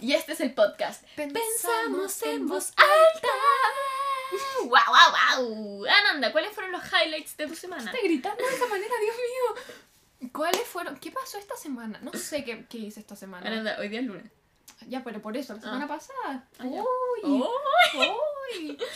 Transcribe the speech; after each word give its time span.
Y 0.00 0.12
este 0.12 0.32
es 0.32 0.40
el 0.40 0.54
podcast. 0.54 1.04
Pensamos 1.16 2.22
en 2.22 2.46
voz 2.46 2.72
alta. 2.76 3.28
¡Wow, 4.60 4.70
wow, 4.70 5.46
wow! 5.46 5.84
Ananda, 5.86 6.32
¿cuáles 6.32 6.52
fueron 6.52 6.72
los 6.72 6.82
highlights 6.92 7.36
de 7.36 7.46
tu 7.46 7.54
semana? 7.54 7.90
Estoy 7.90 8.08
gritando 8.08 8.44
de 8.44 8.54
esa 8.54 8.66
manera, 8.66 8.94
Dios 9.00 9.16
mío. 9.16 10.30
¿Cuáles 10.32 10.66
fueron? 10.66 10.98
¿Qué 10.98 11.10
pasó 11.10 11.38
esta 11.38 11.56
semana? 11.56 11.98
No 12.02 12.12
sé 12.12 12.44
qué, 12.44 12.66
qué 12.68 12.78
hice 12.78 13.00
esta 13.00 13.16
semana. 13.16 13.46
Ananda, 13.46 13.76
hoy 13.78 13.88
día 13.88 14.00
es 14.00 14.06
lunes. 14.06 14.30
Ya, 14.86 15.02
pero 15.02 15.20
por 15.20 15.36
eso, 15.36 15.54
la 15.54 15.60
semana 15.60 15.88
pasada. 15.88 16.44
Ah. 16.58 16.64
Uy, 16.64 17.22
uy. 17.24 18.78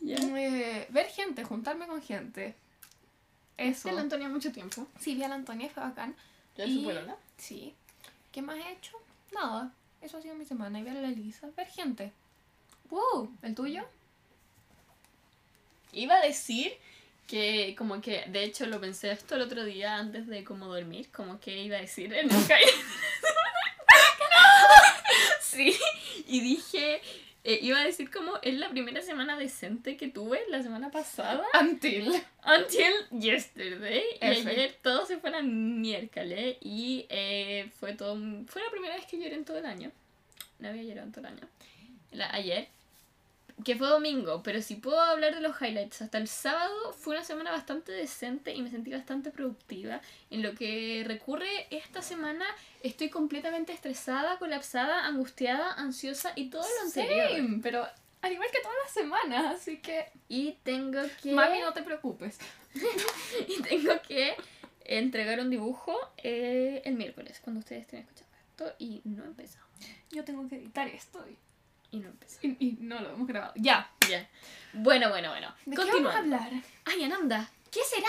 Ya. 0.00 0.16
Eh, 0.16 0.86
ver 0.90 1.06
gente, 1.06 1.44
juntarme 1.44 1.86
con 1.86 2.02
gente. 2.02 2.56
Eso. 3.56 3.68
¿Viste 3.68 3.92
la 3.92 4.00
Antonia 4.00 4.28
mucho 4.28 4.50
tiempo? 4.50 4.86
Sí, 4.98 5.14
vi 5.14 5.22
a 5.22 5.28
la 5.28 5.36
Antonia, 5.36 5.70
fue 5.70 5.82
bacán. 5.82 6.16
¿Ya 6.56 6.64
Y- 6.64 6.82
no? 6.84 7.16
Sí. 7.36 7.74
¿Qué 8.32 8.42
más 8.42 8.56
he 8.56 8.72
hecho? 8.72 9.00
Nada. 9.32 9.72
Eso 10.02 10.18
ha 10.18 10.22
sido 10.22 10.34
mi 10.34 10.44
semana. 10.44 10.80
Y 10.80 10.82
ver 10.82 10.96
a 10.96 11.00
la 11.00 11.08
Elisa, 11.08 11.48
ver 11.56 11.68
gente. 11.68 12.12
Wow, 12.90 13.34
¿el 13.42 13.54
tuyo? 13.54 13.84
Iba 15.92 16.16
a 16.16 16.20
decir 16.22 16.72
que 17.26 17.74
como 17.78 18.00
que, 18.00 18.24
de 18.28 18.44
hecho 18.44 18.66
lo 18.66 18.80
pensé 18.80 19.10
esto 19.10 19.36
el 19.36 19.42
otro 19.42 19.64
día 19.64 19.96
antes 19.96 20.26
de 20.26 20.44
como 20.44 20.66
dormir, 20.66 21.08
como 21.10 21.40
que 21.40 21.62
iba 21.62 21.78
a 21.78 21.80
decir 21.80 22.12
en 22.12 22.34
un 22.34 22.46
Sí, 25.40 25.74
y 26.26 26.40
dije, 26.40 27.00
eh, 27.44 27.58
iba 27.62 27.78
a 27.80 27.84
decir 27.84 28.10
como 28.10 28.38
es 28.42 28.54
la 28.54 28.68
primera 28.68 29.02
semana 29.02 29.36
decente 29.36 29.96
que 29.96 30.08
tuve 30.08 30.40
la 30.48 30.62
semana 30.62 30.90
pasada. 30.90 31.44
Until. 31.58 32.12
Until 32.44 32.92
yesterday. 33.10 34.02
Y 34.20 34.24
ayer 34.24 34.78
todo 34.82 35.06
se 35.06 35.18
fue 35.18 35.36
a 35.36 35.42
miércoles 35.42 36.56
y 36.60 37.06
eh, 37.08 37.70
fue 37.80 37.94
todo 37.94 38.16
fue 38.46 38.62
la 38.62 38.70
primera 38.70 38.94
vez 38.94 39.06
que 39.06 39.18
lloré 39.18 39.34
en 39.34 39.44
todo 39.44 39.58
el 39.58 39.66
año. 39.66 39.90
No 40.62 40.68
había 40.68 40.82
llorado 40.84 41.06
en 41.06 41.12
todo 41.12 41.26
el 41.26 41.32
año. 41.34 41.48
La- 42.12 42.32
ayer. 42.32 42.68
Que 43.64 43.76
fue 43.76 43.86
domingo, 43.86 44.42
pero 44.42 44.62
si 44.62 44.76
puedo 44.76 44.98
hablar 45.00 45.34
de 45.34 45.40
los 45.42 45.60
highlights, 45.60 46.00
hasta 46.02 46.16
el 46.18 46.26
sábado 46.26 46.92
fue 46.94 47.14
una 47.14 47.24
semana 47.24 47.50
bastante 47.50 47.92
decente 47.92 48.54
y 48.54 48.62
me 48.62 48.70
sentí 48.70 48.90
bastante 48.90 49.30
productiva. 49.30 50.00
En 50.30 50.42
lo 50.42 50.54
que 50.54 51.04
recurre 51.06 51.66
esta 51.70 52.00
semana, 52.00 52.46
estoy 52.82 53.10
completamente 53.10 53.72
estresada, 53.72 54.38
colapsada, 54.38 55.06
angustiada, 55.06 55.74
ansiosa 55.74 56.32
y 56.34 56.48
todo 56.48 56.62
lo 56.62 56.86
anterior. 56.86 57.28
Same, 57.30 57.60
pero 57.62 57.86
al 58.22 58.32
igual 58.32 58.48
que 58.50 58.60
todas 58.62 58.76
las 58.84 58.92
semanas, 58.94 59.54
así 59.56 59.78
que... 59.78 60.06
Y 60.28 60.52
tengo 60.62 61.00
que... 61.22 61.32
Mami, 61.32 61.60
no 61.60 61.72
te 61.72 61.82
preocupes. 61.82 62.38
Y 63.48 63.60
tengo 63.62 64.00
que 64.08 64.34
entregar 64.84 65.38
un 65.40 65.50
dibujo 65.50 65.94
eh, 66.16 66.80
el 66.84 66.94
miércoles, 66.94 67.38
cuando 67.44 67.60
ustedes 67.60 67.82
estén 67.82 68.00
escuchando 68.00 68.34
esto. 68.38 68.74
Y 68.78 69.02
no 69.04 69.24
he 69.24 69.26
empezado. 69.26 69.66
Yo 70.10 70.24
tengo 70.24 70.48
que 70.48 70.56
editar 70.56 70.86
esto 70.88 71.24
y, 71.28 71.36
Y 71.96 72.00
no 72.00 72.10
y- 72.42 72.56
y 72.68 72.76
no 72.80 73.00
lo 73.00 73.10
hemos 73.14 73.26
grabado. 73.26 73.52
Ya. 73.56 73.90
Ya. 74.08 74.28
Bueno, 74.72 75.08
bueno, 75.10 75.30
bueno. 75.30 75.54
¿De 75.66 75.76
qué 75.76 75.90
vamos 75.92 76.14
a 76.14 76.18
hablar? 76.18 76.50
Ay, 76.84 77.04
Ananda, 77.04 77.48
¿qué 77.70 77.80
será? 77.84 78.08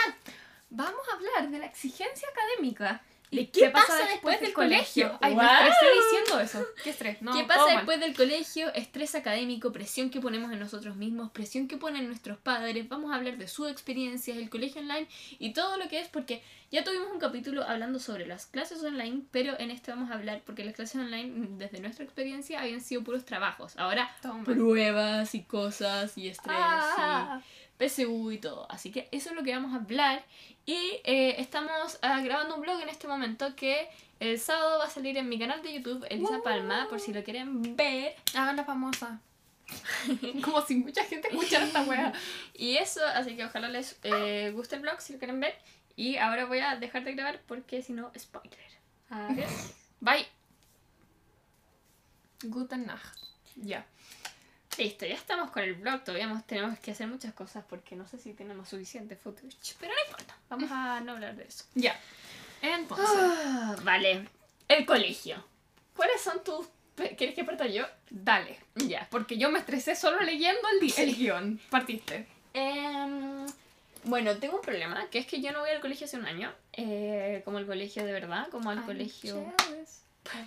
Vamos 0.69 1.01
a 1.11 1.15
hablar 1.15 1.49
de 1.51 1.59
la 1.59 1.65
exigencia 1.65 2.27
académica. 2.29 3.01
¿Y 3.33 3.47
qué 3.47 3.69
pasa 3.69 3.97
después 4.07 4.39
del 4.41 4.53
colegio? 4.53 5.17
Ay, 5.21 5.35
me 5.35 5.41
¡Guau! 5.43 5.67
estresé 5.67 5.85
diciendo 6.03 6.39
eso. 6.39 6.65
¿Qué 6.83 6.89
estrés? 6.91 7.21
No, 7.21 7.33
¿Qué 7.33 7.43
pasa 7.43 7.65
después 7.75 7.99
del 7.99 8.15
colegio? 8.15 8.73
Estrés 8.73 9.15
académico, 9.15 9.71
presión 9.71 10.09
que 10.09 10.19
ponemos 10.21 10.51
en 10.51 10.59
nosotros 10.59 10.95
mismos, 10.95 11.31
presión 11.31 11.67
que 11.67 11.77
ponen 11.77 12.07
nuestros 12.07 12.37
padres. 12.37 12.87
Vamos 12.89 13.11
a 13.11 13.15
hablar 13.15 13.37
de 13.37 13.47
sus 13.47 13.69
experiencias, 13.69 14.37
el 14.37 14.49
colegio 14.49 14.81
online 14.81 15.07
y 15.39 15.53
todo 15.53 15.77
lo 15.77 15.87
que 15.89 15.99
es, 15.99 16.07
porque 16.07 16.41
ya 16.71 16.83
tuvimos 16.83 17.09
un 17.11 17.19
capítulo 17.19 17.63
hablando 17.63 17.99
sobre 17.99 18.25
las 18.25 18.45
clases 18.47 18.83
online, 18.83 19.21
pero 19.31 19.59
en 19.59 19.69
este 19.71 19.91
vamos 19.91 20.09
a 20.09 20.15
hablar, 20.15 20.41
porque 20.45 20.63
las 20.65 20.73
clases 20.75 20.95
online, 20.99 21.31
desde 21.57 21.79
nuestra 21.79 22.03
experiencia, 22.03 22.59
habían 22.61 22.81
sido 22.81 23.03
puros 23.03 23.25
trabajos. 23.25 23.73
Ahora, 23.77 24.09
pruebas 24.43 25.35
y 25.35 25.43
cosas 25.43 26.17
y 26.17 26.27
estrés 26.29 26.55
Ah. 26.59 27.41
y 27.41 27.62
PSU 27.77 28.31
y 28.31 28.37
todo. 28.37 28.67
Así 28.69 28.91
que 28.91 29.07
eso 29.11 29.29
es 29.29 29.35
lo 29.35 29.43
que 29.43 29.53
vamos 29.53 29.73
a 29.73 29.77
hablar. 29.77 30.23
Y 30.65 30.77
eh, 31.03 31.35
estamos 31.39 31.99
ah, 32.01 32.21
grabando 32.21 32.55
un 32.55 32.61
blog 32.61 32.81
en 32.81 32.89
este 32.89 33.07
momento 33.07 33.55
que 33.55 33.89
el 34.19 34.39
sábado 34.39 34.79
va 34.79 34.85
a 34.85 34.89
salir 34.89 35.17
en 35.17 35.27
mi 35.27 35.37
canal 35.37 35.61
de 35.61 35.73
YouTube, 35.73 36.05
Elisa 36.09 36.41
Palma, 36.43 36.87
por 36.89 36.99
si 36.99 37.13
lo 37.13 37.23
quieren 37.23 37.75
ver. 37.75 38.15
Háganla 38.33 38.63
famosa. 38.63 39.19
Como 40.43 40.61
si 40.61 40.75
mucha 40.75 41.03
gente 41.03 41.29
escuchara 41.29 41.65
esta 41.65 41.83
wea. 41.83 42.13
Y 42.53 42.77
eso, 42.77 43.01
así 43.05 43.35
que 43.35 43.45
ojalá 43.45 43.69
les 43.69 43.97
eh, 44.03 44.51
guste 44.53 44.75
el 44.75 44.81
blog 44.81 45.01
si 45.01 45.13
lo 45.13 45.19
quieren 45.19 45.39
ver. 45.39 45.55
Y 45.95 46.17
ahora 46.17 46.45
voy 46.45 46.59
a 46.59 46.75
dejar 46.75 47.03
de 47.03 47.13
grabar 47.13 47.41
porque 47.47 47.81
si 47.81 47.93
no, 47.93 48.11
spoiler. 48.17 48.57
Adiós. 49.09 49.73
Bye. 49.99 50.27
Guten 52.43 52.85
Nacht. 52.85 53.17
Ya. 53.55 53.85
Listo, 54.77 55.05
ya 55.05 55.15
estamos 55.15 55.51
con 55.51 55.63
el 55.63 55.75
blog. 55.75 56.03
Todavía 56.03 56.43
tenemos 56.47 56.79
que 56.79 56.91
hacer 56.91 57.07
muchas 57.07 57.33
cosas 57.33 57.63
porque 57.69 57.95
no 57.95 58.07
sé 58.07 58.17
si 58.17 58.33
tenemos 58.33 58.69
suficiente 58.69 59.15
footage. 59.15 59.55
Pero 59.79 59.93
no 59.93 59.99
importa, 60.09 60.35
vamos 60.49 60.71
a 60.71 60.99
no 61.01 61.11
hablar 61.13 61.35
de 61.35 61.43
eso. 61.43 61.65
Ya. 61.75 61.99
Entonces. 62.61 63.07
Ah, 63.09 63.75
vale, 63.83 64.27
el 64.67 64.85
colegio. 64.85 65.43
¿Cuáles 65.95 66.21
son 66.21 66.43
tus... 66.43 66.67
¿Quieres 67.17 67.35
que 67.35 67.43
parta 67.43 67.67
yo? 67.67 67.85
Dale. 68.09 68.57
Ya. 68.75 69.07
Porque 69.11 69.37
yo 69.37 69.49
me 69.51 69.59
estresé 69.59 69.95
solo 69.95 70.19
leyendo 70.21 70.61
el, 70.73 70.79
di- 70.79 70.93
el 70.97 71.15
guion. 71.15 71.59
Partiste. 71.69 72.25
Em, 72.53 73.45
bueno, 74.05 74.35
tengo 74.37 74.55
un 74.57 74.61
problema, 74.61 75.07
que 75.09 75.19
es 75.19 75.25
que 75.27 75.41
yo 75.41 75.51
no 75.51 75.59
voy 75.61 75.71
al 75.71 75.81
colegio 75.81 76.05
hace 76.05 76.17
un 76.17 76.25
año, 76.25 76.53
eh, 76.73 77.41
como 77.45 77.57
el 77.59 77.65
colegio 77.65 78.05
de 78.05 78.11
verdad, 78.11 78.47
como 78.49 78.69
al 78.69 78.83
colegio... 78.85 79.53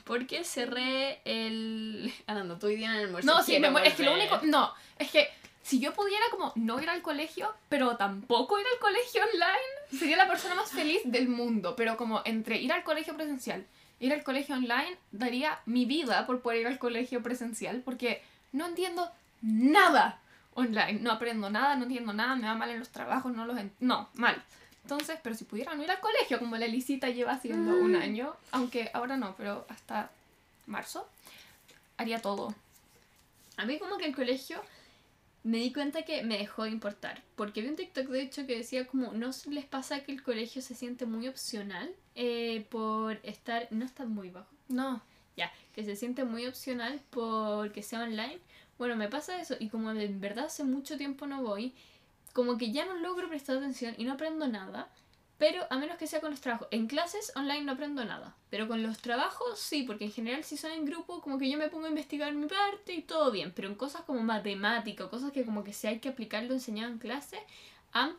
Porque 0.04 0.44
cerré 0.44 1.20
el... 1.24 2.12
Ah, 2.26 2.34
no, 2.34 2.54
día 2.56 2.90
en 2.90 2.96
el 2.96 3.04
almuerzo. 3.06 3.26
No, 3.32 3.42
sí, 3.42 3.58
me 3.58 3.68
es 3.86 3.94
que 3.94 4.02
lo 4.04 4.14
único. 4.14 4.40
No, 4.44 4.72
es 4.98 5.10
que 5.10 5.28
si 5.62 5.80
yo 5.80 5.92
pudiera 5.92 6.24
como 6.30 6.52
no 6.54 6.80
ir 6.80 6.88
al 6.88 7.02
colegio, 7.02 7.52
pero 7.68 7.96
tampoco 7.96 8.58
ir 8.58 8.66
al 8.72 8.78
colegio 8.78 9.22
online, 9.32 9.98
sería 9.98 10.16
la 10.16 10.28
persona 10.28 10.54
más 10.54 10.70
feliz 10.70 11.00
del 11.04 11.28
mundo. 11.28 11.74
Pero 11.76 11.96
como 11.96 12.22
entre 12.24 12.56
ir 12.58 12.72
al 12.72 12.84
colegio 12.84 13.16
presencial, 13.16 13.66
ir 13.98 14.12
al 14.12 14.22
colegio 14.22 14.54
online, 14.54 14.96
daría 15.10 15.58
mi 15.66 15.84
vida 15.84 16.24
por 16.26 16.40
poder 16.40 16.60
ir 16.60 16.66
al 16.68 16.78
colegio 16.78 17.22
presencial, 17.22 17.82
porque 17.84 18.22
no 18.52 18.66
entiendo 18.66 19.10
nada 19.42 20.20
online. 20.54 21.00
No 21.00 21.10
aprendo 21.12 21.50
nada, 21.50 21.74
no 21.76 21.82
entiendo 21.84 22.12
nada, 22.12 22.36
me 22.36 22.46
va 22.46 22.54
mal 22.54 22.70
en 22.70 22.78
los 22.78 22.90
trabajos, 22.90 23.32
no 23.32 23.44
los. 23.44 23.58
en- 23.58 23.72
No, 23.80 24.08
mal. 24.14 24.42
Entonces, 24.86 25.18
pero 25.20 25.34
si 25.34 25.42
pudiera 25.44 25.74
no 25.74 25.82
ir 25.82 25.90
al 25.90 25.98
colegio, 25.98 26.38
como 26.38 26.56
la 26.56 26.66
Elisita 26.66 27.10
lleva 27.10 27.32
haciendo 27.32 27.72
un 27.76 27.92
Mm. 27.94 28.02
año, 28.02 28.36
aunque 28.52 28.88
ahora 28.94 29.16
no, 29.16 29.34
pero 29.36 29.66
hasta 29.68 30.12
marzo, 30.66 31.08
haría 31.96 32.22
todo. 32.22 32.54
A 33.56 33.64
mí 33.66 33.80
como 33.80 33.96
que 33.96 34.04
el 34.06 34.14
colegio 34.14 34.62
me 35.42 35.58
di 35.58 35.72
cuenta 35.72 36.02
que 36.04 36.22
me 36.22 36.38
dejó 36.38 36.62
de 36.64 36.70
importar. 36.70 37.20
Porque 37.34 37.62
vi 37.62 37.68
un 37.68 37.74
TikTok 37.74 38.06
de 38.06 38.22
hecho 38.22 38.46
que 38.46 38.56
decía 38.58 38.86
como, 38.86 39.12
¿no 39.12 39.30
les 39.50 39.64
pasa 39.64 40.04
que 40.04 40.12
el 40.12 40.22
colegio 40.22 40.62
se 40.62 40.76
siente 40.76 41.04
muy 41.04 41.26
opcional 41.26 41.90
eh, 42.14 42.64
por 42.70 43.18
estar... 43.24 43.66
No 43.72 43.84
está 43.84 44.04
muy 44.04 44.30
bajo. 44.30 44.46
No. 44.68 45.02
Ya, 45.36 45.52
que 45.74 45.84
se 45.84 45.96
siente 45.96 46.22
muy 46.24 46.46
opcional 46.46 47.00
porque 47.10 47.82
sea 47.82 48.04
online. 48.04 48.38
Bueno, 48.78 48.94
me 48.94 49.08
pasa 49.08 49.40
eso 49.40 49.56
y 49.58 49.68
como 49.68 49.90
en 49.90 50.20
verdad 50.20 50.44
hace 50.46 50.62
mucho 50.62 50.96
tiempo 50.96 51.26
no 51.26 51.42
voy, 51.42 51.72
como 52.36 52.58
que 52.58 52.70
ya 52.70 52.84
no 52.84 52.94
logro 52.96 53.30
prestar 53.30 53.56
atención 53.56 53.94
y 53.96 54.04
no 54.04 54.12
aprendo 54.12 54.46
nada. 54.46 54.90
Pero 55.38 55.66
a 55.70 55.78
menos 55.78 55.96
que 55.96 56.06
sea 56.06 56.20
con 56.20 56.30
los 56.30 56.42
trabajos. 56.42 56.68
En 56.70 56.86
clases 56.86 57.32
online 57.34 57.62
no 57.62 57.72
aprendo 57.72 58.04
nada. 58.04 58.34
Pero 58.50 58.68
con 58.68 58.82
los 58.82 58.98
trabajos 58.98 59.58
sí, 59.58 59.84
porque 59.84 60.04
en 60.04 60.12
general 60.12 60.44
si 60.44 60.58
son 60.58 60.70
en 60.70 60.84
grupo, 60.84 61.22
como 61.22 61.38
que 61.38 61.50
yo 61.50 61.56
me 61.56 61.68
pongo 61.70 61.86
a 61.86 61.88
investigar 61.88 62.34
mi 62.34 62.46
parte 62.46 62.92
y 62.92 63.00
todo 63.00 63.30
bien. 63.30 63.52
Pero 63.56 63.68
en 63.68 63.74
cosas 63.74 64.02
como 64.02 64.20
matemática, 64.20 65.06
o 65.06 65.10
cosas 65.10 65.32
que 65.32 65.46
como 65.46 65.64
que 65.64 65.72
si 65.72 65.86
hay 65.86 65.98
que 65.98 66.10
aplicar 66.10 66.42
lo 66.44 66.52
enseñado 66.52 66.92
en 66.92 66.98
clase, 66.98 67.38
am 67.92 68.12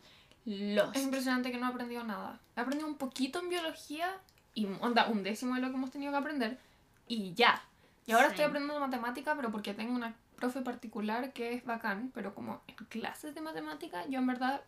lost. 0.46 0.96
Es 0.96 1.04
impresionante 1.04 1.52
que 1.52 1.58
no 1.58 1.66
he 1.66 1.70
aprendido 1.70 2.02
nada. 2.02 2.40
He 2.56 2.60
aprendido 2.60 2.88
un 2.88 2.96
poquito 2.96 3.38
en 3.38 3.50
biología 3.50 4.16
y 4.54 4.66
onda, 4.80 5.06
un 5.06 5.22
décimo 5.22 5.54
de 5.54 5.60
lo 5.60 5.68
que 5.68 5.74
hemos 5.74 5.92
tenido 5.92 6.10
que 6.10 6.18
aprender 6.18 6.58
y 7.06 7.34
ya. 7.34 7.62
Y 8.06 8.12
ahora 8.12 8.26
Sí. 8.26 8.32
estoy 8.32 8.46
aprendiendo 8.46 8.80
matemática, 8.80 9.36
pero 9.36 9.52
porque 9.52 9.74
tengo 9.74 9.94
una 9.94 10.12
profe 10.38 10.62
particular 10.62 11.32
que 11.32 11.52
es 11.52 11.64
bacán, 11.64 12.10
pero 12.14 12.34
como 12.34 12.62
en 12.66 12.76
clases 12.86 13.34
de 13.34 13.40
matemática, 13.40 14.06
yo 14.08 14.18
en 14.18 14.26
verdad 14.26 14.62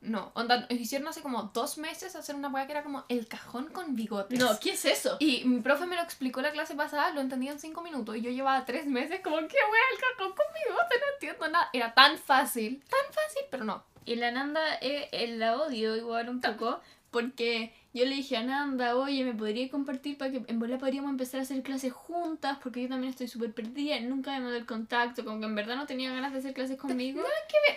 no. 0.00 0.32
Onda, 0.34 0.60
nos 0.60 0.70
hicieron 0.70 1.08
hace 1.08 1.20
como 1.20 1.50
dos 1.52 1.76
meses 1.76 2.16
hacer 2.16 2.34
una 2.34 2.48
weá 2.48 2.66
que 2.66 2.72
era 2.72 2.82
como 2.82 3.04
el 3.08 3.26
cajón 3.28 3.66
con 3.66 3.96
bigotes. 3.96 4.38
No, 4.38 4.58
¿qué 4.58 4.70
es 4.70 4.84
eso? 4.86 5.16
Y 5.20 5.44
mi 5.44 5.60
profe 5.60 5.84
me 5.86 5.96
lo 5.96 6.02
explicó 6.02 6.40
la 6.40 6.52
clase 6.52 6.74
pasada, 6.74 7.10
lo 7.12 7.20
entendí 7.20 7.48
en 7.48 7.58
cinco 7.58 7.82
minutos 7.82 8.16
y 8.16 8.22
yo 8.22 8.30
llevaba 8.30 8.64
tres 8.64 8.86
meses 8.86 9.20
como, 9.22 9.36
¿qué 9.36 9.56
wea 9.70 9.82
el 9.92 10.00
cajón 10.00 10.34
con 10.34 10.46
bigotes? 10.66 11.00
No 11.00 11.12
entiendo 11.14 11.48
nada. 11.48 11.68
Era 11.72 11.92
tan 11.92 12.16
fácil, 12.16 12.82
tan 12.88 13.12
fácil, 13.12 13.42
pero 13.50 13.64
no. 13.64 13.84
Y 14.06 14.16
la 14.16 14.30
Nanda 14.30 14.76
eh, 14.80 15.08
eh, 15.12 15.36
la 15.36 15.60
odio 15.60 15.96
igual 15.96 16.30
un 16.30 16.40
poco 16.40 16.80
porque 17.10 17.74
yo 17.92 18.04
le 18.04 18.14
dije 18.16 18.36
a 18.36 18.42
Nanda, 18.42 18.96
oye, 18.96 19.24
¿me 19.24 19.34
podría 19.34 19.68
compartir 19.68 20.16
para 20.16 20.30
que 20.30 20.42
en 20.46 20.58
verdad 20.60 20.78
podríamos 20.78 21.10
empezar 21.10 21.40
a 21.40 21.42
hacer 21.42 21.62
clases 21.62 21.92
juntas? 21.92 22.58
Porque 22.62 22.82
yo 22.82 22.88
también 22.88 23.10
estoy 23.10 23.26
súper 23.28 23.52
perdida, 23.52 23.98
nunca 24.00 24.30
me 24.32 24.40
mandó 24.40 24.56
el 24.56 24.66
contacto, 24.66 25.24
como 25.24 25.40
que 25.40 25.46
en 25.46 25.54
verdad 25.54 25.76
no 25.76 25.86
tenía 25.86 26.12
ganas 26.12 26.32
de 26.32 26.38
hacer 26.38 26.54
clases 26.54 26.76
conmigo. 26.78 27.22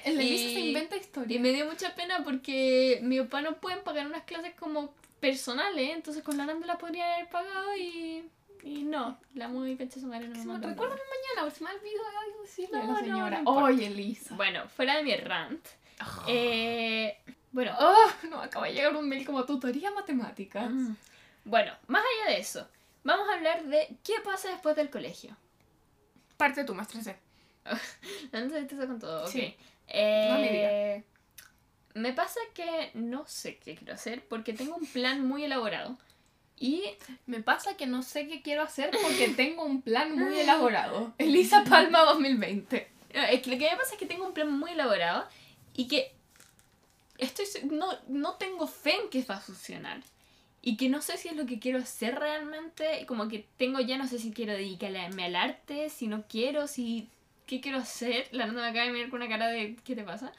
El 0.06 0.16
Y- 0.16 0.20
Elisa 0.28 0.50
se 0.54 0.60
inventa 0.60 0.96
historia. 0.98 1.36
Y 1.36 1.40
me 1.40 1.52
dio 1.52 1.66
mucha 1.66 1.96
pena 1.96 2.24
porque 2.24 3.00
mi 3.02 3.20
papá 3.22 3.42
no 3.42 3.56
pueden 3.58 3.84
pagar 3.84 4.06
unas 4.06 4.24
clases 4.24 4.54
como 4.56 4.94
personales, 5.20 5.90
entonces 5.96 6.22
con 6.24 6.38
la 6.38 6.46
Nanda 6.46 6.68
la 6.68 6.78
podría 6.78 7.16
haber 7.16 7.30
pagado 7.30 7.76
y 7.78 8.24
Y 8.66 8.84
no, 8.84 9.18
la 9.36 9.48
muy 9.50 9.76
concha 9.76 10.00
su 10.00 10.08
madre 10.08 10.28
no 10.30 10.36
me 10.36 10.40
me 10.40 10.46
mandó 10.46 10.70
recuérdame 10.70 11.02
mañana, 11.02 11.42
por 11.44 11.52
si 11.52 11.64
me 11.66 11.70
olvido 11.72 12.02
algo 12.26 12.42
decirle 12.44 12.78
a 12.78 12.84
No, 12.84 12.86
la 12.88 12.94
no, 12.94 13.00
señora. 13.00 13.30
no 13.32 13.38
importa. 13.40 13.64
Oye, 13.64 13.88
Elisa. 13.88 14.36
Bueno, 14.36 14.70
fuera 14.70 14.96
de 14.98 15.04
mi 15.04 15.16
rant. 15.16 15.66
Eh, 16.28 17.18
bueno, 17.54 17.74
Oh, 17.80 18.12
no, 18.30 18.42
acaba 18.42 18.68
de 18.68 18.74
llegar 18.74 18.96
un 18.96 19.08
mail 19.08 19.26
como 19.26 19.46
tutoría 19.46 19.92
matemática. 19.92 20.68
Mm. 20.68 20.98
Bueno, 21.46 21.74
más 21.88 22.04
allá 22.04 22.36
de 22.36 22.42
eso, 22.42 22.68
vamos 23.04 23.30
a 23.30 23.36
hablar 23.36 23.64
de 23.64 23.96
qué 24.04 24.16
pasa 24.24 24.50
después 24.50 24.76
del 24.76 24.90
colegio. 24.90 25.38
Parte 26.36 26.66
tú, 26.66 26.78
estresé. 26.80 27.16
Entonces 28.32 28.64
esto 28.64 28.76
con 28.76 29.00
todo. 29.00 29.28
Sí. 29.28 29.56
Eh, 29.88 30.28
No 30.32 30.40
me 30.40 31.04
me 31.96 32.12
pasa 32.12 32.40
que 32.56 32.90
no 32.96 33.28
sé 33.28 33.58
qué 33.58 33.76
quiero 33.76 33.94
hacer 33.94 34.28
porque 34.28 34.54
tengo 34.54 34.76
un 34.76 34.86
plan 34.88 35.26
muy 35.28 35.44
elaborado. 35.44 35.98
Y 36.58 36.84
Me 37.26 37.42
pasa 37.42 37.76
que 37.76 37.88
no 37.88 38.04
sé 38.04 38.28
qué 38.28 38.42
quiero 38.42 38.64
hacer 38.64 38.92
porque 39.02 39.30
tengo 39.36 39.64
un 39.64 39.82
plan 39.82 40.16
muy 40.18 40.40
elaborado. 40.40 41.14
Elisa 41.20 41.64
Palma 41.64 42.02
2020. 42.02 42.88
no, 43.14 43.22
es 43.24 43.42
que 43.42 43.52
lo 43.52 43.58
que 43.58 43.70
me 43.70 43.78
pasa 43.78 43.94
es 43.94 44.00
que 44.00 44.06
tengo 44.06 44.26
un 44.26 44.34
plan 44.34 44.52
muy 44.52 44.72
elaborado 44.72 45.28
y 45.76 45.88
que 45.88 46.14
estoy 47.18 47.46
no, 47.70 47.88
no 48.08 48.34
tengo 48.36 48.68
fe 48.68 48.96
en 48.96 49.10
que 49.10 49.24
va 49.24 49.36
a 49.36 49.42
funcionar. 49.42 50.02
Y 50.62 50.78
que 50.78 50.88
no 50.88 51.02
sé 51.02 51.18
si 51.18 51.28
es 51.28 51.36
lo 51.36 51.46
que 51.46 51.60
quiero 51.60 51.80
hacer 51.80 52.16
realmente. 52.16 53.06
Como 53.06 53.28
que 53.28 53.46
tengo 53.58 53.80
ya, 53.82 53.98
no 53.98 54.08
sé 54.08 54.18
si 54.18 54.32
quiero 54.32 54.54
dedicarme 54.54 55.26
al 55.26 55.36
arte, 55.36 55.90
si 55.90 56.08
no 56.08 56.24
quiero, 56.28 56.68
si... 56.68 57.10
¿Qué 57.46 57.60
quiero 57.60 57.80
hacer? 57.80 58.30
La 58.32 58.48
nota 58.48 58.62
me 58.62 58.68
acaba 58.68 58.86
de 58.86 58.94
mirar 58.94 59.10
con 59.10 59.22
una 59.22 59.30
cara 59.30 59.48
de 59.48 59.76
¿qué 59.84 59.96
te 59.96 60.04
pasa? 60.04 60.32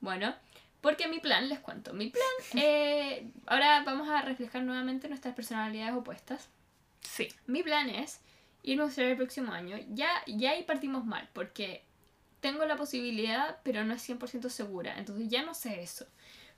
Bueno, 0.00 0.34
porque 0.80 1.08
mi 1.08 1.20
plan, 1.20 1.48
les 1.48 1.58
cuento, 1.58 1.92
mi 1.92 2.08
plan, 2.08 2.24
eh, 2.62 3.30
ahora 3.46 3.82
vamos 3.84 4.08
a 4.08 4.22
reflejar 4.22 4.62
nuevamente 4.62 5.08
nuestras 5.08 5.34
personalidades 5.34 5.94
opuestas. 5.94 6.48
Sí. 7.02 7.28
Mi 7.46 7.62
plan 7.62 7.90
es 7.90 8.20
irme 8.62 8.82
a 8.82 8.86
Australia 8.86 9.12
el 9.12 9.18
próximo 9.18 9.52
año. 9.52 9.78
Ya, 9.90 10.10
ya 10.26 10.52
ahí 10.52 10.62
partimos 10.62 11.04
mal, 11.04 11.28
porque 11.32 11.84
tengo 12.40 12.64
la 12.64 12.76
posibilidad, 12.76 13.58
pero 13.62 13.84
no 13.84 13.94
es 13.94 14.08
100% 14.08 14.48
segura. 14.48 14.98
Entonces 14.98 15.28
ya 15.28 15.42
no 15.42 15.54
sé 15.54 15.82
eso. 15.82 16.06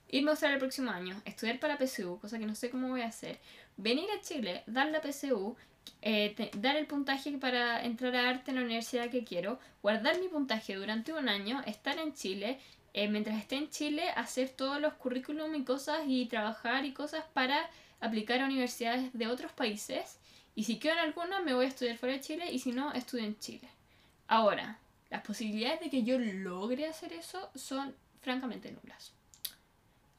Irme 0.08 0.30
a 0.30 0.32
Australia 0.32 0.54
el 0.54 0.60
próximo 0.60 0.90
año, 0.90 1.20
estudiar 1.24 1.58
para 1.58 1.78
PSU, 1.78 2.18
cosa 2.20 2.38
que 2.38 2.46
no 2.46 2.54
sé 2.54 2.70
cómo 2.70 2.88
voy 2.88 3.00
a 3.00 3.06
hacer. 3.06 3.38
Venir 3.76 4.08
a 4.10 4.20
Chile, 4.20 4.62
dar 4.66 4.88
la 4.88 5.00
PSU, 5.00 5.56
eh, 6.02 6.50
dar 6.58 6.76
el 6.76 6.86
puntaje 6.86 7.32
para 7.38 7.82
entrar 7.84 8.14
a 8.16 8.28
arte 8.28 8.50
en 8.50 8.58
la 8.58 8.64
universidad 8.64 9.10
que 9.10 9.24
quiero, 9.24 9.58
guardar 9.82 10.20
mi 10.20 10.28
puntaje 10.28 10.74
durante 10.74 11.12
un 11.12 11.28
año, 11.28 11.62
estar 11.66 11.98
en 11.98 12.12
Chile, 12.12 12.58
eh, 12.92 13.08
mientras 13.08 13.38
esté 13.38 13.56
en 13.56 13.70
Chile, 13.70 14.10
hacer 14.16 14.50
todos 14.50 14.80
los 14.80 14.92
currículum 14.94 15.54
y 15.54 15.64
cosas 15.64 16.02
y 16.06 16.26
trabajar 16.26 16.84
y 16.84 16.92
cosas 16.92 17.24
para 17.32 17.70
aplicar 18.00 18.40
a 18.40 18.44
universidades 18.44 19.12
de 19.14 19.28
otros 19.28 19.52
países. 19.52 20.18
Y 20.54 20.64
si 20.64 20.78
quedo 20.78 20.92
en 20.94 20.98
alguna, 20.98 21.40
me 21.40 21.54
voy 21.54 21.64
a 21.64 21.68
estudiar 21.68 21.96
fuera 21.96 22.14
de 22.14 22.20
Chile 22.20 22.52
y 22.52 22.58
si 22.58 22.72
no, 22.72 22.92
estudio 22.92 23.24
en 23.24 23.38
Chile. 23.38 23.68
Ahora, 24.28 24.78
las 25.12 25.22
posibilidades 25.22 25.80
de 25.80 25.90
que 25.90 26.02
yo 26.02 26.18
logre 26.18 26.86
hacer 26.86 27.12
eso 27.12 27.50
son 27.54 27.94
francamente 28.22 28.72
nulas. 28.72 29.12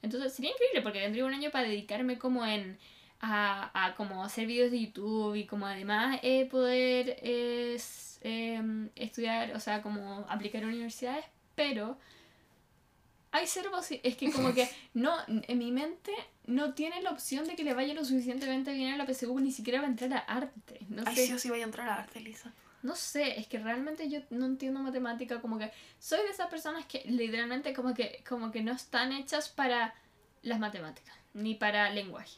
Entonces 0.04 0.34
sería 0.34 0.51
increíble 0.51 0.81
porque 0.84 1.00
tendría 1.00 1.25
un 1.25 1.34
año 1.34 1.50
para 1.50 1.68
dedicarme 1.68 2.19
como 2.19 2.45
en 2.45 2.78
a, 3.19 3.86
a 3.86 3.95
como 3.95 4.24
hacer 4.24 4.45
videos 4.45 4.69
de 4.69 4.81
YouTube 4.81 5.36
y 5.36 5.45
como 5.45 5.66
además 5.66 6.19
eh, 6.22 6.45
poder 6.45 7.18
eh, 7.24 7.80
em, 8.22 8.90
estudiar, 8.95 9.56
o 9.56 9.60
sea, 9.60 9.81
como 9.81 10.25
aplicar 10.30 10.63
a 10.63 10.68
universidades, 10.68 11.25
pero 11.56 11.98
hay 13.31 13.48
cero 13.48 13.72
es 14.04 14.16
que 14.16 14.31
como 14.31 14.54
que 14.54 14.69
no, 14.94 15.16
en 15.28 15.57
mi 15.57 15.72
mente 15.72 16.12
no 16.45 16.75
tiene 16.75 17.01
la 17.01 17.10
opción 17.10 17.48
de 17.48 17.56
que 17.56 17.63
le 17.63 17.74
vaya 17.74 17.95
lo 17.95 18.06
suficientemente 18.06 18.74
bien 18.74 18.94
a 18.94 18.98
la 18.98 19.07
PSU 19.12 19.40
ni 19.40 19.51
siquiera 19.51 19.80
va 19.80 19.88
a 19.88 19.90
entrar 19.90 20.13
a 20.13 20.19
arte. 20.19 20.80
No 20.90 21.01
Ay, 21.06 21.16
sé. 21.16 21.28
sí 21.28 21.34
o 21.34 21.40
sí 21.40 21.50
voy 21.50 21.62
a 21.62 21.63
entrar 21.63 21.90
a 21.90 21.95
arte, 21.95 22.19
Elisa. 22.19 22.54
No 22.83 22.95
sé, 22.95 23.39
es 23.39 23.47
que 23.47 23.59
realmente 23.59 24.09
yo 24.09 24.19
no 24.30 24.45
entiendo 24.45 24.80
matemática, 24.81 25.41
como 25.41 25.57
que 25.57 25.71
soy 26.00 26.21
de 26.21 26.30
esas 26.30 26.47
personas 26.47 26.85
que 26.85 27.03
literalmente 27.06 27.74
como 27.74 27.94
que, 27.94 28.24
como 28.27 28.51
que 28.51 28.62
no 28.62 28.74
están 28.74 29.12
hechas 29.13 29.50
para 29.50 29.95
las 30.41 30.59
matemáticas, 30.59 31.15
ni 31.33 31.56
para 31.56 31.89
lenguaje. 31.89 32.38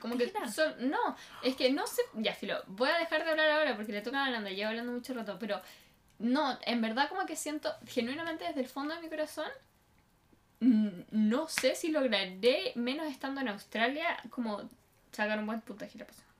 Como 0.00 0.16
que 0.16 0.32
son, 0.52 0.90
no, 0.90 1.16
es 1.42 1.56
que 1.56 1.70
no 1.70 1.86
sé, 1.86 2.02
ya 2.14 2.34
filo, 2.34 2.62
voy 2.66 2.88
a 2.88 2.98
dejar 2.98 3.24
de 3.24 3.30
hablar 3.30 3.50
ahora 3.50 3.76
porque 3.76 3.92
le 3.92 4.00
toca 4.00 4.24
a 4.24 4.26
Aranda, 4.26 4.50
llevo 4.50 4.70
hablando 4.70 4.92
mucho 4.92 5.12
rato, 5.12 5.38
pero 5.38 5.60
no, 6.18 6.58
en 6.64 6.80
verdad 6.80 7.08
como 7.08 7.26
que 7.26 7.36
siento 7.36 7.74
genuinamente 7.86 8.44
desde 8.44 8.60
el 8.60 8.68
fondo 8.68 8.94
de 8.94 9.00
mi 9.00 9.08
corazón, 9.08 9.48
no 10.60 11.48
sé 11.48 11.74
si 11.74 11.90
lograré, 11.90 12.72
menos 12.76 13.08
estando 13.08 13.40
en 13.40 13.48
Australia, 13.48 14.16
como 14.30 14.62
sacar 15.10 15.38
un 15.40 15.46
buen 15.46 15.60
puntaje 15.60 15.98
la 15.98 16.04
próxima. 16.04 16.31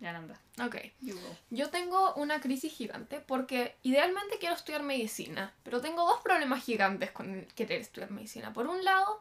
Ya 0.00 0.10
Aranda, 0.10 0.40
Ok. 0.64 0.76
you 1.02 1.14
go. 1.14 1.36
Yo 1.50 1.68
tengo 1.68 2.14
una 2.14 2.40
crisis 2.40 2.72
gigante 2.72 3.20
porque 3.20 3.76
idealmente 3.82 4.38
quiero 4.38 4.54
estudiar 4.54 4.82
medicina, 4.82 5.52
pero 5.62 5.80
tengo 5.82 6.06
dos 6.06 6.20
problemas 6.22 6.64
gigantes 6.64 7.10
con 7.10 7.44
querer 7.54 7.82
estudiar 7.82 8.10
medicina. 8.10 8.52
Por 8.54 8.66
un 8.66 8.82
lado, 8.82 9.20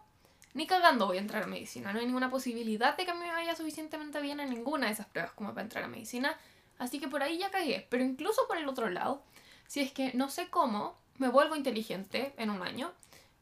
ni 0.54 0.66
cagando 0.68 1.06
voy 1.06 1.18
a 1.18 1.22
entrar 1.22 1.44
a 1.44 1.48
medicina, 1.48 1.92
no 1.92 2.00
hay 2.00 2.06
ninguna 2.06 2.30
posibilidad 2.31 2.96
de 2.96 3.06
que 3.06 3.14
me 3.14 3.28
vaya 3.30 3.56
suficientemente 3.58 4.22
bien 4.22 4.40
en 4.40 4.50
ninguna 4.50 4.88
de 4.88 4.94
esas 4.94 5.08
pruebas 5.08 5.34
como 5.34 5.50
para 5.50 5.64
entrar 5.64 5.84
a 5.84 5.88
medicina, 5.90 6.38
así 6.78 7.00
que 7.00 7.10
por 7.10 7.24
ahí 7.24 7.38
ya 7.38 7.52
cagué. 7.52 7.86
Pero 7.90 8.04
incluso 8.06 8.48
por 8.48 8.58
el 8.58 8.68
otro 8.70 8.90
lado, 8.90 9.22
si 9.68 9.82
es 9.82 9.92
que 9.92 10.14
no 10.14 10.30
sé 10.30 10.50
cómo, 10.50 10.98
me 11.18 11.28
vuelvo 11.28 11.58
inteligente 11.58 12.34
en 12.38 12.50
un 12.52 12.64
año 12.64 12.94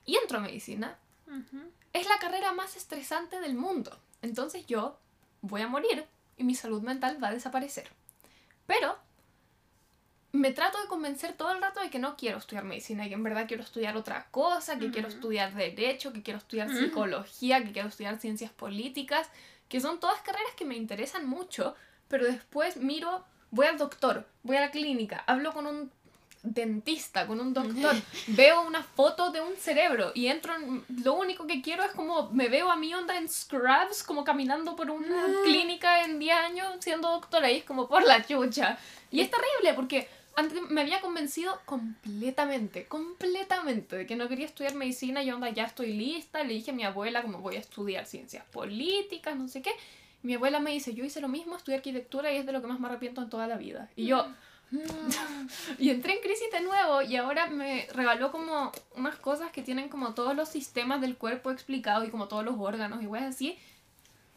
y 0.06 0.16
entro 0.16 0.40
a 0.40 0.42
medicina, 0.42 0.98
Ujú. 1.28 1.62
es 1.94 2.07
la 2.10 2.18
carrera 2.18 2.51
más 2.54 2.75
estresante 2.75 3.40
del 3.40 3.54
mundo. 3.54 3.95
Entonces 4.24 4.66
yo 4.66 4.98
voy 5.42 5.62
a 5.62 5.68
morir 5.68 6.06
y 6.38 6.44
mi 6.44 6.56
salud 6.56 6.81
mental 6.81 7.22
va 7.22 7.30
a 7.30 7.34
desaparecer. 7.34 7.89
Pero 8.66 8.98
me 10.31 10.51
trato 10.51 10.80
de 10.81 10.88
convencer 10.88 11.34
todo 11.34 11.51
el 11.51 11.62
rato 11.62 11.80
de 11.80 11.89
que 11.89 12.00
no 12.00 12.16
quiero 12.16 12.38
estudiar 12.38 12.63
medicina 12.63 13.06
y 13.06 13.10
que 13.10 13.16
en 13.16 13.24
verdad 13.24 13.48
quiero 13.48 13.63
estudiar 13.63 13.98
otra 13.98 14.28
cosa, 14.30 14.78
que 14.78 14.92
quiero 14.92 15.07
estudiar 15.07 15.54
derecho, 15.54 16.13
que 16.13 16.22
quiero 16.22 16.38
estudiar 16.38 16.69
Ujú. 16.69 16.78
psicología, 16.78 17.63
que 17.63 17.72
quiero 17.72 17.88
estudiar 17.89 18.19
ciencias 18.19 18.51
políticas, 18.51 19.30
que 19.68 19.81
son 19.81 20.00
todas 20.00 20.22
carreras 20.22 20.54
que 20.56 20.66
me 20.66 20.75
interesan 20.75 21.28
mucho, 21.28 21.75
pero 22.07 22.25
después 22.25 22.78
miro, 22.78 23.25
voy 23.51 23.68
al 23.68 23.78
doctor, 23.78 24.28
voy 24.44 24.57
a 24.57 24.62
la 24.62 24.72
clínica, 24.72 25.24
hablo 25.28 25.54
con 25.54 25.66
un 25.66 25.92
dentista, 26.54 27.27
con 27.27 27.39
un 27.39 27.54
doctor, 27.54 27.95
veo 28.27 28.61
una 28.61 28.83
foto 28.83 29.31
de 29.31 29.42
un 29.42 29.56
cerebro 29.56 30.11
y 30.16 30.27
entro 30.27 30.56
en, 30.56 30.83
lo 31.04 31.13
único 31.13 31.47
que 31.47 31.61
quiero 31.61 31.83
es 31.83 31.92
como 31.92 32.30
me 32.31 32.49
veo 32.49 32.71
a 32.71 32.75
mí 32.75 32.94
onda 32.94 33.18
en 33.18 33.30
Scrubs 33.30 34.04
como 34.04 34.23
caminando 34.23 34.75
por 34.75 34.89
una 34.92 35.25
clínica 35.44 36.04
en 36.04 36.19
10 36.19 36.37
años 36.37 36.68
siendo 36.80 37.09
doctora 37.09 37.51
y 37.51 37.57
es 37.57 37.63
como 37.63 37.87
por 37.87 38.04
la 38.04 38.25
chucha. 38.25 38.77
Y 39.11 39.21
es 39.21 39.31
terrible 39.31 39.73
porque 39.75 40.07
antes 40.37 40.61
me 40.69 40.81
había 40.81 41.01
convencido 41.01 41.59
completamente, 41.66 42.85
completamente 42.85 43.95
de 43.95 44.06
que 44.06 44.16
no 44.16 44.30
quería 44.30 44.45
estudiar 44.45 44.75
medicina 44.75 45.23
y 45.23 45.31
onda 45.31 45.49
ya 45.49 45.63
estoy 45.63 45.94
lista, 45.94 46.44
le 46.44 46.54
dije 46.54 46.69
a 46.69 46.73
mi 46.75 46.83
abuela 46.83 47.23
como 47.23 47.39
voy 47.39 47.56
a 47.56 47.59
estudiar 47.59 48.06
ciencias 48.06 48.45
políticas, 48.45 49.35
no 49.35 49.47
sé 49.47 49.63
qué. 49.63 49.71
Mi 50.21 50.35
abuela 50.35 50.59
me 50.59 50.71
dice, 50.71 50.94
yo 50.94 51.04
hice 51.04 51.21
lo 51.21 51.27
mismo, 51.27 51.56
estudié 51.56 51.77
arquitectura 51.77 52.31
y 52.31 52.37
es 52.37 52.45
de 52.45 52.51
lo 52.51 52.61
que 52.61 52.68
más 52.68 52.80
me 52.80 52.87
arrepiento 52.87 53.21
en 53.21 53.30
toda 53.31 53.47
la 53.47 53.57
vida. 53.57 53.89
Y 53.95 54.06
yo, 54.06 54.27
y 55.80 55.90
entré 55.90 56.14
en 56.14 56.21
crisis 56.21 56.52
de 56.52 56.62
nuevo 56.62 57.02
y 57.02 57.16
ahora 57.16 57.47
me 57.47 57.88
regaló 57.94 58.31
como 58.31 58.71
unas 58.95 59.16
cosas 59.16 59.52
que 59.52 59.62
tienen 59.62 59.90
como 59.90 60.14
todos 60.14 60.36
los 60.36 60.50
sistemas 60.50 61.02
del 61.02 61.18
cuerpo 61.18 61.52
explicados 61.52 62.07
y 62.07 62.12
como 62.12 62.28
todos 62.28 62.44
los 62.44 62.56
órganos 62.59 63.02
y 63.02 63.07
weas 63.07 63.26
así. 63.36 63.57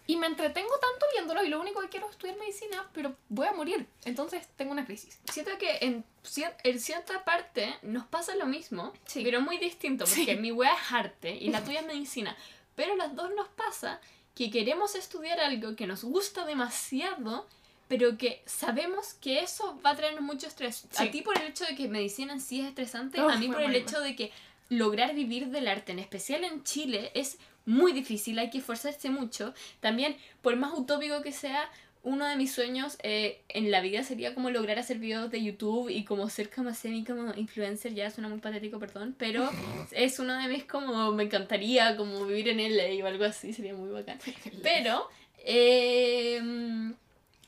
Y 0.07 0.17
me 0.17 0.27
entretengo 0.27 0.73
tanto 0.81 1.07
viéndolo 1.15 1.45
y 1.45 1.49
lo 1.49 1.61
único 1.61 1.81
que 1.81 1.89
quiero 1.89 2.07
es 2.07 2.13
estudiar 2.13 2.37
medicina, 2.37 2.85
pero 2.93 3.15
voy 3.29 3.47
a 3.47 3.53
morir. 3.53 3.87
Entonces 4.05 4.45
tengo 4.57 4.73
una 4.73 4.85
crisis. 4.85 5.21
Siento 5.31 5.53
que 5.59 5.79
en, 5.83 6.05
cier- 6.25 6.55
en 6.65 6.81
cierta 6.81 7.23
parte 7.25 7.73
nos 7.83 8.07
pasa 8.07 8.35
lo 8.35 8.47
mismo, 8.47 8.93
Sí. 9.07 9.23
pero 9.23 9.41
muy 9.41 9.59
distinto, 9.59 10.07
Sí. 10.07 10.23
porque 10.23 10.37
mi 10.41 10.51
wea 10.51 10.75
es 10.75 10.93
arte 10.93 11.31
y 11.37 11.51
la 11.51 11.63
tuya 11.63 11.81
es 11.81 11.87
medicina. 11.87 12.37
Pero 12.75 12.97
las 12.97 13.15
dos 13.15 13.31
nos 13.37 13.47
pasa 13.49 14.01
que 14.35 14.51
queremos 14.51 14.97
estudiar 14.97 15.39
algo 15.39 15.77
que 15.77 15.87
nos 15.87 16.03
gusta 16.03 16.45
demasiado, 16.45 17.47
pero 17.91 18.17
que 18.17 18.41
sabemos 18.47 19.15
que 19.15 19.41
eso 19.41 19.77
va 19.85 19.91
a 19.91 19.97
traernos 19.97 20.23
mucho 20.23 20.47
estrés. 20.47 20.87
Sí. 20.93 21.09
A 21.09 21.11
ti 21.11 21.23
por 21.23 21.37
el 21.37 21.49
hecho 21.49 21.65
de 21.65 21.75
que 21.75 21.89
medicina 21.89 22.33
en 22.33 22.41
sí 22.41 22.61
es 22.61 22.69
estresante, 22.69 23.19
a 23.19 23.37
mí 23.37 23.49
por 23.49 23.63
el 23.63 23.75
hecho 23.75 24.01
de 24.01 24.15
que 24.15 24.31
lograr 24.69 25.13
vivir 25.13 25.49
del 25.49 25.67
arte, 25.67 25.91
en 25.91 25.99
especial 25.99 26.45
en 26.45 26.63
Chile, 26.63 27.11
es 27.15 27.39
muy 27.67 27.93
difícil, 27.93 28.39
hay 28.39 28.49
que 28.49 28.59
esforzarse 28.59 29.11
mucho. 29.11 29.55
También, 29.81 30.17
por 30.41 30.55
más 30.55 30.73
utópico 30.73 31.21
que 31.21 31.33
sea, 31.33 31.69
uno 32.05 32.27
de 32.27 32.37
mis 32.37 32.53
sueños 32.53 32.97
eh, 33.03 33.41
en 33.49 33.73
la 33.73 33.81
vida 33.81 34.05
sería 34.05 34.37
como 34.37 34.51
lograr 34.51 34.79
hacer 34.79 34.99
videos 34.99 35.29
de 35.29 35.43
YouTube 35.43 35.89
y 35.89 36.05
como 36.05 36.31
ser 36.31 36.49
como 36.49 36.73
semi 36.73 37.03
como 37.03 37.35
influencer, 37.35 37.93
ya 37.93 38.09
suena 38.13 38.29
muy 38.29 38.39
patético, 38.39 38.79
perdón, 38.79 39.17
pero 39.19 39.51
es 39.91 40.21
uno 40.21 40.41
de 40.41 40.47
mis 40.47 40.63
como, 40.63 41.11
me 41.11 41.25
encantaría 41.25 41.97
como 41.97 42.25
vivir 42.25 42.51
en 42.51 42.77
LA 42.77 43.05
o 43.05 43.09
algo 43.09 43.25
así, 43.25 43.53
sería 43.53 43.75
muy 43.75 43.91
bacán. 43.91 44.21
Pero 44.63 45.09
eh, 45.39 46.41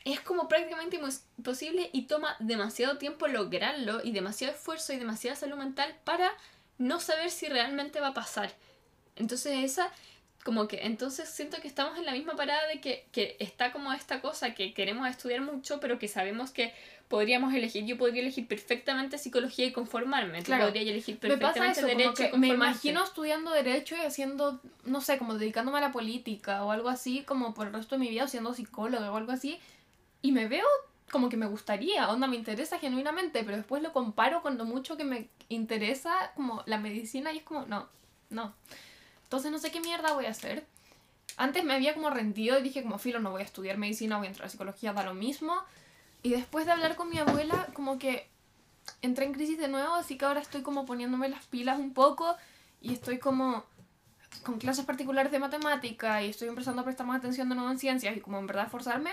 es 0.04 0.20
como 0.20 0.48
prácticamente 0.48 1.00
imposible 1.36 1.90
y 1.92 2.02
toma 2.02 2.36
demasiado 2.40 2.98
tiempo 2.98 3.28
lograrlo 3.28 4.00
y 4.02 4.12
demasiado 4.12 4.54
esfuerzo 4.54 4.92
y 4.92 4.98
demasiada 4.98 5.36
salud 5.36 5.56
mental 5.56 5.94
para 6.04 6.30
no 6.78 7.00
saber 7.00 7.30
si 7.30 7.48
realmente 7.48 8.00
va 8.00 8.08
a 8.08 8.14
pasar. 8.14 8.52
Entonces 9.16 9.64
esa 9.64 9.92
como 10.44 10.66
que 10.66 10.80
entonces 10.82 11.28
siento 11.28 11.60
que 11.60 11.68
estamos 11.68 11.96
en 11.98 12.04
la 12.04 12.12
misma 12.12 12.34
parada 12.34 12.66
de 12.66 12.80
que, 12.80 13.06
que 13.12 13.36
está 13.38 13.72
como 13.72 13.92
esta 13.92 14.20
cosa 14.20 14.54
que 14.54 14.74
queremos 14.74 15.08
estudiar 15.08 15.40
mucho, 15.40 15.78
pero 15.78 15.98
que 15.98 16.08
sabemos 16.08 16.50
que 16.50 16.74
podríamos 17.06 17.54
elegir. 17.54 17.84
Yo 17.84 17.96
podría 17.96 18.22
elegir 18.22 18.48
perfectamente 18.48 19.18
psicología 19.18 19.66
y 19.66 19.72
conformarme. 19.72 20.42
Claro. 20.42 20.64
Tú 20.64 20.68
podrías 20.70 20.88
elegir 20.88 21.18
Me 21.22 21.36
pasa 21.36 21.60
perfectamente 21.60 21.78
eso, 21.78 21.82
como 21.82 21.98
derecho 21.98 22.30
que 22.30 22.36
y 22.36 22.38
me 22.40 22.48
imagino 22.48 23.04
estudiando 23.04 23.52
derecho 23.52 23.94
y 23.96 24.00
haciendo, 24.00 24.60
no 24.84 25.00
sé, 25.00 25.18
como 25.18 25.34
dedicándome 25.34 25.78
a 25.78 25.82
la 25.82 25.92
política 25.92 26.64
o 26.64 26.72
algo 26.72 26.88
así, 26.88 27.22
como 27.22 27.54
por 27.54 27.68
el 27.68 27.72
resto 27.72 27.94
de 27.94 28.00
mi 28.00 28.08
vida, 28.08 28.24
o 28.24 28.28
siendo 28.28 28.52
psicóloga 28.54 29.12
o 29.12 29.16
algo 29.16 29.30
así, 29.30 29.60
y 30.22 30.32
me 30.32 30.48
veo 30.48 30.66
como 31.10 31.28
que 31.28 31.36
me 31.36 31.46
gustaría, 31.46 32.08
onda, 32.08 32.26
me 32.26 32.36
interesa 32.36 32.78
genuinamente, 32.78 33.44
pero 33.44 33.58
después 33.58 33.82
lo 33.82 33.92
comparo 33.92 34.40
con 34.40 34.56
lo 34.56 34.64
mucho 34.64 34.96
que 34.96 35.04
me 35.04 35.28
interesa 35.50 36.32
como 36.34 36.62
la 36.64 36.78
medicina 36.78 37.32
y 37.32 37.38
es 37.38 37.44
como, 37.44 37.66
no, 37.66 37.86
no. 38.30 38.54
Entonces 39.24 39.52
no 39.52 39.58
sé 39.58 39.70
qué 39.70 39.80
mierda 39.80 40.14
voy 40.14 40.24
a 40.24 40.30
hacer. 40.30 40.66
Antes 41.36 41.64
me 41.64 41.74
había 41.74 41.94
como 41.94 42.08
rendido 42.08 42.58
y 42.58 42.62
dije 42.62 42.82
como, 42.82 42.98
filo, 42.98 43.20
no 43.20 43.30
voy 43.30 43.42
a 43.42 43.44
estudiar 43.44 43.76
medicina, 43.76 44.16
voy 44.16 44.26
a 44.26 44.30
entrar 44.30 44.46
a 44.46 44.50
psicología, 44.50 44.94
da 44.94 45.04
lo 45.04 45.12
mismo. 45.12 45.54
Y 46.22 46.30
después 46.30 46.64
de 46.64 46.72
hablar 46.72 46.96
con 46.96 47.10
mi 47.10 47.18
abuela, 47.18 47.68
como 47.74 47.98
que 47.98 48.28
entré 49.02 49.26
en 49.26 49.32
crisis 49.32 49.58
de 49.58 49.68
nuevo, 49.68 49.94
así 49.94 50.16
que 50.16 50.24
ahora 50.24 50.40
estoy 50.40 50.62
como 50.62 50.86
poniéndome 50.86 51.28
las 51.28 51.44
pilas 51.46 51.78
un 51.78 51.92
poco 51.92 52.36
y 52.80 52.92
estoy 52.92 53.18
como 53.18 53.64
con 54.44 54.58
clases 54.58 54.84
particulares 54.84 55.30
de 55.30 55.38
matemática 55.38 56.22
y 56.22 56.30
estoy 56.30 56.48
empezando 56.48 56.80
a 56.82 56.84
prestar 56.84 57.06
más 57.06 57.18
atención 57.18 57.48
de 57.48 57.54
nuevo 57.54 57.70
en 57.70 57.78
ciencias 57.78 58.16
y 58.16 58.20
como 58.20 58.38
en 58.38 58.46
verdad 58.46 58.64
esforzarme, 58.64 59.10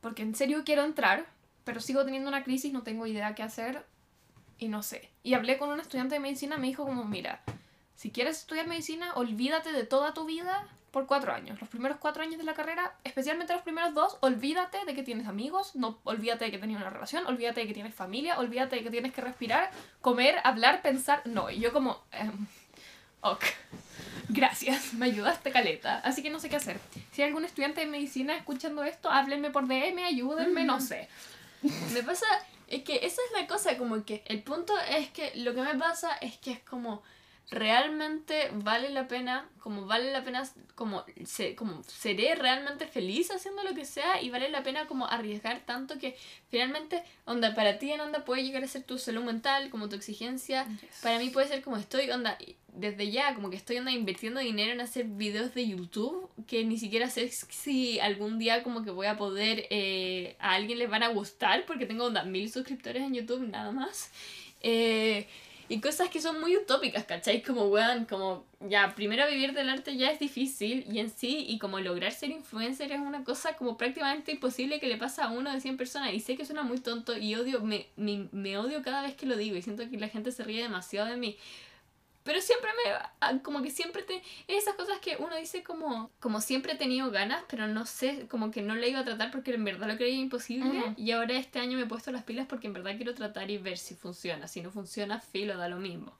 porque 0.00 0.22
en 0.22 0.34
serio 0.34 0.62
quiero 0.64 0.84
entrar, 0.84 1.26
pero 1.64 1.80
sigo 1.80 2.04
teniendo 2.04 2.28
una 2.28 2.44
crisis, 2.44 2.72
no 2.72 2.82
tengo 2.82 3.06
idea 3.06 3.34
qué 3.34 3.42
hacer 3.42 3.84
y 4.58 4.68
no 4.68 4.82
sé. 4.82 5.10
Y 5.22 5.34
hablé 5.34 5.58
con 5.58 5.70
un 5.70 5.80
estudiante 5.80 6.14
de 6.14 6.20
medicina, 6.20 6.58
me 6.58 6.66
dijo 6.66 6.84
como, 6.84 7.04
mira, 7.04 7.42
si 7.94 8.10
quieres 8.10 8.38
estudiar 8.38 8.66
medicina, 8.66 9.12
olvídate 9.14 9.72
de 9.72 9.84
toda 9.84 10.14
tu 10.14 10.24
vida 10.24 10.66
por 10.90 11.06
cuatro 11.06 11.32
años. 11.32 11.60
Los 11.60 11.68
primeros 11.68 11.98
cuatro 11.98 12.22
años 12.22 12.38
de 12.38 12.44
la 12.44 12.54
carrera, 12.54 12.94
especialmente 13.04 13.52
los 13.52 13.62
primeros 13.62 13.94
dos, 13.94 14.16
olvídate 14.20 14.84
de 14.86 14.94
que 14.94 15.02
tienes 15.02 15.26
amigos, 15.26 15.74
no 15.74 15.98
olvídate 16.04 16.46
de 16.46 16.50
que 16.50 16.58
tienes 16.58 16.76
una 16.76 16.90
relación, 16.90 17.26
olvídate 17.26 17.60
de 17.60 17.66
que 17.66 17.74
tienes 17.74 17.94
familia, 17.94 18.38
olvídate 18.38 18.76
de 18.76 18.82
que 18.82 18.90
tienes 18.90 19.12
que 19.12 19.20
respirar, 19.20 19.70
comer, 20.00 20.36
hablar, 20.44 20.80
pensar. 20.82 21.22
No, 21.26 21.50
y 21.50 21.60
yo 21.60 21.72
como, 21.72 22.02
em, 22.12 22.46
ok, 23.20 23.44
gracias, 24.28 24.94
me 24.94 25.06
ayudaste 25.06 25.50
caleta. 25.50 25.98
Así 26.00 26.22
que 26.22 26.30
no 26.30 26.40
sé 26.40 26.48
qué 26.48 26.56
hacer. 26.56 26.80
Si 27.12 27.22
hay 27.22 27.28
algún 27.28 27.44
estudiante 27.44 27.80
de 27.80 27.86
medicina 27.86 28.36
escuchando 28.36 28.84
esto, 28.84 29.10
háblenme 29.10 29.50
por 29.50 29.66
DM, 29.66 30.04
ayúdenme, 30.04 30.64
no 30.64 30.80
sé. 30.80 31.08
Me 31.92 32.02
pasa, 32.02 32.26
es 32.68 32.84
que 32.84 32.96
esa 32.96 33.20
es 33.26 33.40
la 33.40 33.46
cosa, 33.46 33.76
como 33.76 34.04
que 34.04 34.22
el 34.26 34.42
punto 34.42 34.72
es 34.90 35.10
que 35.10 35.32
lo 35.36 35.54
que 35.54 35.62
me 35.62 35.74
pasa 35.74 36.14
es 36.20 36.36
que 36.36 36.52
es 36.52 36.60
como 36.60 37.02
realmente 37.50 38.50
vale 38.52 38.90
la 38.90 39.08
pena, 39.08 39.48
como 39.60 39.86
vale 39.86 40.12
la 40.12 40.22
pena, 40.22 40.46
como, 40.74 41.04
se, 41.24 41.54
como 41.54 41.82
seré 41.84 42.34
realmente 42.34 42.86
feliz 42.86 43.30
haciendo 43.30 43.62
lo 43.62 43.74
que 43.74 43.86
sea 43.86 44.20
y 44.20 44.28
vale 44.28 44.50
la 44.50 44.62
pena 44.62 44.86
como 44.86 45.06
arriesgar 45.06 45.60
tanto 45.64 45.98
que 45.98 46.16
finalmente, 46.50 47.02
onda, 47.24 47.54
para 47.54 47.78
ti 47.78 47.90
en 47.90 48.00
onda 48.00 48.24
puede 48.24 48.44
llegar 48.44 48.64
a 48.64 48.68
ser 48.68 48.82
tu 48.82 48.98
salud 48.98 49.24
mental, 49.24 49.70
como 49.70 49.88
tu 49.88 49.96
exigencia, 49.96 50.66
para 51.02 51.18
mí 51.18 51.30
puede 51.30 51.48
ser 51.48 51.62
como 51.62 51.78
estoy, 51.78 52.10
onda, 52.10 52.36
desde 52.68 53.10
ya, 53.10 53.34
como 53.34 53.48
que 53.48 53.56
estoy 53.56 53.78
onda 53.78 53.92
invirtiendo 53.92 54.40
dinero 54.40 54.72
en 54.72 54.82
hacer 54.82 55.06
videos 55.06 55.54
de 55.54 55.66
YouTube 55.66 56.28
que 56.46 56.64
ni 56.64 56.78
siquiera 56.78 57.08
sé 57.08 57.28
si 57.30 57.98
algún 57.98 58.38
día 58.38 58.62
como 58.62 58.84
que 58.84 58.90
voy 58.90 59.06
a 59.06 59.16
poder, 59.16 59.66
eh, 59.70 60.36
a 60.38 60.52
alguien 60.52 60.78
les 60.78 60.90
van 60.90 61.02
a 61.02 61.08
gustar 61.08 61.64
porque 61.64 61.86
tengo 61.86 62.04
onda 62.04 62.24
mil 62.24 62.50
suscriptores 62.52 63.02
en 63.02 63.14
YouTube 63.14 63.48
nada 63.48 63.72
más. 63.72 64.10
Eh, 64.60 65.26
y 65.68 65.80
cosas 65.80 66.08
que 66.08 66.20
son 66.20 66.40
muy 66.40 66.56
utópicas, 66.56 67.04
¿cachai? 67.04 67.42
Como, 67.42 67.66
weón, 67.66 68.06
como, 68.06 68.46
ya, 68.60 68.94
primero 68.94 69.26
vivir 69.28 69.52
del 69.52 69.68
arte 69.68 69.96
ya 69.96 70.10
es 70.10 70.18
difícil 70.18 70.84
y 70.90 70.98
en 70.98 71.10
sí, 71.10 71.44
y 71.46 71.58
como 71.58 71.78
lograr 71.80 72.12
ser 72.12 72.30
influencer 72.30 72.90
es 72.92 73.00
una 73.00 73.22
cosa 73.22 73.56
como 73.56 73.76
prácticamente 73.76 74.32
imposible 74.32 74.80
que 74.80 74.86
le 74.86 74.96
pasa 74.96 75.24
a 75.24 75.30
uno 75.30 75.52
de 75.52 75.60
100 75.60 75.76
personas. 75.76 76.14
Y 76.14 76.20
sé 76.20 76.36
que 76.36 76.46
suena 76.46 76.62
muy 76.62 76.78
tonto 76.78 77.16
y 77.16 77.34
odio, 77.34 77.60
me, 77.60 77.86
me, 77.96 78.28
me 78.32 78.56
odio 78.56 78.82
cada 78.82 79.02
vez 79.02 79.14
que 79.14 79.26
lo 79.26 79.36
digo 79.36 79.56
y 79.56 79.62
siento 79.62 79.88
que 79.90 79.98
la 79.98 80.08
gente 80.08 80.32
se 80.32 80.42
ríe 80.42 80.62
demasiado 80.62 81.08
de 81.08 81.16
mí. 81.16 81.36
Pero 82.28 82.42
siempre 82.42 82.68
me, 82.84 82.92
ah, 83.22 83.38
como 83.42 83.62
que 83.62 83.70
siempre 83.70 84.02
te, 84.02 84.22
esas 84.48 84.74
cosas 84.74 84.98
que 84.98 85.16
uno 85.18 85.34
dice 85.34 85.62
como, 85.62 86.10
como 86.20 86.42
siempre 86.42 86.74
he 86.74 86.76
tenido 86.76 87.10
ganas, 87.10 87.42
pero 87.48 87.66
no 87.68 87.86
sé, 87.86 88.26
como 88.28 88.50
que 88.50 88.60
no 88.60 88.74
le 88.74 88.90
iba 88.90 89.00
a 89.00 89.04
tratar 89.04 89.30
porque 89.30 89.54
en 89.54 89.64
verdad 89.64 89.88
lo 89.88 89.96
creía 89.96 90.18
imposible. 90.20 90.92
Y 90.98 91.12
ahora 91.12 91.38
este 91.38 91.58
año 91.58 91.78
me 91.78 91.84
he 91.84 91.86
puesto 91.86 92.12
las 92.12 92.24
pilas 92.24 92.46
porque 92.46 92.66
en 92.66 92.74
verdad 92.74 92.96
quiero 92.96 93.14
tratar 93.14 93.50
y 93.50 93.56
ver 93.56 93.78
si 93.78 93.94
funciona. 93.94 94.46
Si 94.46 94.60
no 94.60 94.70
funciona, 94.70 95.20
filo, 95.20 95.56
da 95.56 95.70
lo 95.70 95.78
mismo. 95.78 96.12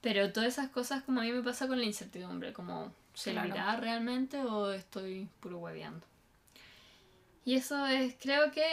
Pero 0.00 0.32
todas 0.32 0.50
esas 0.52 0.68
cosas 0.70 1.02
como 1.02 1.20
a 1.20 1.24
mí 1.24 1.32
me 1.32 1.42
pasa 1.42 1.66
con 1.66 1.80
la 1.80 1.84
incertidumbre, 1.84 2.52
como 2.52 2.92
¿servirá 3.14 3.54
Claro. 3.54 3.80
realmente 3.80 4.38
o 4.38 4.70
estoy 4.70 5.26
puro 5.40 5.58
hueveando? 5.58 6.06
Y 7.44 7.56
eso 7.56 7.84
es, 7.86 8.14
creo 8.20 8.52
que 8.52 8.64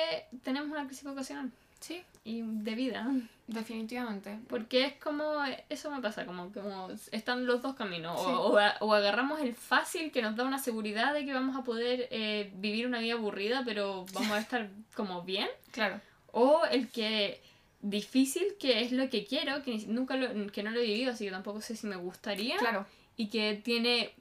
tenemos 0.43 0.69
una 0.69 0.85
crisis 0.85 1.05
vocacional 1.05 1.51
Sí, 1.79 2.03
y 2.23 2.43
de 2.43 2.75
vida. 2.75 3.11
Definitivamente. 3.53 4.39
Porque 4.47 4.85
es 4.85 4.93
como, 4.95 5.33
eso 5.69 5.91
me 5.91 6.01
pasa, 6.01 6.25
como, 6.25 6.51
como 6.51 6.89
están 7.11 7.45
los 7.45 7.61
dos 7.61 7.75
caminos. 7.75 8.19
O- 8.19 8.23
Sí. 8.25 8.31
O, 8.33 8.57
a- 8.57 8.77
o 8.79 8.93
agarramos 8.93 9.41
el 9.41 9.53
fácil 9.53 10.11
que 10.11 10.21
nos 10.21 10.35
da 10.35 10.43
una 10.43 10.59
seguridad 10.59 11.13
de 11.13 11.25
que 11.25 11.33
vamos 11.33 11.55
a 11.55 11.63
poder 11.63 12.07
eh, 12.11 12.51
vivir 12.55 12.87
una 12.87 12.99
vida 12.99 13.13
aburrida, 13.13 13.63
pero 13.65 14.05
vamos 14.13 14.31
a 14.31 14.39
estar 14.47 14.69
como 14.95 15.21
bien. 15.23 15.47
Claro. 15.71 15.99
O 16.31 16.63
el 16.71 16.89
que 16.89 17.41
difícil, 17.81 18.43
que 18.59 18.81
es 18.81 18.91
lo 18.91 19.09
que 19.09 19.25
quiero, 19.25 19.63
que 19.63 19.77
nunca 19.87 20.15
lo, 20.15 20.51
que 20.51 20.63
no 20.63 20.71
lo 20.71 20.79
he 20.79 20.83
vivido, 20.85 21.11
así 21.13 21.25
que 21.25 21.31
tampoco 21.31 21.61
sé 21.61 21.75
si 21.75 21.87
me 21.87 21.95
gustaría. 21.95 22.57
Claro. 22.57 22.85
Y 23.17 23.27
que 23.27 23.59
tiene 23.63 24.13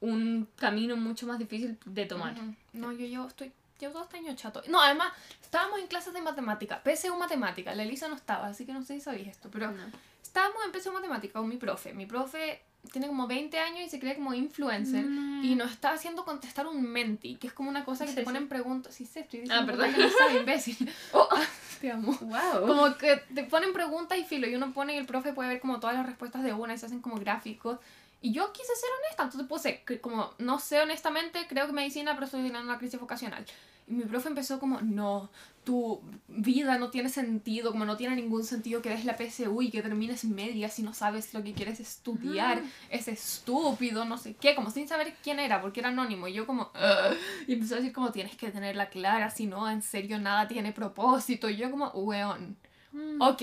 un 0.00 0.46
camino 0.56 0.96
mucho 0.96 1.26
más 1.26 1.38
difícil 1.38 1.78
de 1.86 2.04
tomar. 2.06 2.34
No, 2.72 2.92
yo, 2.92 3.06
yo 3.06 3.26
estoy. 3.26 3.50
Llevo 3.78 3.92
todo 3.94 4.04
este 4.04 4.16
año 4.18 4.34
chato. 4.34 4.62
No, 4.68 4.80
además, 4.80 5.12
estábamos 5.42 5.78
en 5.80 5.86
clases 5.86 6.12
de 6.14 6.22
matemática. 6.22 6.80
PSU 6.84 7.16
Matemática. 7.16 7.74
La 7.74 7.82
Elisa 7.82 8.08
no 8.08 8.14
estaba, 8.16 8.46
así 8.48 8.64
que 8.64 8.72
no 8.72 8.82
sé 8.82 8.94
si 8.94 9.00
sabéis 9.00 9.28
esto. 9.28 9.48
Pero 9.52 9.70
No. 9.70 9.82
estábamos 10.22 10.58
en 10.64 10.72
PSU 10.72 10.92
Matemática 10.92 11.38
con 11.38 11.48
mi 11.48 11.56
profe. 11.56 11.92
Mi 11.92 12.06
profe 12.06 12.62
tiene 12.92 13.08
como 13.08 13.26
20 13.26 13.58
años 13.58 13.80
y 13.86 13.90
se 13.90 13.98
cree 13.98 14.14
como 14.14 14.32
influencer. 14.32 15.04
Mm. 15.04 15.44
Y 15.44 15.54
nos 15.56 15.72
está 15.72 15.90
haciendo 15.92 16.24
contestar 16.24 16.66
un 16.66 16.82
menti, 16.82 17.36
que 17.36 17.48
es 17.48 17.52
como 17.52 17.68
una 17.68 17.84
cosa 17.84 18.04
que 18.04 18.10
Sí, 18.10 18.14
te 18.16 18.20
sí. 18.22 18.24
ponen 18.24 18.48
preguntas. 18.48 18.94
Sí, 18.94 19.04
sé, 19.06 19.20
estoy 19.20 19.40
Ah, 19.40 19.42
diciendo 19.42 19.66
perdón. 19.66 19.86
cosas 19.92 19.96
que 19.96 20.12
no 20.12 20.18
sabe, 20.26 20.40
imbécil. 20.40 20.94
Oh. 21.12 21.28
Te 21.80 21.90
amo. 21.90 22.16
Wow. 22.22 22.66
Como 22.66 22.96
que 22.96 23.16
te 23.34 23.44
ponen 23.44 23.74
preguntas 23.74 24.16
y 24.16 24.24
filo, 24.24 24.46
y 24.48 24.54
uno 24.54 24.72
pone 24.72 24.94
y 24.94 24.96
el 24.96 25.04
profe 25.04 25.34
puede 25.34 25.50
ver 25.50 25.60
como 25.60 25.78
todas 25.78 25.94
las 25.94 26.06
respuestas 26.06 26.42
de 26.42 26.54
una 26.54 26.72
y 26.72 26.78
se 26.78 26.86
hacen 26.86 27.02
como 27.02 27.16
gráficos. 27.16 27.78
Y 28.22 28.32
yo 28.32 28.52
quise 28.52 28.74
ser 28.74 28.88
honesta, 29.04 29.22
entonces 29.24 29.48
puse, 29.48 30.00
como 30.00 30.30
no 30.38 30.58
sé 30.58 30.80
honestamente, 30.80 31.46
creo 31.48 31.66
que 31.66 31.72
medicina, 31.72 32.14
pero 32.14 32.24
estoy 32.26 32.40
teniendo 32.40 32.62
una 32.62 32.78
crisis 32.78 32.98
vocacional. 32.98 33.44
Y 33.88 33.92
mi 33.92 34.04
profe 34.04 34.28
empezó 34.28 34.58
como, 34.58 34.80
no, 34.80 35.30
tu 35.62 36.00
vida 36.26 36.76
no 36.76 36.90
tiene 36.90 37.08
sentido, 37.08 37.70
como 37.70 37.84
no 37.84 37.96
tiene 37.96 38.16
ningún 38.16 38.42
sentido 38.42 38.82
que 38.82 38.88
des 38.88 39.04
la 39.04 39.16
PSU 39.16 39.62
y 39.62 39.70
que 39.70 39.80
termines 39.80 40.24
media 40.24 40.68
si 40.68 40.82
no 40.82 40.92
sabes 40.92 41.32
lo 41.34 41.42
que 41.44 41.52
quieres 41.52 41.78
estudiar, 41.78 42.62
es 42.90 43.06
estúpido, 43.06 44.04
no 44.04 44.18
sé 44.18 44.34
qué, 44.34 44.56
como 44.56 44.70
sin 44.72 44.88
saber 44.88 45.14
quién 45.22 45.38
era, 45.38 45.60
porque 45.60 45.78
era 45.80 45.90
anónimo. 45.90 46.26
Y 46.26 46.32
yo 46.32 46.46
como, 46.46 46.72
"Ugh". 46.74 47.16
y 47.46 47.52
empezó 47.52 47.74
a 47.74 47.78
decir 47.78 47.92
como, 47.92 48.10
tienes 48.10 48.36
que 48.36 48.50
tenerla 48.50 48.88
clara, 48.88 49.30
si 49.30 49.46
no, 49.46 49.70
en 49.70 49.82
serio, 49.82 50.18
nada 50.18 50.48
tiene 50.48 50.72
propósito. 50.72 51.48
Y 51.48 51.56
yo 51.56 51.70
como, 51.70 51.90
weón, 51.90 52.56
Mm. 52.92 53.20
ok. 53.20 53.42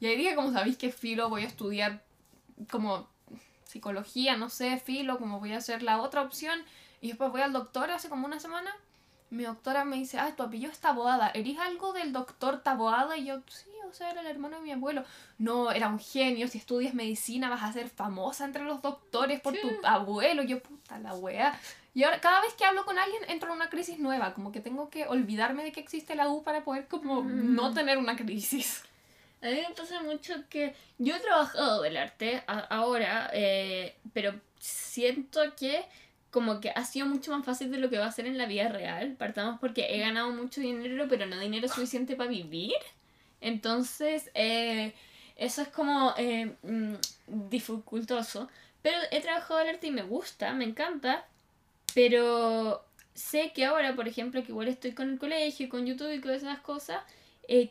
Y 0.00 0.06
ahí 0.06 0.16
dije, 0.16 0.34
como 0.36 0.52
sabéis 0.52 0.76
que 0.76 0.92
filo, 0.92 1.30
voy 1.30 1.42
a 1.42 1.46
estudiar 1.46 2.04
como 2.70 3.08
psicología, 3.74 4.36
no 4.36 4.48
sé, 4.48 4.78
filo, 4.78 5.18
como 5.18 5.40
voy 5.40 5.52
a 5.52 5.58
hacer 5.58 5.82
la 5.82 6.00
otra 6.00 6.22
opción. 6.22 6.58
Y 7.00 7.08
después 7.08 7.30
voy 7.32 7.42
al 7.42 7.52
doctor 7.52 7.90
hace 7.90 8.08
como 8.08 8.24
una 8.24 8.38
semana. 8.38 8.70
Mi 9.30 9.42
doctora 9.42 9.84
me 9.84 9.96
dice, 9.96 10.16
ah, 10.18 10.32
tu 10.36 10.44
apellido 10.44 10.70
es 10.70 10.78
Taboada. 10.78 11.28
¿Eres 11.34 11.58
algo 11.58 11.92
del 11.92 12.12
doctor 12.12 12.62
Taboada? 12.62 13.16
Y 13.16 13.24
yo, 13.26 13.40
sí, 13.48 13.68
o 13.90 13.92
sea, 13.92 14.12
era 14.12 14.20
el 14.20 14.28
hermano 14.28 14.56
de 14.58 14.62
mi 14.62 14.70
abuelo. 14.70 15.02
No, 15.38 15.72
era 15.72 15.88
un 15.88 15.98
genio. 15.98 16.46
Si 16.46 16.58
estudias 16.58 16.94
medicina 16.94 17.50
vas 17.50 17.64
a 17.64 17.72
ser 17.72 17.88
famosa 17.90 18.44
entre 18.44 18.62
los 18.62 18.80
doctores 18.80 19.40
por 19.40 19.54
tu 19.54 19.68
abuelo. 19.82 20.44
Yo, 20.44 20.62
puta 20.62 20.98
la 21.00 21.14
wea. 21.14 21.58
Y 21.94 22.04
ahora, 22.04 22.20
cada 22.20 22.40
vez 22.42 22.54
que 22.54 22.64
hablo 22.64 22.84
con 22.84 22.96
alguien, 22.98 23.22
entro 23.28 23.50
en 23.50 23.56
una 23.56 23.70
crisis 23.70 23.98
nueva. 23.98 24.34
Como 24.34 24.52
que 24.52 24.60
tengo 24.60 24.88
que 24.88 25.08
olvidarme 25.08 25.64
de 25.64 25.72
que 25.72 25.80
existe 25.80 26.14
la 26.14 26.28
U 26.28 26.44
para 26.44 26.62
poder 26.62 26.86
como 26.86 27.22
Mm. 27.22 27.54
no 27.56 27.74
tener 27.74 27.98
una 27.98 28.14
crisis. 28.14 28.84
A 29.44 29.48
mí 29.48 29.56
me 29.56 29.74
pasa 29.74 30.02
mucho 30.02 30.32
que 30.48 30.74
yo 30.96 31.14
he 31.14 31.20
trabajado 31.20 31.82
del 31.82 31.98
arte 31.98 32.42
ahora, 32.46 33.28
eh, 33.34 33.94
pero 34.14 34.40
siento 34.58 35.42
que 35.54 35.84
como 36.30 36.60
que 36.60 36.70
ha 36.70 36.82
sido 36.86 37.04
mucho 37.06 37.30
más 37.30 37.44
fácil 37.44 37.70
de 37.70 37.76
lo 37.76 37.90
que 37.90 37.98
va 37.98 38.06
a 38.06 38.12
ser 38.12 38.26
en 38.26 38.38
la 38.38 38.46
vida 38.46 38.68
real. 38.68 39.16
Partamos 39.18 39.60
porque 39.60 39.94
he 39.94 39.98
ganado 40.00 40.30
mucho 40.30 40.62
dinero, 40.62 41.06
pero 41.10 41.26
no 41.26 41.38
dinero 41.38 41.68
suficiente 41.68 42.16
para 42.16 42.30
vivir. 42.30 42.72
Entonces, 43.42 44.30
eh, 44.32 44.94
eso 45.36 45.60
es 45.60 45.68
como 45.68 46.14
eh, 46.16 46.56
mm, 46.62 46.94
dificultoso. 47.26 48.48
Pero 48.80 48.96
he 49.10 49.20
trabajado 49.20 49.60
del 49.60 49.74
arte 49.74 49.88
y 49.88 49.90
me 49.90 50.04
gusta, 50.04 50.54
me 50.54 50.64
encanta. 50.64 51.26
Pero 51.94 52.82
sé 53.12 53.52
que 53.54 53.66
ahora, 53.66 53.94
por 53.94 54.08
ejemplo, 54.08 54.42
que 54.42 54.52
igual 54.52 54.68
estoy 54.68 54.92
con 54.92 55.10
el 55.10 55.18
colegio, 55.18 55.68
con 55.68 55.84
YouTube 55.84 56.14
y 56.14 56.20
con 56.22 56.30
esas 56.30 56.60
cosas, 56.60 57.02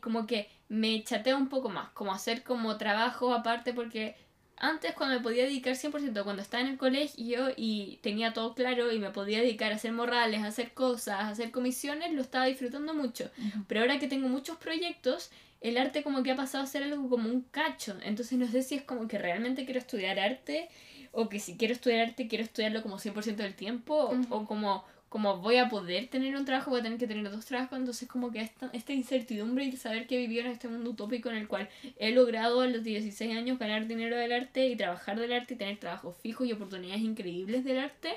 como 0.01 0.27
que 0.27 0.49
me 0.73 1.03
chateo 1.03 1.37
un 1.37 1.49
poco 1.49 1.69
más, 1.69 1.89
como 1.91 2.13
hacer 2.13 2.41
como 2.41 2.77
trabajo 2.77 3.31
aparte 3.31 3.73
porque 3.73 4.15
antes 4.57 4.95
cuando 4.95 5.15
me 5.15 5.21
podía 5.21 5.43
dedicar 5.43 5.75
100%, 5.75 6.23
cuando 6.23 6.41
estaba 6.41 6.61
en 6.61 6.69
el 6.69 6.77
colegio 6.77 7.49
y 7.55 7.99
tenía 8.01 8.33
todo 8.33 8.55
claro 8.55 8.91
y 8.91 8.97
me 8.97 9.11
podía 9.11 9.39
dedicar 9.39 9.71
a 9.71 9.75
hacer 9.75 9.91
morrales, 9.91 10.41
a 10.41 10.47
hacer 10.47 10.73
cosas, 10.73 11.19
a 11.19 11.29
hacer 11.29 11.51
comisiones, 11.51 12.13
lo 12.13 12.21
estaba 12.21 12.45
disfrutando 12.45 12.93
mucho. 12.95 13.29
Pero 13.67 13.81
ahora 13.81 13.99
que 13.99 14.07
tengo 14.07 14.29
muchos 14.29 14.57
proyectos, 14.57 15.29
el 15.61 15.77
arte 15.77 16.01
como 16.01 16.23
que 16.23 16.31
ha 16.31 16.35
pasado 16.35 16.63
a 16.63 16.67
ser 16.67 16.81
algo 16.83 17.07
como 17.07 17.29
un 17.29 17.41
cacho. 17.41 17.95
Entonces 18.03 18.39
no 18.39 18.47
sé 18.47 18.63
si 18.63 18.75
es 18.75 18.81
como 18.81 19.07
que 19.07 19.19
realmente 19.19 19.65
quiero 19.65 19.79
estudiar 19.79 20.19
arte 20.19 20.69
o 21.11 21.29
que 21.29 21.39
si 21.39 21.55
quiero 21.55 21.73
estudiar 21.73 22.07
arte 22.07 22.27
quiero 22.27 22.43
estudiarlo 22.43 22.81
como 22.81 22.97
100% 22.97 23.35
del 23.35 23.53
tiempo 23.53 24.11
o 24.29 24.45
como 24.45 24.85
como 25.13 25.37
voy 25.37 25.57
a 25.57 25.69
poder 25.69 26.07
tener 26.07 26.35
un 26.35 26.43
trabajo, 26.43 26.71
voy 26.71 26.79
a 26.79 26.83
tener 26.83 26.97
que 26.97 27.05
tener 27.05 27.29
dos 27.29 27.45
trabajos, 27.45 27.77
entonces 27.77 28.09
como 28.09 28.31
que 28.31 28.41
esta, 28.41 28.71
esta 28.73 28.93
incertidumbre 28.93 29.63
y 29.63 29.77
saber 29.77 30.07
que 30.07 30.15
he 30.15 30.17
vivido 30.17 30.41
en 30.41 30.47
este 30.47 30.67
mundo 30.67 30.89
utópico 30.89 31.29
en 31.29 31.35
el 31.35 31.47
cual 31.47 31.69
he 31.99 32.09
logrado 32.09 32.61
a 32.61 32.65
los 32.65 32.83
16 32.83 33.37
años 33.37 33.59
ganar 33.59 33.85
dinero 33.85 34.17
del 34.17 34.31
arte 34.31 34.67
y 34.67 34.75
trabajar 34.75 35.19
del 35.19 35.31
arte 35.31 35.53
y 35.53 35.57
tener 35.57 35.77
trabajo 35.77 36.13
fijo 36.13 36.45
y 36.45 36.51
oportunidades 36.51 37.03
increíbles 37.03 37.63
del 37.63 37.77
arte, 37.77 38.13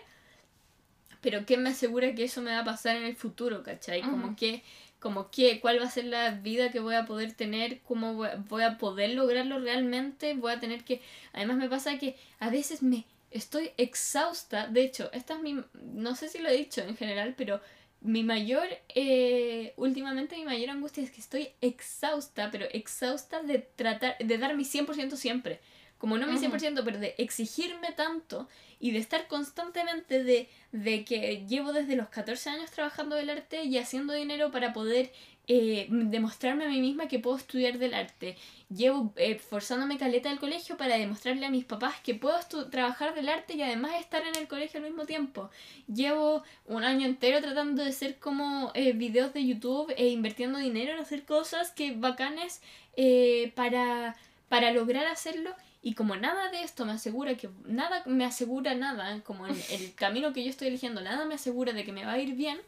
pero 1.20 1.44
¿qué 1.44 1.58
me 1.58 1.68
asegura 1.68 2.14
que 2.14 2.24
eso 2.24 2.40
me 2.40 2.52
va 2.52 2.60
a 2.60 2.64
pasar 2.64 2.96
en 2.96 3.04
el 3.04 3.14
futuro, 3.14 3.62
cachai? 3.62 4.00
Como 4.00 4.34
que 4.34 4.62
como 4.98 5.30
que, 5.30 5.60
cuál 5.60 5.78
va 5.78 5.84
a 5.84 5.90
ser 5.90 6.06
la 6.06 6.30
vida 6.30 6.70
que 6.70 6.80
voy 6.80 6.94
a 6.94 7.04
poder 7.04 7.34
tener, 7.34 7.80
cómo 7.80 8.14
voy 8.14 8.30
voy 8.48 8.62
a 8.62 8.78
poder 8.78 9.10
lograrlo 9.10 9.58
realmente, 9.58 10.32
voy 10.32 10.52
a 10.52 10.60
tener 10.60 10.82
que, 10.82 11.02
además 11.34 11.58
me 11.58 11.68
pasa 11.68 11.98
que 11.98 12.16
a 12.40 12.48
veces 12.48 12.82
me 12.82 13.04
estoy 13.30 13.70
exhausta. 13.76 14.66
De 14.68 14.82
hecho, 14.82 15.10
esta 15.12 15.34
es 15.34 15.40
mi. 15.40 15.62
No 15.74 16.14
sé 16.14 16.28
si 16.28 16.38
lo 16.38 16.48
he 16.48 16.56
dicho 16.56 16.80
en 16.82 16.96
general, 16.96 17.34
pero 17.36 17.60
mi 18.00 18.22
mayor. 18.22 18.66
Eh, 18.94 19.74
últimamente, 19.76 20.36
mi 20.36 20.44
mayor 20.44 20.70
angustia 20.70 21.02
es 21.02 21.10
que 21.10 21.20
estoy 21.20 21.50
exhausta, 21.60 22.50
pero 22.50 22.66
exhausta 22.72 23.42
de 23.42 23.58
tratar. 23.58 24.16
de 24.18 24.38
dar 24.38 24.56
mi 24.56 24.64
100% 24.64 25.16
siempre. 25.16 25.60
Como 25.98 26.18
no 26.18 26.26
mi 26.26 26.38
100%, 26.38 26.82
pero 26.84 26.98
de 26.98 27.14
exigirme 27.16 27.90
tanto 27.92 28.48
y 28.78 28.90
de 28.90 28.98
estar 28.98 29.28
constantemente 29.28 30.22
de, 30.22 30.50
de 30.72 31.04
que 31.06 31.46
llevo 31.48 31.72
desde 31.72 31.96
los 31.96 32.08
14 32.10 32.50
años 32.50 32.70
trabajando 32.70 33.16
del 33.16 33.30
arte 33.30 33.64
y 33.64 33.78
haciendo 33.78 34.12
dinero 34.12 34.50
para 34.50 34.74
poder 34.74 35.10
eh, 35.48 35.86
demostrarme 35.88 36.64
a 36.64 36.68
mí 36.68 36.80
misma 36.80 37.08
que 37.08 37.18
puedo 37.18 37.36
estudiar 37.36 37.78
del 37.78 37.94
arte. 37.94 38.36
Llevo 38.68 39.12
eh, 39.16 39.38
forzándome 39.38 39.96
caleta 39.96 40.28
del 40.28 40.40
colegio 40.40 40.76
para 40.76 40.98
demostrarle 40.98 41.46
a 41.46 41.50
mis 41.50 41.64
papás 41.64 41.94
que 42.02 42.14
puedo 42.14 42.36
trabajar 42.70 43.14
del 43.14 43.28
arte 43.28 43.54
y 43.54 43.62
además 43.62 43.92
estar 44.00 44.26
en 44.26 44.34
el 44.34 44.48
colegio 44.48 44.80
al 44.80 44.86
mismo 44.86 45.06
tiempo. 45.06 45.50
Llevo 45.86 46.42
un 46.66 46.82
año 46.82 47.06
entero 47.06 47.40
tratando 47.40 47.84
de 47.84 47.90
hacer 47.90 48.16
como 48.18 48.72
eh, 48.74 48.92
videos 48.92 49.32
de 49.34 49.46
YouTube 49.46 49.94
e 49.96 50.08
invirtiendo 50.08 50.58
dinero 50.58 50.92
en 50.92 50.98
hacer 50.98 51.24
cosas 51.24 51.70
que 51.70 51.92
bacanes 51.92 52.60
eh, 52.96 53.52
para, 53.54 54.16
para 54.48 54.72
lograr 54.72 55.06
hacerlo. 55.06 55.54
Y 55.80 55.94
como 55.94 56.16
nada 56.16 56.50
de 56.50 56.64
esto 56.64 56.84
me 56.84 56.92
asegura 56.92 57.36
que 57.36 57.48
nada 57.66 58.02
me 58.06 58.24
asegura 58.24 58.74
nada, 58.74 59.20
como 59.22 59.46
en 59.46 59.54
el 59.70 59.94
camino 59.94 60.32
que 60.32 60.42
yo 60.42 60.50
estoy 60.50 60.66
eligiendo, 60.66 61.00
nada 61.00 61.24
me 61.24 61.34
asegura 61.36 61.72
de 61.72 61.84
que 61.84 61.92
me 61.92 62.04
va 62.04 62.14
a 62.14 62.18
ir 62.18 62.34
bien, 62.34 62.58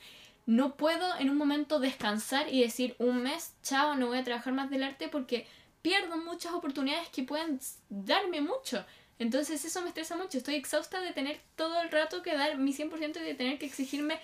no 0.49 0.76
puedo 0.76 1.14
en 1.19 1.28
un 1.28 1.37
momento 1.37 1.78
descansar 1.78 2.50
y 2.50 2.62
decir 2.62 2.97
un 2.99 3.23
mes, 3.23 3.52
chao, 3.62 3.97
no 3.97 4.07
voy 4.07 4.17
a 4.17 4.25
trabajar 4.25 4.55
más 4.55 4.71
del 4.71 4.83
arte 4.83 5.09
porque 5.09 5.47
pierdo 5.83 6.17
muchas 6.17 6.55
oportunidades 6.55 7.11
que 7.11 7.23
pueden 7.23 7.61
darme 7.90 8.40
mucho. 8.40 8.83
Entonces 9.19 9.62
eso 9.67 9.83
me 9.83 9.88
estresa 9.88 10.17
mucho. 10.17 10.38
Estoy 10.38 10.55
exhausta 10.55 11.02
de 11.02 11.12
tener 11.12 11.38
todo 11.55 11.83
el 11.83 11.90
rato 11.90 12.23
que 12.23 12.35
dar 12.35 12.57
mi 12.57 12.73
100% 12.73 13.21
y 13.21 13.25
de 13.25 13.35
tener 13.35 13.59
que 13.59 13.67
exigirme 13.67 14.23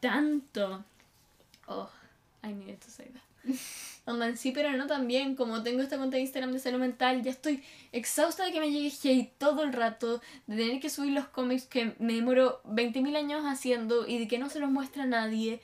tanto. 0.00 0.82
Oh, 1.66 1.90
I 2.42 2.54
needed 2.54 2.78
to 2.78 2.90
say 2.90 3.04
that. 3.12 3.54
Onda, 4.08 4.34
sí, 4.36 4.52
pero 4.52 4.72
no 4.72 4.86
también. 4.86 5.36
Como 5.36 5.62
tengo 5.62 5.82
esta 5.82 5.98
cuenta 5.98 6.16
de 6.16 6.22
Instagram 6.22 6.52
de 6.52 6.58
salud 6.58 6.78
mental, 6.78 7.22
ya 7.22 7.30
estoy 7.30 7.62
exhausta 7.92 8.44
de 8.44 8.52
que 8.52 8.60
me 8.60 8.70
llegue 8.70 8.90
hate 9.04 9.30
todo 9.36 9.62
el 9.64 9.72
rato, 9.74 10.22
de 10.46 10.56
tener 10.56 10.80
que 10.80 10.88
subir 10.88 11.12
los 11.12 11.28
cómics 11.28 11.66
que 11.66 11.94
me 11.98 12.14
demoro 12.14 12.62
20.000 12.64 13.16
años 13.16 13.44
haciendo 13.44 14.06
y 14.06 14.18
de 14.18 14.26
que 14.26 14.38
no 14.38 14.48
se 14.48 14.60
los 14.60 14.70
muestra 14.70 15.02
a 15.02 15.06
nadie. 15.06 15.60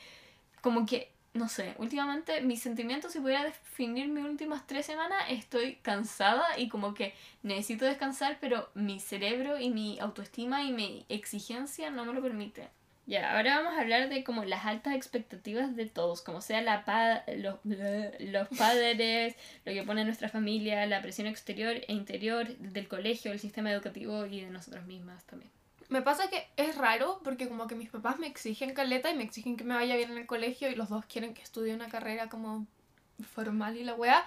Como 0.61 0.85
que, 0.85 1.11
no 1.33 1.49
sé, 1.49 1.75
últimamente 1.79 2.42
mis 2.42 2.61
sentimientos, 2.61 3.12
si 3.12 3.21
pudiera 3.21 3.45
definir 3.45 4.09
mis 4.09 4.25
últimas 4.27 4.66
tres 4.66 4.85
semanas, 4.85 5.25
estoy 5.31 5.77
cansada 5.77 6.59
y 6.59 6.68
como 6.68 6.92
que 6.92 7.14
necesito 7.42 7.87
descansar, 7.87 8.37
pero 8.42 8.68
mi 8.75 9.01
cerebro 9.01 9.59
y 9.59 9.71
mi 9.71 9.99
autoestima 10.01 10.64
y 10.64 10.73
mi 10.73 11.07
exigencia 11.09 11.88
no 11.90 12.05
me 12.05 12.12
lo 12.12 12.21
permite. 12.21 12.68
Ya, 13.07 13.37
ahora 13.37 13.59
vamos 13.59 13.79
a 13.79 13.83
hablar 13.83 14.09
de 14.09 14.25
como 14.25 14.45
las 14.45 14.64
altas 14.64 14.95
expectativas 14.95 15.77
de 15.77 15.85
todos, 15.87 16.23
como 16.23 16.40
sea 16.40 16.62
la 16.62 16.87
pa 16.87 17.23
los, 17.37 17.59
los 18.19 18.49
padres, 18.57 19.37
lo 19.67 19.73
que 19.73 19.83
pone 19.83 20.05
nuestra 20.05 20.31
familia, 20.31 20.87
la 20.87 21.03
presión 21.03 21.27
exterior 21.27 21.77
e 21.77 21.93
interior 21.93 22.49
del 22.57 22.88
colegio, 22.88 23.31
del 23.31 23.40
sistema 23.40 23.71
educativo 23.71 24.25
y 24.25 24.40
de 24.40 24.51
nosotras 24.51 24.87
mismas 24.87 25.25
también. 25.25 25.51
Me 25.90 26.01
pasa 26.01 26.31
que 26.31 26.49
es 26.57 26.77
raro 26.79 27.21
porque 27.23 27.47
como 27.47 27.67
que 27.67 27.75
mis 27.75 27.90
papás 27.90 28.19
me 28.19 28.27
exigen 28.27 28.73
caleta 28.73 29.11
y 29.11 29.17
me 29.17 29.23
exigen 29.23 29.59
que 29.59 29.64
me 29.64 29.75
vaya 29.75 29.97
bien 29.97 30.12
en 30.12 30.19
el 30.19 30.27
colegio 30.27 30.71
y 30.71 30.75
los 30.75 30.88
dos 30.88 31.05
quieren 31.05 31.35
que 31.35 31.43
estudie 31.43 31.75
una 31.75 31.88
carrera 31.88 32.31
como 32.31 32.67
formal 33.23 33.77
y 33.77 33.85
la 33.85 33.95
weá 33.95 34.25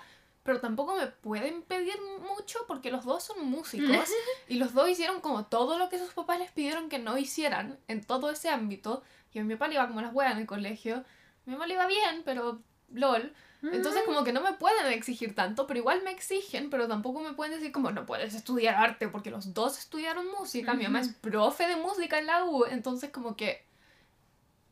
pero 0.47 0.61
tampoco 0.61 0.95
me 0.95 1.07
pueden 1.07 1.61
pedir 1.61 1.95
mucho 2.21 2.59
porque 2.69 2.89
los 2.89 3.03
dos 3.03 3.21
son 3.21 3.45
músicos 3.47 4.07
y 4.47 4.55
los 4.55 4.73
dos 4.73 4.89
hicieron 4.89 5.19
como 5.19 5.45
todo 5.47 5.77
lo 5.77 5.89
que 5.89 5.99
sus 5.99 6.13
papás 6.13 6.39
les 6.39 6.51
pidieron 6.53 6.87
que 6.87 6.99
no 6.99 7.17
hicieran 7.17 7.77
en 7.89 8.01
todo 8.01 8.31
ese 8.31 8.49
ámbito. 8.49 9.03
Y 9.33 9.39
a 9.39 9.43
mi 9.43 9.55
papá 9.55 9.67
le 9.67 9.73
iba 9.73 9.85
como 9.89 9.99
las 9.99 10.13
weas 10.13 10.31
en 10.31 10.37
el 10.37 10.47
colegio. 10.47 11.03
Mi 11.43 11.51
mamá 11.51 11.67
le 11.67 11.73
iba 11.73 11.85
bien, 11.85 12.21
pero 12.23 12.61
lol. 12.93 13.33
Entonces 13.61 14.03
como 14.05 14.23
que 14.23 14.31
no 14.31 14.39
me 14.39 14.53
pueden 14.53 14.85
exigir 14.93 15.35
tanto, 15.35 15.67
pero 15.67 15.81
igual 15.81 16.01
me 16.03 16.11
exigen, 16.11 16.69
pero 16.69 16.87
tampoco 16.87 17.19
me 17.19 17.33
pueden 17.33 17.55
decir 17.55 17.73
como 17.73 17.91
no 17.91 18.05
puedes 18.05 18.33
estudiar 18.33 18.75
arte 18.75 19.09
porque 19.09 19.31
los 19.31 19.53
dos 19.53 19.77
estudiaron 19.77 20.31
música. 20.31 20.75
Mi 20.75 20.83
mamá 20.83 21.01
es 21.01 21.09
profe 21.09 21.67
de 21.67 21.75
música 21.75 22.19
en 22.19 22.27
la 22.27 22.45
U, 22.45 22.63
entonces 22.63 23.09
como 23.09 23.35
que 23.35 23.66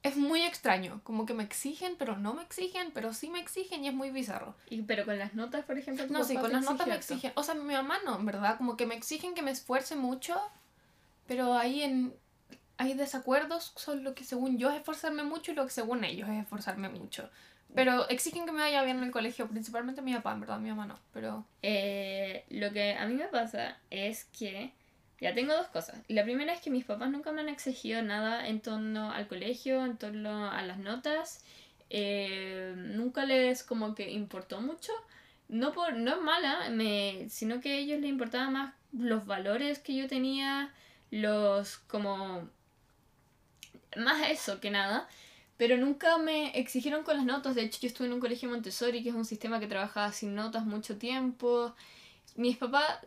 es 0.05 0.17
muy 0.17 0.43
extraño, 0.43 1.01
como 1.03 1.25
que 1.25 1.33
me 1.33 1.43
exigen, 1.43 1.95
pero 1.97 2.15
no 2.15 2.35
me 2.35 2.43
exigen, 2.43 2.91
pero 2.93 3.11
sí 3.11 3.27
me 3.27 3.39
exigen 3.39 3.83
y 3.83 3.87
es 3.87 3.93
muy 3.95 4.11
bizarro. 4.11 4.53
¿Y 4.69 4.83
pero 4.83 5.03
con 5.03 5.17
las 5.17 5.33
notas, 5.33 5.65
por 5.65 5.79
ejemplo? 5.79 6.05
No, 6.09 6.23
sí, 6.23 6.35
con 6.35 6.51
las 6.51 6.63
notas 6.63 6.85
me 6.85 6.93
exigen. 6.93 7.31
O 7.33 7.41
sea, 7.41 7.55
mi 7.55 7.73
mamá 7.73 7.97
no, 8.05 8.15
en 8.19 8.23
verdad, 8.23 8.57
como 8.57 8.77
que 8.77 8.85
me 8.85 8.93
exigen 8.93 9.33
que 9.33 9.41
me 9.41 9.49
esfuerce 9.49 9.95
mucho, 9.95 10.39
pero 11.25 11.55
ahí 11.55 11.81
en 11.81 12.13
hay 12.77 12.93
desacuerdos 12.93 13.73
son 13.77 14.03
lo 14.03 14.13
que 14.13 14.23
según 14.23 14.59
yo 14.59 14.69
es 14.69 14.75
esforzarme 14.75 15.23
mucho 15.23 15.51
y 15.51 15.55
lo 15.55 15.65
que 15.65 15.71
según 15.71 16.03
ellos 16.03 16.29
es 16.29 16.43
esforzarme 16.43 16.89
mucho. 16.89 17.27
Pero 17.73 18.07
exigen 18.07 18.45
que 18.45 18.51
me 18.51 18.61
vaya 18.61 18.83
bien 18.83 18.97
en 18.97 19.05
el 19.05 19.11
colegio, 19.11 19.47
principalmente 19.47 20.03
mi 20.03 20.13
papá, 20.13 20.33
en 20.33 20.41
verdad, 20.41 20.59
mi 20.59 20.69
mamá 20.69 20.85
no, 20.85 20.99
pero... 21.13 21.45
Eh, 21.63 22.45
lo 22.49 22.71
que 22.71 22.93
a 22.93 23.07
mí 23.07 23.15
me 23.15 23.27
pasa 23.27 23.79
es 23.89 24.25
que 24.25 24.71
ya 25.21 25.33
tengo 25.33 25.53
dos 25.53 25.67
cosas. 25.67 25.97
La 26.07 26.23
primera 26.23 26.53
es 26.53 26.61
que 26.61 26.69
mis 26.69 26.85
papás 26.85 27.09
nunca 27.09 27.31
me 27.31 27.41
han 27.41 27.49
exigido 27.49 28.01
nada 28.01 28.47
en 28.47 28.61
torno 28.61 29.11
al 29.11 29.27
colegio, 29.27 29.85
en 29.85 29.97
torno 29.97 30.51
a 30.51 30.61
las 30.61 30.77
notas. 30.77 31.43
Eh, 31.89 32.73
nunca 32.75 33.25
les 33.25 33.63
como 33.63 33.95
que 33.95 34.11
importó 34.11 34.61
mucho. 34.61 34.91
No, 35.47 35.71
por, 35.73 35.95
no 35.95 36.15
es 36.15 36.21
mala, 36.21 36.69
me, 36.71 37.27
sino 37.29 37.61
que 37.61 37.73
a 37.73 37.77
ellos 37.77 38.01
les 38.01 38.09
importaba 38.09 38.49
más 38.49 38.73
los 38.91 39.25
valores 39.25 39.79
que 39.79 39.95
yo 39.95 40.07
tenía, 40.07 40.73
los 41.11 41.77
como... 41.77 42.49
Más 43.95 44.29
eso 44.29 44.59
que 44.59 44.71
nada. 44.71 45.07
Pero 45.57 45.77
nunca 45.77 46.17
me 46.17 46.57
exigieron 46.59 47.03
con 47.03 47.15
las 47.15 47.25
notas. 47.25 47.55
De 47.55 47.63
hecho, 47.63 47.79
yo 47.81 47.87
estuve 47.87 48.07
en 48.07 48.13
un 48.13 48.19
colegio 48.19 48.49
Montessori, 48.49 49.03
que 49.03 49.09
es 49.09 49.15
un 49.15 49.23
sistema 49.23 49.59
que 49.61 49.67
trabajaba 49.67 50.11
sin 50.11 50.35
notas 50.35 50.65
mucho 50.65 50.97
tiempo. 50.97 51.73
Mis 52.35 52.57
papás 52.57 52.99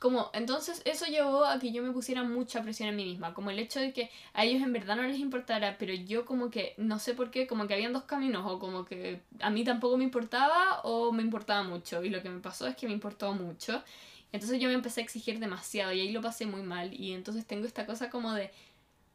como, 0.00 0.30
entonces 0.32 0.80
eso 0.86 1.04
llevó 1.04 1.44
a 1.44 1.58
que 1.58 1.72
yo 1.72 1.82
me 1.82 1.92
pusiera 1.92 2.22
mucha 2.22 2.62
presión 2.62 2.88
en 2.88 2.96
mí 2.96 3.04
misma, 3.04 3.34
como 3.34 3.50
el 3.50 3.58
hecho 3.58 3.80
de 3.80 3.92
que 3.92 4.10
a 4.32 4.46
ellos 4.46 4.62
en 4.62 4.72
verdad 4.72 4.96
no 4.96 5.02
les 5.02 5.18
importara, 5.18 5.76
pero 5.78 5.92
yo 5.92 6.24
como 6.24 6.48
que, 6.50 6.74
no 6.78 6.98
sé 6.98 7.12
por 7.12 7.30
qué, 7.30 7.46
como 7.46 7.66
que 7.66 7.74
habían 7.74 7.92
dos 7.92 8.04
caminos, 8.04 8.50
o 8.50 8.58
como 8.58 8.86
que 8.86 9.20
a 9.40 9.50
mí 9.50 9.62
tampoco 9.62 9.98
me 9.98 10.04
importaba 10.04 10.80
o 10.84 11.12
me 11.12 11.22
importaba 11.22 11.62
mucho, 11.64 12.02
y 12.02 12.08
lo 12.08 12.22
que 12.22 12.30
me 12.30 12.40
pasó 12.40 12.66
es 12.66 12.76
que 12.76 12.86
me 12.86 12.94
importó 12.94 13.34
mucho, 13.34 13.84
entonces 14.32 14.58
yo 14.58 14.68
me 14.68 14.74
empecé 14.74 15.02
a 15.02 15.04
exigir 15.04 15.38
demasiado 15.38 15.92
y 15.92 16.00
ahí 16.00 16.12
lo 16.12 16.22
pasé 16.22 16.46
muy 16.46 16.62
mal, 16.62 16.94
y 16.94 17.12
entonces 17.12 17.44
tengo 17.46 17.66
esta 17.66 17.84
cosa 17.84 18.08
como 18.08 18.32
de 18.32 18.50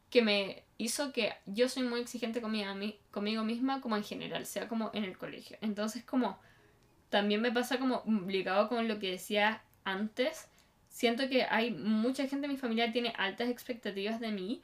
que 0.08 0.22
me 0.22 0.62
hizo 0.78 1.12
que 1.12 1.32
yo 1.46 1.68
soy 1.68 1.82
muy 1.82 2.00
exigente 2.00 2.40
conmigo, 2.40 3.42
misma, 3.42 3.80
como 3.80 3.96
en 3.96 4.04
general, 4.04 4.46
sea 4.46 4.68
como 4.68 4.92
en 4.94 5.02
el 5.02 5.18
colegio, 5.18 5.58
entonces 5.62 6.04
como 6.04 6.38
también 7.08 7.40
me 7.40 7.50
pasa 7.50 7.80
como 7.80 8.04
ligado 8.28 8.68
con 8.68 8.86
lo 8.86 9.00
que 9.00 9.10
decía 9.10 9.64
antes, 9.82 10.46
siento 10.96 11.28
que 11.28 11.44
hay 11.44 11.72
mucha 11.72 12.26
gente 12.26 12.46
de 12.46 12.54
mi 12.54 12.56
familia 12.58 12.90
tiene 12.90 13.12
altas 13.18 13.50
expectativas 13.50 14.18
de 14.18 14.30
mí, 14.30 14.62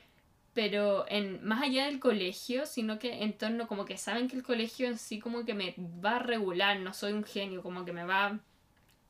pero 0.55 1.05
en 1.11 1.45
más 1.45 1.63
allá 1.63 1.85
del 1.85 2.01
colegio, 2.01 2.65
sino 2.65 2.99
que 2.99 3.23
en 3.23 3.35
torno 3.35 3.69
como 3.69 3.85
que 3.85 3.99
saben 3.99 4.29
que 4.29 4.37
el 4.37 4.43
colegio 4.43 4.87
en 4.87 4.97
sí 4.97 5.19
como 5.19 5.45
que 5.45 5.53
me 5.53 5.75
va 6.03 6.17
a 6.17 6.19
regular, 6.21 6.81
no 6.81 6.95
soy 6.95 7.13
un 7.13 7.23
genio, 7.25 7.63
como 7.63 7.85
que 7.85 7.93
me 7.93 8.05
va 8.05 8.41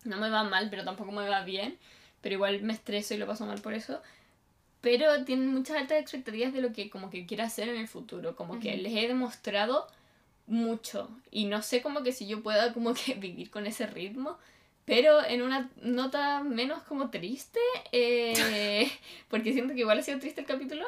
no 0.02 0.16
me 0.18 0.30
va 0.30 0.42
mal, 0.42 0.68
pero 0.68 0.82
tampoco 0.84 1.12
me 1.12 1.28
va 1.28 1.44
bien, 1.44 1.78
pero 2.22 2.34
igual 2.34 2.60
me 2.62 2.72
estreso 2.72 3.14
y 3.14 3.18
lo 3.18 3.28
paso 3.28 3.46
mal 3.46 3.60
por 3.60 3.74
eso. 3.74 4.02
Pero 4.80 5.24
tienen 5.24 5.54
muchas 5.54 5.76
altas 5.76 6.00
expectativas 6.00 6.52
de 6.52 6.60
lo 6.60 6.72
que 6.72 6.90
como 6.90 7.08
que 7.08 7.24
quiero 7.24 7.44
hacer 7.44 7.68
en 7.68 7.76
el 7.76 7.86
futuro, 7.86 8.34
como 8.34 8.58
que 8.58 8.76
les 8.78 8.94
he 8.94 9.06
demostrado 9.06 9.86
mucho 10.48 11.08
y 11.30 11.44
no 11.44 11.62
sé 11.62 11.82
como 11.82 12.02
que 12.02 12.10
si 12.10 12.26
yo 12.26 12.42
pueda 12.42 12.72
como 12.72 12.94
que 12.94 13.14
vivir 13.26 13.48
con 13.48 13.64
ese 13.66 13.86
ritmo 13.86 14.38
Pero 14.84 15.24
en 15.24 15.42
una 15.42 15.70
nota 15.82 16.42
menos 16.42 16.82
como 16.82 17.10
triste, 17.10 17.60
eh, 17.92 18.90
porque 19.28 19.52
siento 19.52 19.74
que 19.74 19.80
igual 19.80 19.98
ha 19.98 20.02
sido 20.02 20.18
triste 20.18 20.40
el 20.40 20.46
capítulo, 20.46 20.86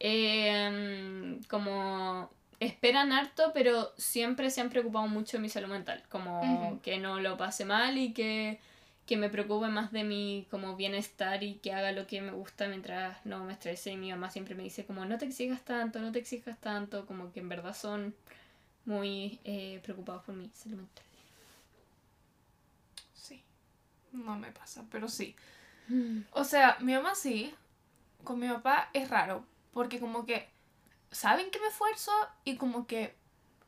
eh, 0.00 1.38
como 1.48 2.30
esperan 2.60 3.12
harto, 3.12 3.50
pero 3.54 3.92
siempre 3.98 4.50
se 4.50 4.60
han 4.60 4.70
preocupado 4.70 5.06
mucho 5.08 5.36
de 5.36 5.42
mi 5.42 5.48
salud 5.48 5.68
mental, 5.68 6.02
como 6.08 6.40
Ujú. 6.42 6.80
que 6.82 6.98
no 6.98 7.20
lo 7.20 7.36
pase 7.36 7.64
mal 7.64 7.98
y 7.98 8.12
que, 8.12 8.58
que 9.06 9.16
me 9.16 9.28
preocupe 9.28 9.68
más 9.68 9.92
de 9.92 10.04
mi 10.04 10.46
como 10.50 10.76
bienestar 10.76 11.42
y 11.42 11.54
que 11.56 11.72
haga 11.72 11.92
lo 11.92 12.06
que 12.06 12.20
me 12.22 12.32
gusta 12.32 12.68
mientras 12.68 13.24
no 13.26 13.44
me 13.44 13.52
estrese. 13.52 13.92
Y 13.92 13.96
mi 13.96 14.10
mamá 14.10 14.30
siempre 14.30 14.54
me 14.54 14.62
dice 14.62 14.84
como 14.86 15.04
no 15.04 15.18
te 15.18 15.26
exijas 15.26 15.62
tanto, 15.64 16.00
no 16.00 16.12
te 16.12 16.18
exijas 16.20 16.58
tanto, 16.60 17.06
como 17.06 17.32
que 17.32 17.40
en 17.40 17.48
verdad 17.50 17.74
son 17.76 18.14
muy 18.86 19.40
eh, 19.44 19.80
preocupados 19.84 20.24
por 20.24 20.34
mi 20.36 20.50
salud 20.54 20.76
mental. 20.78 21.04
Sí. 23.14 23.42
No 24.14 24.36
me 24.36 24.50
pasa, 24.52 24.84
pero 24.90 25.08
sí. 25.08 25.34
O 26.32 26.44
sea, 26.44 26.76
mi 26.80 26.94
mamá 26.94 27.14
sí. 27.14 27.54
Con 28.22 28.38
mi 28.40 28.48
papá 28.48 28.88
es 28.92 29.10
raro. 29.10 29.44
Porque 29.72 30.00
como 30.00 30.24
que 30.24 30.48
saben 31.10 31.50
que 31.50 31.60
me 31.60 31.66
esfuerzo 31.66 32.12
y 32.44 32.56
como 32.56 32.86
que 32.86 33.14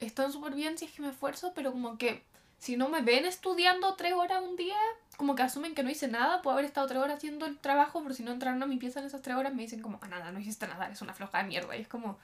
están 0.00 0.32
súper 0.32 0.54
bien 0.54 0.78
si 0.78 0.84
es 0.86 0.92
que 0.92 1.02
me 1.02 1.10
esfuerzo, 1.10 1.52
pero 1.54 1.72
como 1.72 1.98
que 1.98 2.22
si 2.58 2.76
no 2.76 2.88
me 2.88 3.02
ven 3.02 3.26
estudiando 3.26 3.94
tres 3.96 4.14
horas 4.14 4.42
un 4.42 4.56
día, 4.56 4.76
como 5.16 5.34
que 5.34 5.42
asumen 5.42 5.74
que 5.74 5.82
no 5.82 5.90
hice 5.90 6.08
nada, 6.08 6.42
puedo 6.42 6.54
haber 6.54 6.64
estado 6.64 6.86
tres 6.86 7.00
horas 7.02 7.16
haciendo 7.18 7.44
el 7.46 7.58
trabajo, 7.58 8.02
pero 8.02 8.14
si 8.14 8.22
no 8.22 8.32
entraron 8.32 8.62
a 8.62 8.66
mi 8.66 8.76
pieza 8.78 9.00
en 9.00 9.06
esas 9.06 9.22
tres 9.22 9.36
horas 9.36 9.54
me 9.54 9.62
dicen 9.62 9.82
como, 9.82 9.98
"Ah, 10.02 10.08
nada, 10.08 10.32
no 10.32 10.38
hiciste 10.40 10.66
nada, 10.66 10.86
eres 10.86 11.02
una 11.02 11.12
floja 11.12 11.38
de 11.38 11.44
mierda. 11.44 11.76
Y 11.76 11.82
es 11.82 11.88
como, 11.88 12.18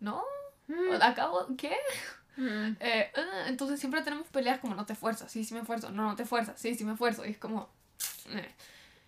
no, 0.00 0.22
acabo, 1.02 1.46
¿qué? 1.56 1.76
Mm. 2.36 2.76
Eh, 2.80 3.10
ah, 3.16 3.44
entonces 3.48 3.78
siempre 3.80 4.02
tenemos 4.02 4.26
peleas 4.28 4.58
como, 4.60 4.74
no 4.74 4.86
te 4.86 4.92
esfuerzas, 4.94 5.30
sí, 5.30 5.44
sí 5.44 5.54
me 5.54 5.60
esfuerzo, 5.60 5.90
no, 5.90 6.08
no 6.08 6.16
te 6.16 6.22
esfuerzas, 6.22 6.58
sí, 6.60 6.74
sí 6.74 6.84
me 6.84 6.92
esfuerzo. 6.92 7.24
Y 7.26 7.30
es 7.30 7.38
como, 7.38 7.68
eh. 8.30 8.48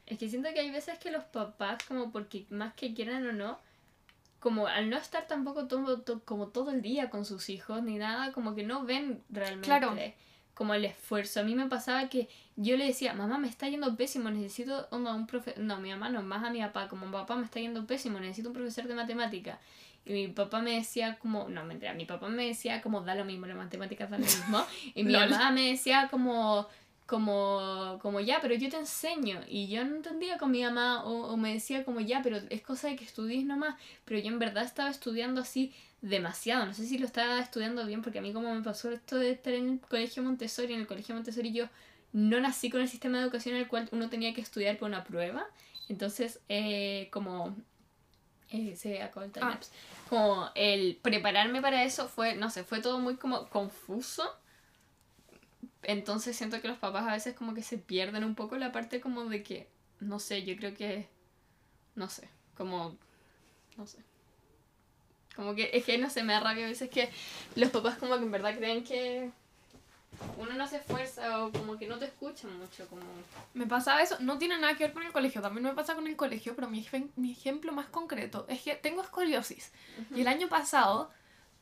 Es 0.06 0.18
que 0.18 0.28
siento 0.28 0.52
que 0.52 0.60
hay 0.60 0.70
veces 0.70 0.98
que 0.98 1.10
los 1.10 1.24
papás, 1.24 1.78
como 1.88 2.12
porque 2.12 2.46
más 2.50 2.74
que 2.74 2.92
quieran 2.92 3.26
o 3.26 3.32
no, 3.32 3.58
como 4.38 4.66
al 4.66 4.90
no 4.90 4.98
estar 4.98 5.26
tampoco 5.26 5.66
todo, 5.66 6.02
to- 6.02 6.22
como 6.24 6.48
todo 6.48 6.70
el 6.70 6.82
día 6.82 7.08
con 7.08 7.24
sus 7.24 7.48
hijos 7.48 7.82
ni 7.82 7.96
nada, 7.96 8.32
como 8.32 8.54
que 8.54 8.62
no 8.64 8.84
ven 8.84 9.22
realmente 9.30 9.66
Claro. 9.66 9.96
Como 10.54 10.74
el 10.74 10.84
esfuerzo. 10.84 11.40
A 11.40 11.42
mí 11.42 11.54
me 11.54 11.66
pasaba 11.66 12.08
que 12.08 12.28
yo 12.56 12.76
le 12.76 12.86
decía, 12.86 13.12
mamá, 13.14 13.38
me 13.38 13.48
está 13.48 13.68
yendo 13.68 13.94
pésimo, 13.96 14.30
necesito 14.30 14.86
onda, 14.90 15.14
un 15.14 15.26
profe... 15.26 15.54
No, 15.58 15.78
mi 15.78 15.90
mamá 15.90 16.08
no, 16.08 16.22
más 16.22 16.44
a 16.44 16.50
mi 16.50 16.60
papá, 16.60 16.88
como 16.88 17.10
papá 17.10 17.36
me 17.36 17.44
está 17.44 17.60
yendo 17.60 17.86
pésimo, 17.86 18.20
necesito 18.20 18.48
un 18.48 18.54
profesor 18.54 18.86
de 18.86 18.94
matemática. 18.94 19.58
Y 20.06 20.12
mi 20.12 20.28
papá 20.28 20.60
me 20.60 20.72
decía 20.72 21.18
como, 21.18 21.48
no, 21.48 21.64
mentira, 21.64 21.94
mi 21.94 22.04
papá 22.04 22.28
me 22.28 22.46
decía 22.46 22.82
como, 22.82 23.00
da 23.00 23.14
lo 23.14 23.24
mismo, 23.24 23.46
las 23.46 23.56
matemáticas 23.56 24.10
da 24.10 24.18
lo 24.18 24.24
mismo. 24.24 24.64
Y 24.94 25.02
mi 25.02 25.12
mamá 25.16 25.50
me 25.50 25.70
decía 25.70 26.08
como, 26.10 26.68
como, 27.06 27.98
como 28.00 28.20
ya, 28.20 28.40
pero 28.40 28.54
yo 28.54 28.68
te 28.70 28.76
enseño. 28.78 29.40
Y 29.48 29.68
yo 29.68 29.84
no 29.84 29.96
entendía 29.96 30.38
con 30.38 30.50
mi 30.50 30.62
mamá, 30.62 31.04
o, 31.04 31.26
o 31.32 31.36
me 31.36 31.52
decía 31.54 31.84
como 31.84 32.00
ya, 32.00 32.22
pero 32.22 32.38
es 32.50 32.62
cosa 32.62 32.88
de 32.88 32.96
que 32.96 33.04
estudies 33.04 33.44
nomás. 33.44 33.76
Pero 34.04 34.20
yo 34.20 34.28
en 34.28 34.38
verdad 34.38 34.64
estaba 34.64 34.90
estudiando 34.90 35.40
así 35.42 35.72
demasiado. 36.00 36.66
No 36.66 36.74
sé 36.74 36.86
si 36.86 36.98
lo 36.98 37.06
estaba 37.06 37.40
estudiando 37.40 37.84
bien, 37.86 38.02
porque 38.02 38.18
a 38.18 38.22
mí 38.22 38.32
como 38.32 38.54
me 38.54 38.62
pasó 38.62 38.90
esto 38.90 39.16
de 39.18 39.30
estar 39.32 39.52
en 39.54 39.68
el 39.70 39.80
colegio 39.80 40.22
Montessori, 40.22 40.72
en 40.74 40.80
el 40.80 40.86
colegio 40.86 41.14
Montessori 41.14 41.52
yo 41.52 41.68
no 42.12 42.40
nací 42.40 42.70
con 42.70 42.80
el 42.80 42.88
sistema 42.88 43.18
de 43.18 43.24
educación 43.24 43.56
en 43.56 43.62
el 43.62 43.68
cual 43.68 43.88
uno 43.92 44.08
tenía 44.08 44.32
que 44.34 44.40
estudiar 44.40 44.78
por 44.78 44.88
una 44.88 45.04
prueba. 45.04 45.46
Entonces, 45.88 46.40
eh, 46.48 47.08
como... 47.10 47.54
eh, 48.50 48.76
se 48.76 49.02
acabó 49.02 49.24
el 49.26 49.32
time 49.32 49.46
Ah. 49.46 49.60
Como 50.08 50.50
el 50.54 50.96
prepararme 51.02 51.60
para 51.60 51.82
eso 51.84 52.08
fue, 52.08 52.36
no 52.36 52.50
sé, 52.50 52.64
fue 52.64 52.80
todo 52.80 52.98
muy 52.98 53.16
como 53.16 53.48
confuso. 53.48 54.22
Entonces 55.86 56.36
siento 56.36 56.60
que 56.60 56.68
los 56.68 56.78
papás 56.78 57.06
a 57.06 57.12
veces 57.12 57.34
como 57.34 57.54
que 57.54 57.62
se 57.62 57.78
pierden 57.78 58.24
un 58.24 58.34
poco 58.34 58.56
la 58.56 58.72
parte 58.72 59.00
como 59.00 59.24
de 59.24 59.42
que, 59.42 59.68
no 60.00 60.18
sé, 60.18 60.44
yo 60.44 60.56
creo 60.56 60.74
que, 60.74 61.08
no 61.94 62.08
sé, 62.08 62.28
como, 62.56 62.96
no 63.76 63.86
sé. 63.86 63.98
Como 65.36 65.54
que 65.54 65.70
es 65.72 65.84
que 65.84 65.98
no 65.98 66.10
sé, 66.10 66.22
me 66.22 66.32
da 66.32 66.40
rabia 66.40 66.64
a 66.64 66.68
veces 66.68 66.88
que 66.90 67.10
los 67.56 67.70
papás 67.70 67.98
como 67.98 68.16
que 68.16 68.24
en 68.24 68.30
verdad 68.30 68.56
creen 68.56 68.84
que 68.84 69.30
uno 70.38 70.52
no 70.54 70.66
se 70.66 70.76
esfuerza 70.76 71.44
o 71.44 71.52
como 71.52 71.76
que 71.76 71.88
no 71.88 71.98
te 71.98 72.04
escuchan 72.06 72.56
mucho, 72.58 72.86
como... 72.88 73.02
Me 73.52 73.66
pasaba 73.66 74.02
eso, 74.02 74.16
no 74.20 74.38
tiene 74.38 74.58
nada 74.58 74.76
que 74.76 74.84
ver 74.84 74.92
con 74.92 75.02
el 75.02 75.12
colegio, 75.12 75.42
también 75.42 75.64
me 75.64 75.72
pasa 75.72 75.94
con 75.94 76.06
el 76.06 76.16
colegio, 76.16 76.54
pero 76.54 76.68
mi, 76.68 76.86
mi 77.16 77.32
ejemplo 77.32 77.72
más 77.72 77.86
concreto 77.86 78.46
es 78.48 78.62
que 78.62 78.76
tengo 78.76 79.02
escoliosis. 79.02 79.72
Y 80.14 80.20
el 80.20 80.28
año 80.28 80.48
pasado 80.48 81.10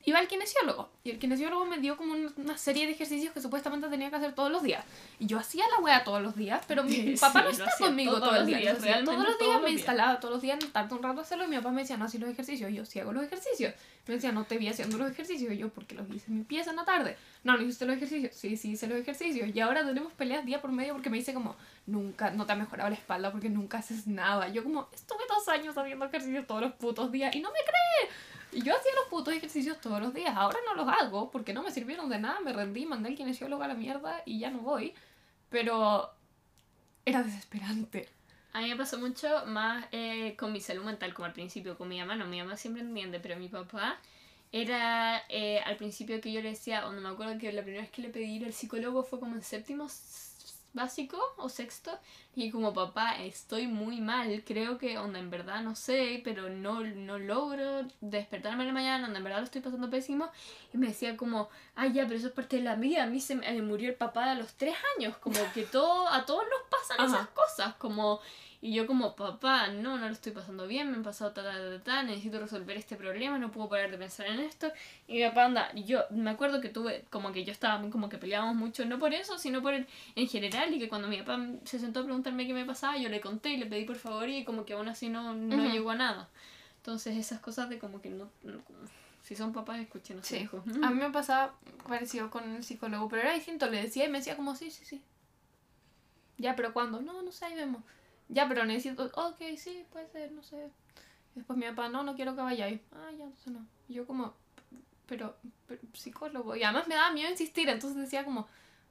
iba 0.04 0.18
al 0.18 0.28
kinesiólogo. 0.28 0.88
Y 1.04 1.10
el 1.10 1.18
kinesiólogo 1.18 1.64
me 1.64 1.78
dio 1.78 1.96
como 1.96 2.12
un- 2.14 2.32
una 2.36 2.56
serie 2.58 2.86
de 2.86 2.92
ejercicios 2.92 3.32
que 3.32 3.40
supuestamente 3.40 3.88
tenía 3.88 4.10
que 4.10 4.16
hacer 4.16 4.34
todos 4.34 4.50
los 4.50 4.62
días. 4.62 4.84
Y 5.18 5.26
yo 5.26 5.38
hacía 5.38 5.64
la 5.76 5.78
wea 5.82 6.04
todos 6.04 6.20
los 6.22 6.34
días, 6.36 6.62
pero 6.66 6.82
mi 6.84 6.90
Sí, 7.16 7.16
papá 7.20 7.42
no 7.42 7.50
está 7.50 7.70
conmigo 7.78 8.18
todos 8.20 8.34
los 8.38 8.46
día. 8.46 8.58
días, 8.58 8.80
realmente 8.80 9.12
todos 9.12 9.24
los 9.28 9.38
todos 9.38 9.50
días 9.50 9.60
me 9.62 9.68
días. 9.68 9.78
instalaba 9.80 10.20
todos 10.20 10.34
los 10.34 10.42
días, 10.42 10.58
tardé 10.72 10.94
un 10.94 11.02
rato 11.02 11.20
hacerlo 11.20 11.44
y 11.44 11.48
mi 11.48 11.56
papá 11.56 11.70
me 11.70 11.82
decía, 11.82 11.96
no, 11.96 12.04
así 12.04 12.18
los 12.18 12.30
ejercicios. 12.30 12.70
Y 12.70 12.74
yo, 12.74 12.84
sí 12.84 13.00
hago 13.00 13.12
los 13.12 13.24
ejercicios. 13.24 13.74
Me 14.06 14.14
decía, 14.14 14.32
no 14.32 14.44
te 14.44 14.58
vi 14.58 14.66
haciendo 14.68 14.98
los 14.98 15.10
ejercicios. 15.10 15.52
Y 15.52 15.58
yo, 15.58 15.68
porque 15.68 15.94
los 15.94 16.08
hice 16.10 16.26
en 16.28 16.38
mi 16.38 16.44
pieza 16.44 16.70
en 16.70 16.76
la 16.76 16.84
tarde. 16.84 17.16
No, 17.44 17.56
no 17.56 17.62
hiciste 17.62 17.84
los 17.86 17.96
ejercicios. 17.96 18.34
Sí, 18.34 18.56
sí 18.56 18.72
hice 18.72 18.88
los 18.88 18.98
ejercicios. 18.98 19.48
Y 19.54 19.60
ahora 19.60 19.84
tenemos 19.86 20.12
peleas 20.14 20.44
día 20.44 20.60
por 20.60 20.72
medio 20.72 20.92
porque 20.94 21.08
me 21.10 21.18
dice 21.18 21.32
como, 21.32 21.54
nunca, 21.86 22.30
no 22.30 22.44
te 22.44 22.52
ha 22.52 22.56
mejorado 22.56 22.90
la 22.90 22.96
espalda 22.96 23.30
porque 23.30 23.48
nunca 23.48 23.78
haces 23.78 24.06
nada. 24.08 24.48
Yo 24.48 24.64
como, 24.64 24.88
estuve 24.92 25.20
dos 25.28 25.46
años 25.48 25.76
haciendo 25.78 26.04
ejercicios 26.06 26.46
todos 26.48 26.62
los 26.62 26.72
putos 26.72 27.12
días 27.12 27.34
y 27.36 27.40
no 27.40 27.50
me 27.50 27.58
cree. 27.60 27.81
Yo 28.52 28.76
hacía 28.76 28.92
los 28.96 29.08
putos 29.08 29.34
ejercicios 29.34 29.80
todos 29.80 30.00
los 30.00 30.12
días. 30.12 30.34
Ahora 30.36 30.58
no 30.66 30.74
los 30.74 30.88
hago 30.88 31.30
porque 31.30 31.52
no 31.52 31.62
me 31.62 31.70
sirvieron 31.70 32.08
de 32.08 32.18
nada. 32.18 32.40
Me 32.40 32.52
rendí, 32.52 32.86
mandé 32.86 33.08
al 33.10 33.14
kinesiólogo 33.14 33.62
a 33.62 33.68
la 33.68 33.74
mierda 33.74 34.22
y 34.26 34.38
ya 34.38 34.50
no 34.50 34.58
voy. 34.58 34.94
Pero 35.48 36.10
era 37.04 37.22
desesperante. 37.22 38.08
A 38.52 38.60
mí 38.60 38.68
me 38.68 38.76
pasó 38.76 38.98
mucho 38.98 39.46
más 39.46 39.86
eh, 39.92 40.36
con 40.36 40.52
mi 40.52 40.60
salud 40.60 40.84
mental, 40.84 41.14
como 41.14 41.26
al 41.26 41.32
principio, 41.32 41.76
con 41.78 41.88
mi 41.88 41.98
mamá, 41.98 42.16
no, 42.16 42.26
mi 42.26 42.38
mamá 42.38 42.56
siempre 42.56 42.82
entiende, 42.82 43.18
pero 43.18 43.36
mi 43.36 43.48
papá 43.48 43.98
era 44.52 45.22
eh, 45.30 45.60
al 45.60 45.76
principio 45.76 46.20
que 46.20 46.30
yo 46.32 46.42
le 46.42 46.50
decía, 46.50 46.86
o 46.86 46.92
no 46.92 47.00
me 47.00 47.08
acuerdo 47.08 47.38
que 47.38 47.50
la 47.52 47.62
primera 47.62 47.82
vez 47.82 47.90
que 47.90 48.02
le 48.02 48.10
pedí 48.10 48.36
ir 48.36 48.44
al 48.44 48.52
psicólogo 48.52 49.04
fue 49.04 49.18
como 49.20 49.34
en 49.34 49.42
séptimo 49.42 49.88
básico 50.72 51.18
o 51.36 51.48
sexto, 51.48 51.98
y 52.34 52.50
como 52.50 52.72
papá, 52.72 53.16
estoy 53.18 53.66
muy 53.66 54.00
mal, 54.00 54.42
creo 54.44 54.78
que, 54.78 54.98
onda, 54.98 55.18
en 55.18 55.30
verdad 55.30 55.62
no 55.62 55.74
sé, 55.74 56.20
pero 56.24 56.48
no, 56.48 56.82
no 56.82 57.18
logro 57.18 57.86
despertarme 58.00 58.62
en 58.62 58.68
la 58.68 58.74
mañana, 58.74 59.06
onda, 59.06 59.18
en 59.18 59.24
verdad 59.24 59.38
lo 59.38 59.44
estoy 59.44 59.60
pasando 59.60 59.90
pésimo, 59.90 60.30
y 60.72 60.78
me 60.78 60.88
decía 60.88 61.16
como, 61.16 61.48
ay 61.74 61.92
ya, 61.92 62.04
pero 62.04 62.16
eso 62.16 62.28
es 62.28 62.32
parte 62.32 62.56
de 62.56 62.62
la 62.62 62.76
vida, 62.76 63.02
a 63.02 63.06
mí 63.06 63.20
se 63.20 63.34
me 63.34 63.48
eh, 63.48 63.62
murió 63.62 63.90
el 63.90 63.96
papá 63.96 64.30
a 64.30 64.34
los 64.34 64.54
tres 64.54 64.76
años, 64.96 65.16
como 65.18 65.38
que 65.52 65.64
todo, 65.64 66.08
a 66.08 66.24
todos 66.24 66.44
nos 66.44 66.68
pasan 66.70 67.00
Ajá. 67.00 67.16
esas 67.16 67.28
cosas, 67.28 67.74
como... 67.74 68.20
Y 68.64 68.72
yo 68.74 68.86
como, 68.86 69.16
papá, 69.16 69.66
no, 69.66 69.98
no 69.98 70.06
lo 70.06 70.12
estoy 70.12 70.30
pasando 70.30 70.68
bien, 70.68 70.88
me 70.88 70.96
han 70.96 71.02
pasado 71.02 71.32
ta, 71.32 71.42
ta, 71.42 71.52
ta, 71.52 71.82
ta, 71.82 72.02
necesito 72.04 72.38
resolver 72.38 72.76
este 72.76 72.94
problema, 72.94 73.36
no 73.36 73.50
puedo 73.50 73.68
parar 73.68 73.90
de 73.90 73.98
pensar 73.98 74.28
en 74.28 74.38
esto. 74.38 74.70
Y 75.08 75.14
mi 75.16 75.24
papá 75.28 75.46
anda, 75.46 75.72
yo 75.74 76.04
me 76.10 76.30
acuerdo 76.30 76.60
que 76.60 76.68
tuve, 76.68 77.04
como 77.10 77.32
que 77.32 77.42
yo 77.44 77.50
estaba 77.50 77.82
como 77.90 78.08
que 78.08 78.18
peleábamos 78.18 78.54
mucho, 78.54 78.84
no 78.84 79.00
por 79.00 79.12
eso, 79.14 79.36
sino 79.36 79.62
por 79.62 79.74
el- 79.74 79.88
en 80.14 80.28
general, 80.28 80.72
y 80.72 80.78
que 80.78 80.88
cuando 80.88 81.08
mi 81.08 81.18
papá 81.18 81.44
se 81.64 81.80
sentó 81.80 82.00
a 82.00 82.04
preguntarme 82.04 82.46
qué 82.46 82.54
me 82.54 82.64
pasaba, 82.64 82.96
yo 82.98 83.08
le 83.08 83.20
conté 83.20 83.50
y 83.50 83.56
le 83.56 83.66
pedí 83.66 83.84
por 83.84 83.96
favor 83.96 84.28
y 84.28 84.44
como 84.44 84.64
que 84.64 84.74
aún 84.74 84.88
así 84.88 85.08
no, 85.08 85.34
no 85.34 85.64
llegó 85.72 85.90
a 85.90 85.96
nada. 85.96 86.28
Entonces 86.76 87.16
esas 87.16 87.40
cosas 87.40 87.68
de 87.68 87.80
como 87.80 88.00
que 88.00 88.10
no, 88.10 88.30
no- 88.44 88.60
como- 88.64 88.78
si 89.24 89.34
son 89.34 89.52
papás, 89.52 89.80
escuchen 89.80 90.20
a 90.20 90.22
su 90.22 90.34
Sí. 90.36 90.40
hijo. 90.42 90.62
A 90.82 90.90
mí 90.90 91.00
me 91.00 91.10
pasaba 91.10 91.54
parecido 91.88 92.30
con 92.30 92.44
el 92.54 92.62
psicólogo, 92.62 93.08
pero 93.08 93.22
era 93.22 93.34
distinto. 93.34 93.68
Le 93.68 93.82
decía 93.82 94.04
y 94.04 94.08
me 94.08 94.18
decía 94.18 94.36
como, 94.36 94.54
sí, 94.54 94.70
sí, 94.70 94.84
sí. 94.84 95.02
Ya, 96.38 96.54
pero 96.56 96.72
¿cuándo? 96.72 97.00
No, 97.00 97.22
no 97.22 97.32
sé, 97.32 97.46
ahí 97.46 97.54
vemos. 97.54 97.82
Ya, 98.32 98.48
pero 98.48 98.64
necesito, 98.64 99.04
ok, 99.14 99.36
sí, 99.58 99.84
puede 99.92 100.08
ser, 100.08 100.32
no 100.32 100.42
sé. 100.42 100.70
Después 101.34 101.58
mi 101.58 101.66
papá, 101.66 101.88
no, 101.88 102.02
no 102.02 102.14
quiero 102.16 102.34
que 102.34 102.40
vayáis. 102.42 102.80
Ah, 102.92 103.10
ya, 103.16 103.24
entonces 103.24 103.52
no. 103.52 103.66
Y 103.88 103.94
yo 103.94 104.06
como, 104.06 104.34
pero, 105.06 105.36
pero, 105.66 105.80
psicólogo. 105.92 106.56
Y 106.56 106.62
además 106.62 106.88
me 106.88 106.94
daba 106.94 107.12
miedo 107.12 107.30
insistir, 107.30 107.68
entonces 107.68 107.98
decía 108.00 108.24
como, 108.24 108.46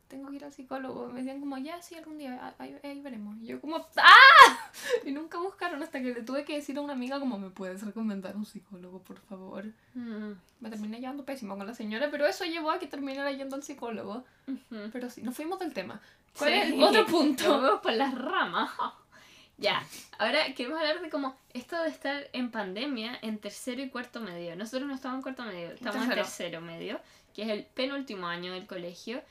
tengo 0.08 0.30
que 0.30 0.36
ir 0.36 0.45
al 0.45 0.51
psicólogo. 0.54 1.08
Me 1.08 1.19
decían 1.19 1.39
como, 1.39 1.58
ya, 1.58 1.82
sí, 1.82 1.95
algún 1.95 2.17
día, 2.19 2.54
ahí, 2.60 2.77
ahí 2.84 3.01
veremos. 3.01 3.36
Y 3.41 3.47
yo 3.47 3.60
como, 3.62 3.77
¡ah! 3.77 4.58
Y 5.06 5.12
nunca 5.12 5.38
buscaron 5.39 5.82
hasta 5.84 5.99
que 6.01 6.13
le 6.13 6.21
tuve 6.23 6.45
que 6.45 6.56
decir 6.56 6.77
a 6.77 6.82
una 6.82 6.93
amiga 6.93 7.19
como, 7.19 7.38
¿me 7.39 7.49
puedes 7.49 7.82
recomendar 7.84 8.36
un 8.36 8.45
psicólogo, 8.45 8.99
por 9.01 9.17
favor? 9.19 9.65
Mm, 9.95 10.32
Me 10.60 10.69
terminé 10.69 10.99
llevando 10.99 11.25
pésimo 11.25 11.58
con 11.58 11.65
la 11.67 11.73
señora, 11.73 12.10
pero 12.12 12.25
eso 12.27 12.45
llevó 12.45 12.71
a 12.71 12.80
que 12.80 12.88
terminara 12.88 13.32
yendo 13.32 13.56
al 13.56 13.63
psicólogo. 13.63 14.23
ujú. 14.47 14.89
Pero 14.91 15.10
sí, 15.10 15.21
nos 15.23 15.36
fuimos 15.36 15.58
del 15.60 15.73
tema. 15.73 15.99
¿Cuál 16.38 16.51
Sí. 16.51 16.58
es 16.60 16.65
el 16.73 16.84
otro 16.84 17.01
Nos 17.04 17.12
punto? 17.12 17.62
vamos 17.62 17.82
por 17.82 17.93
las 17.93 18.13
ramas. 18.15 18.69
Ya, 19.62 19.86
ahora 20.17 20.54
queremos 20.56 20.80
hablar 20.80 21.02
de 21.02 21.10
como 21.10 21.36
esto 21.54 21.82
de 21.84 21.89
estar 21.89 22.28
en 22.34 22.50
pandemia 22.50 23.17
en 23.21 23.38
tercero 23.38 23.82
y 23.84 23.89
cuarto 23.89 24.19
medio. 24.19 24.56
Nosotros 24.56 24.88
no 24.88 24.95
estamos 24.95 25.17
en 25.17 25.21
cuarto 25.21 25.43
medio, 25.43 25.69
estamos 25.69 26.02
en 26.02 26.10
Tercero. 26.10 26.24
tercero 26.24 26.62
medio, 26.62 27.00
que 27.36 27.43
es 27.43 27.50
el 27.50 27.63
penúltimo 27.65 28.28
año 28.28 28.54
del 28.54 28.65
colegio. 28.65 29.21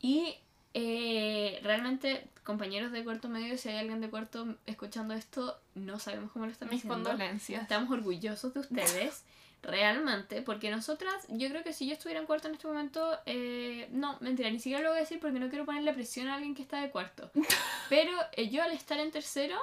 Y 0.00 0.34
eh, 0.74 1.60
realmente, 1.62 2.26
compañeros 2.42 2.90
de 2.90 3.04
cuarto 3.04 3.28
medio, 3.28 3.56
si 3.58 3.68
hay 3.68 3.76
alguien 3.78 4.00
de 4.00 4.10
cuarto 4.10 4.56
escuchando 4.66 5.14
esto, 5.14 5.56
no 5.76 6.00
sabemos 6.00 6.32
cómo 6.32 6.46
lo 6.46 6.52
están 6.52 6.68
Mis 6.68 6.80
haciendo. 6.80 7.08
condolencias. 7.08 7.62
Estamos 7.62 7.88
orgullosos 7.90 8.52
de 8.54 8.60
ustedes, 8.60 9.22
realmente, 9.62 10.42
porque 10.42 10.70
nosotras, 10.70 11.14
yo 11.28 11.48
creo 11.48 11.62
que 11.62 11.72
si 11.72 11.86
yo 11.86 11.92
estuviera 11.94 12.20
en 12.20 12.26
cuarto 12.26 12.48
en 12.48 12.54
este 12.54 12.66
momento, 12.66 13.18
eh, 13.24 13.88
no, 13.92 14.16
mentira, 14.20 14.50
ni 14.50 14.58
siquiera 14.58 14.82
lo 14.82 14.90
voy 14.90 14.98
a 14.98 15.02
decir 15.02 15.20
porque 15.20 15.38
no 15.38 15.48
quiero 15.48 15.64
ponerle 15.64 15.92
presión 15.92 16.26
a 16.28 16.34
alguien 16.34 16.54
que 16.56 16.62
está 16.62 16.80
de 16.80 16.90
cuarto. 16.90 17.30
Pero 17.88 18.12
eh, 18.32 18.48
yo 18.50 18.62
al 18.62 18.72
estar 18.72 18.98
en 18.98 19.10
tercero, 19.10 19.56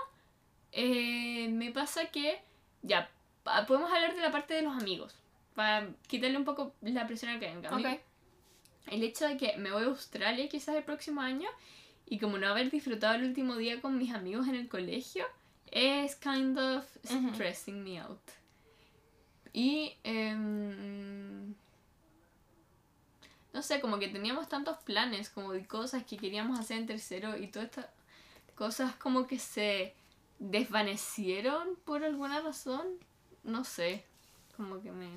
eh, 0.74 1.48
me 1.50 1.72
pasa 1.72 2.08
que, 2.08 2.42
ya, 2.82 3.10
podemos 3.68 3.92
hablar 3.92 4.16
de 4.16 4.22
la 4.22 4.32
parte 4.32 4.54
de 4.54 4.62
los 4.64 4.76
amigos, 4.76 5.16
para 5.56 5.88
quitarle 6.08 6.38
un 6.38 6.46
poco 6.46 6.74
la 6.82 7.06
presión 7.08 7.32
al 7.32 7.40
que 7.40 7.48
venga. 7.48 7.70
A 7.70 7.76
mí- 7.78 7.86
Ok. 7.86 8.00
el 8.88 9.04
hecho 9.04 9.28
de 9.28 9.38
que 9.38 9.56
me 9.58 9.72
voy 9.72 9.84
a 9.84 9.88
Australia 9.88 10.50
quizás 10.50 10.76
el 10.76 10.84
próximo 10.84 11.22
año 11.22 11.48
y 12.06 12.20
como 12.20 12.38
no 12.38 12.48
haber 12.48 12.70
disfrutado 12.70 13.16
el 13.16 13.24
último 13.24 13.56
día 13.56 13.80
con 13.82 13.98
mis 13.98 14.14
amigos 14.14 14.48
en 14.48 14.56
el 14.56 14.68
colegio 14.68 15.26
es 15.72 16.16
kind 16.18 16.58
of 16.60 16.86
stressing 17.34 17.84
me 17.84 18.00
out. 18.00 18.20
Y 19.54 19.96
em, 20.04 21.54
no 23.54 23.62
sé, 23.62 23.80
como 23.80 24.00
que 24.00 24.08
teníamos 24.08 24.50
tantos 24.50 24.78
planes, 24.80 25.30
como 25.30 25.54
de 25.54 25.66
cosas 25.68 26.04
que 26.04 26.18
queríamos 26.18 26.60
hacer 26.60 26.78
en 26.78 26.88
tercero 26.88 27.38
y 27.38 27.48
todas 27.48 27.70
estas 27.70 27.86
cosas 28.56 28.96
como 28.96 29.28
que 29.28 29.38
se 29.40 29.94
desvanecieron 30.50 31.76
por 31.86 32.04
alguna 32.04 32.42
razón. 32.42 32.86
No 33.44 33.64
sé, 33.64 34.06
como 34.56 34.82
que 34.82 34.92
me... 34.92 35.10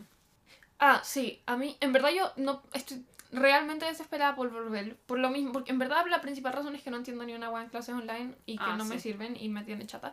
Ah, 0.79 1.01
sí, 1.05 1.41
a 1.47 1.57
mí, 1.57 1.77
en 1.81 1.93
verdad 1.93 2.11
yo 2.15 2.33
no 2.37 2.63
estoy 2.73 3.05
realmente 3.33 3.87
desesperada 3.87 4.35
por 4.37 4.51
volver, 4.51 4.97
por 5.07 5.19
lo 5.19 5.31
mismo, 5.31 5.53
porque 5.53 5.73
en 5.73 5.79
verdad 5.79 6.05
la 6.09 6.21
principal 6.21 6.53
razón 6.53 6.75
es 6.75 6.83
que 6.83 6.91
no 6.91 6.97
entiendo 6.99 7.25
ni 7.25 7.35
una 7.35 7.51
web 7.51 7.65
en 7.65 7.71
clases 7.71 7.95
online 7.95 8.35
y 8.47 8.57
que 8.59 8.65
Ah, 8.65 8.77
no 8.77 8.85
me 8.85 8.99
sirven 9.01 9.37
y 9.41 9.49
me 9.49 9.63
tiene 9.65 9.87
chata. 9.87 10.13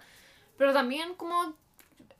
Pero 0.57 0.73
también 0.73 1.15
como 1.15 1.53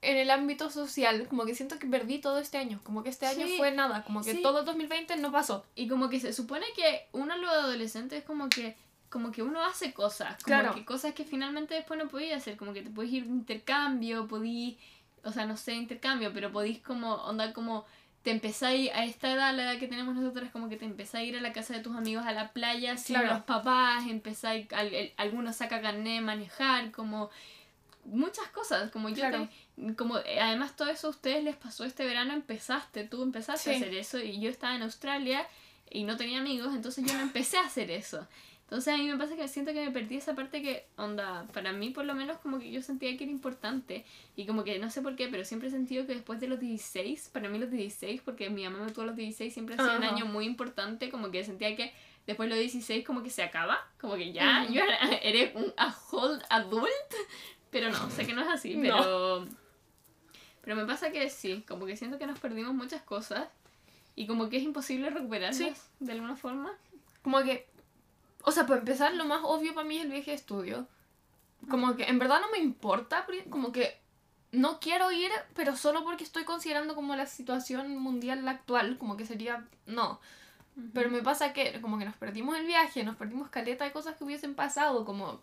en 0.01 0.17
el 0.17 0.29
ámbito 0.31 0.69
social, 0.69 1.27
como 1.29 1.45
que 1.45 1.55
siento 1.55 1.79
que 1.79 1.87
perdí 1.87 2.19
todo 2.19 2.37
este 2.39 2.57
año, 2.57 2.81
como 2.83 3.03
que 3.03 3.09
este 3.09 3.25
año 3.25 3.45
Sí, 3.47 3.55
fue 3.57 3.71
nada, 3.71 4.03
como 4.03 4.21
que 4.23 4.33
sí. 4.33 4.41
todo 4.41 4.59
el 4.59 4.65
2020 4.65 5.15
no 5.17 5.31
pasó. 5.31 5.65
Y 5.75 5.87
como 5.87 6.09
que 6.09 6.19
se 6.19 6.33
supone 6.33 6.65
que 6.75 7.07
uno 7.13 7.37
lo 7.37 7.49
adolescente 7.49 8.17
es 8.17 8.23
como 8.25 8.49
que 8.49 8.75
como 9.13 9.31
que 9.31 9.43
uno 9.43 9.63
hace 9.63 9.93
cosas, 9.93 10.43
como 10.43 10.45
Claro. 10.59 10.73
que 10.73 10.83
cosas 10.85 11.13
que 11.13 11.23
finalmente 11.23 11.75
después 11.75 11.99
no 12.01 12.09
podías 12.09 12.37
hacer, 12.41 12.57
como 12.57 12.73
que 12.73 12.81
te 12.81 12.89
podís 12.89 13.13
ir 13.13 13.25
de 13.25 13.29
intercambio, 13.29 14.27
podís, 14.27 14.75
o 15.23 15.31
sea, 15.31 15.45
no 15.45 15.55
sé, 15.55 15.73
intercambio, 15.75 16.33
pero 16.33 16.51
podís 16.51 16.79
como, 16.79 17.13
onda 17.17 17.53
como, 17.53 17.85
te 18.23 18.31
empezáis 18.31 18.89
a 18.91 19.05
esta 19.05 19.31
edad, 19.31 19.53
la 19.55 19.63
edad 19.65 19.79
que 19.79 19.87
tenemos 19.87 20.15
nosotras, 20.15 20.49
como 20.51 20.67
que 20.67 20.77
te 20.77 20.85
empezáis 20.85 21.25
a 21.25 21.29
ir 21.29 21.37
a 21.37 21.41
la 21.41 21.53
casa 21.53 21.75
de 21.75 21.81
tus 21.81 21.95
amigos 21.95 22.25
a 22.25 22.31
la 22.31 22.53
playa 22.53 22.97
sin 22.97 23.17
Claro. 23.17 23.33
los 23.35 23.43
papás, 23.43 24.05
empezáis, 24.07 24.65
al- 24.73 25.11
algunos 25.17 25.57
saca 25.57 25.79
carnet 25.79 26.15
de 26.15 26.21
manejar, 26.21 26.89
como 26.91 27.29
muchas 28.05 28.47
cosas, 28.47 28.89
como 28.91 29.09
yo 29.09 29.15
Claro. 29.15 29.47
te- 29.77 29.95
como 29.95 30.17
eh, 30.17 30.39
además 30.41 30.75
todo 30.75 30.89
eso 30.89 31.05
a 31.07 31.09
ustedes 31.11 31.43
les 31.43 31.55
pasó 31.55 31.83
este 31.85 32.03
verano, 32.03 32.33
empezaste, 32.33 33.03
tú 33.03 33.21
empezaste 33.21 33.71
a 33.71 33.75
hacer 33.75 33.93
eso 33.93 34.19
y 34.19 34.39
yo 34.41 34.49
estaba 34.49 34.75
en 34.75 34.81
Australia 34.81 35.45
y 35.91 36.03
no 36.03 36.17
tenía 36.17 36.39
amigos, 36.39 36.73
entonces 36.73 37.05
yo 37.05 37.13
no 37.13 37.21
empecé 37.21 37.57
a 37.57 37.65
hacer 37.65 37.91
eso. 37.91 38.27
Entonces 38.63 38.93
a 38.93 38.97
mí 38.97 39.03
me 39.07 39.17
pasa 39.17 39.35
que 39.35 39.47
siento 39.47 39.71
que 39.73 39.85
me 39.85 39.91
perdí 39.91 40.15
esa 40.17 40.33
parte 40.35 40.61
que, 40.61 40.87
onda, 40.97 41.45
para 41.53 41.73
mí 41.73 41.91
por 41.91 42.05
lo 42.05 42.15
menos 42.15 42.37
como 42.39 42.57
que 42.59 42.71
yo 42.71 42.81
sentía 42.81 43.15
que 43.17 43.25
era 43.25 43.31
importante 43.31 44.03
y 44.35 44.45
como 44.47 44.63
que 44.63 44.79
no 44.79 44.89
sé 44.89 45.01
por 45.01 45.15
qué, 45.15 45.27
pero 45.27 45.45
siempre 45.45 45.67
he 45.67 45.71
sentido 45.71 46.07
que 46.07 46.13
después 46.15 46.39
de 46.39 46.47
los 46.47 46.59
16, 46.59 47.29
para 47.31 47.49
mí 47.49 47.59
los 47.59 47.69
16, 47.69 48.21
porque 48.25 48.49
mi 48.49 48.63
mamá 48.63 48.83
me 48.85 48.91
tuvo 48.91 49.03
a 49.03 49.07
los 49.07 49.15
16, 49.15 49.53
siempre 49.53 49.75
ha 49.75 49.77
sido 49.77 49.95
un 49.97 50.03
Ajá. 50.03 50.15
año 50.15 50.25
muy 50.25 50.45
importante, 50.45 51.09
como 51.09 51.29
que 51.29 51.43
sentía 51.43 51.75
que 51.75 51.93
después 52.25 52.47
de 52.49 52.55
los 52.55 52.59
16 52.59 53.05
como 53.05 53.21
que 53.21 53.29
se 53.29 53.43
acaba, 53.43 53.77
como 53.99 54.15
que 54.15 54.31
ya, 54.31 54.63
Ujú. 54.63 54.73
yo 54.73 54.83
era, 54.83 54.97
eres 55.21 55.53
un 55.55 55.71
a 55.77 55.95
whole 56.11 56.41
adult, 56.49 56.87
pero 57.69 57.91
no, 57.91 58.09
sé 58.09 58.25
que 58.25 58.33
no 58.33 58.41
es 58.41 58.47
así, 58.47 58.75
No. 58.75 58.81
pero... 58.81 59.47
Pero 60.61 60.77
me 60.77 60.85
pasa 60.85 61.11
que 61.11 61.29
sí, 61.29 61.63
como 61.67 61.85
que 61.85 61.97
siento 61.97 62.17
que 62.17 62.25
nos 62.25 62.39
perdimos 62.39 62.73
muchas 62.73 63.01
cosas 63.01 63.49
y 64.15 64.25
como 64.27 64.47
que 64.49 64.55
es 64.57 64.63
imposible 64.63 65.09
recuperarlas 65.09 65.57
Sí. 65.57 65.73
de 65.99 66.11
alguna 66.13 66.37
forma. 66.37 66.71
Como 67.21 67.41
que, 67.43 67.67
o 68.43 68.51
sea, 68.51 68.65
para 68.65 68.79
empezar, 68.79 69.13
lo 69.13 69.25
más 69.25 69.41
obvio 69.43 69.73
para 69.73 69.87
mí 69.87 69.97
es 69.97 70.03
el 70.03 70.11
viaje 70.11 70.31
de 70.31 70.37
estudio. 70.37 70.87
Como 71.69 71.95
que 71.95 72.03
en 72.03 72.19
verdad 72.19 72.41
no 72.41 72.51
me 72.51 72.59
importa, 72.59 73.25
como 73.49 73.71
que 73.71 73.97
no 74.51 74.79
quiero 74.79 75.11
ir, 75.11 75.31
pero 75.55 75.75
solo 75.75 76.03
porque 76.03 76.23
estoy 76.23 76.43
considerando 76.43 76.93
como 76.93 77.15
la 77.15 77.25
situación 77.25 77.97
mundial 77.97 78.47
actual, 78.47 78.97
como 78.97 79.17
que 79.17 79.25
sería, 79.25 79.65
no. 79.85 80.19
Pero 80.93 81.09
me 81.09 81.21
pasa 81.21 81.53
que 81.53 81.79
como 81.81 81.97
que 81.97 82.05
nos 82.05 82.15
perdimos 82.15 82.57
el 82.57 82.65
viaje, 82.65 83.03
nos 83.03 83.15
perdimos 83.15 83.49
caleta 83.49 83.85
de 83.85 83.91
cosas 83.91 84.15
que 84.17 84.23
hubiesen 84.23 84.55
pasado, 84.55 85.05
como 85.05 85.41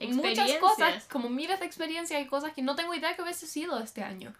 muchas 0.00 0.52
cosas, 0.54 1.06
como 1.10 1.28
miles 1.28 1.60
de 1.60 1.66
experiencias 1.66 2.22
y 2.22 2.26
cosas 2.26 2.52
que 2.52 2.62
no 2.62 2.74
tengo 2.74 2.94
idea 2.94 3.14
que 3.14 3.22
hubiese 3.22 3.46
sido 3.46 3.78
este 3.80 4.02
año. 4.02 4.32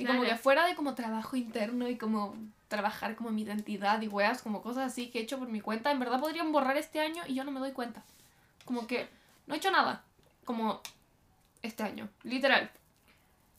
Y 0.00 0.06
como 0.06 0.22
que 0.22 0.36
fuera 0.36 0.66
de 0.66 0.74
como 0.74 0.94
trabajo 0.94 1.36
interno 1.36 1.88
y 1.88 1.96
como 1.96 2.36
trabajar 2.68 3.16
como 3.16 3.30
mi 3.30 3.42
identidad 3.42 4.00
y 4.00 4.08
weas, 4.08 4.42
como 4.42 4.62
cosas 4.62 4.92
así 4.92 5.10
que 5.10 5.18
he 5.18 5.22
hecho 5.22 5.38
por 5.38 5.48
mi 5.48 5.60
cuenta, 5.60 5.90
en 5.90 5.98
verdad 5.98 6.20
podrían 6.20 6.52
borrar 6.52 6.76
este 6.76 7.00
año 7.00 7.22
y 7.26 7.34
yo 7.34 7.44
no 7.44 7.50
me 7.50 7.60
doy 7.60 7.72
cuenta. 7.72 8.02
Como 8.64 8.86
que 8.86 9.08
no 9.46 9.54
he 9.54 9.58
hecho 9.58 9.70
nada. 9.70 10.04
Como 10.44 10.80
este 11.62 11.82
año, 11.82 12.08
literal. 12.22 12.70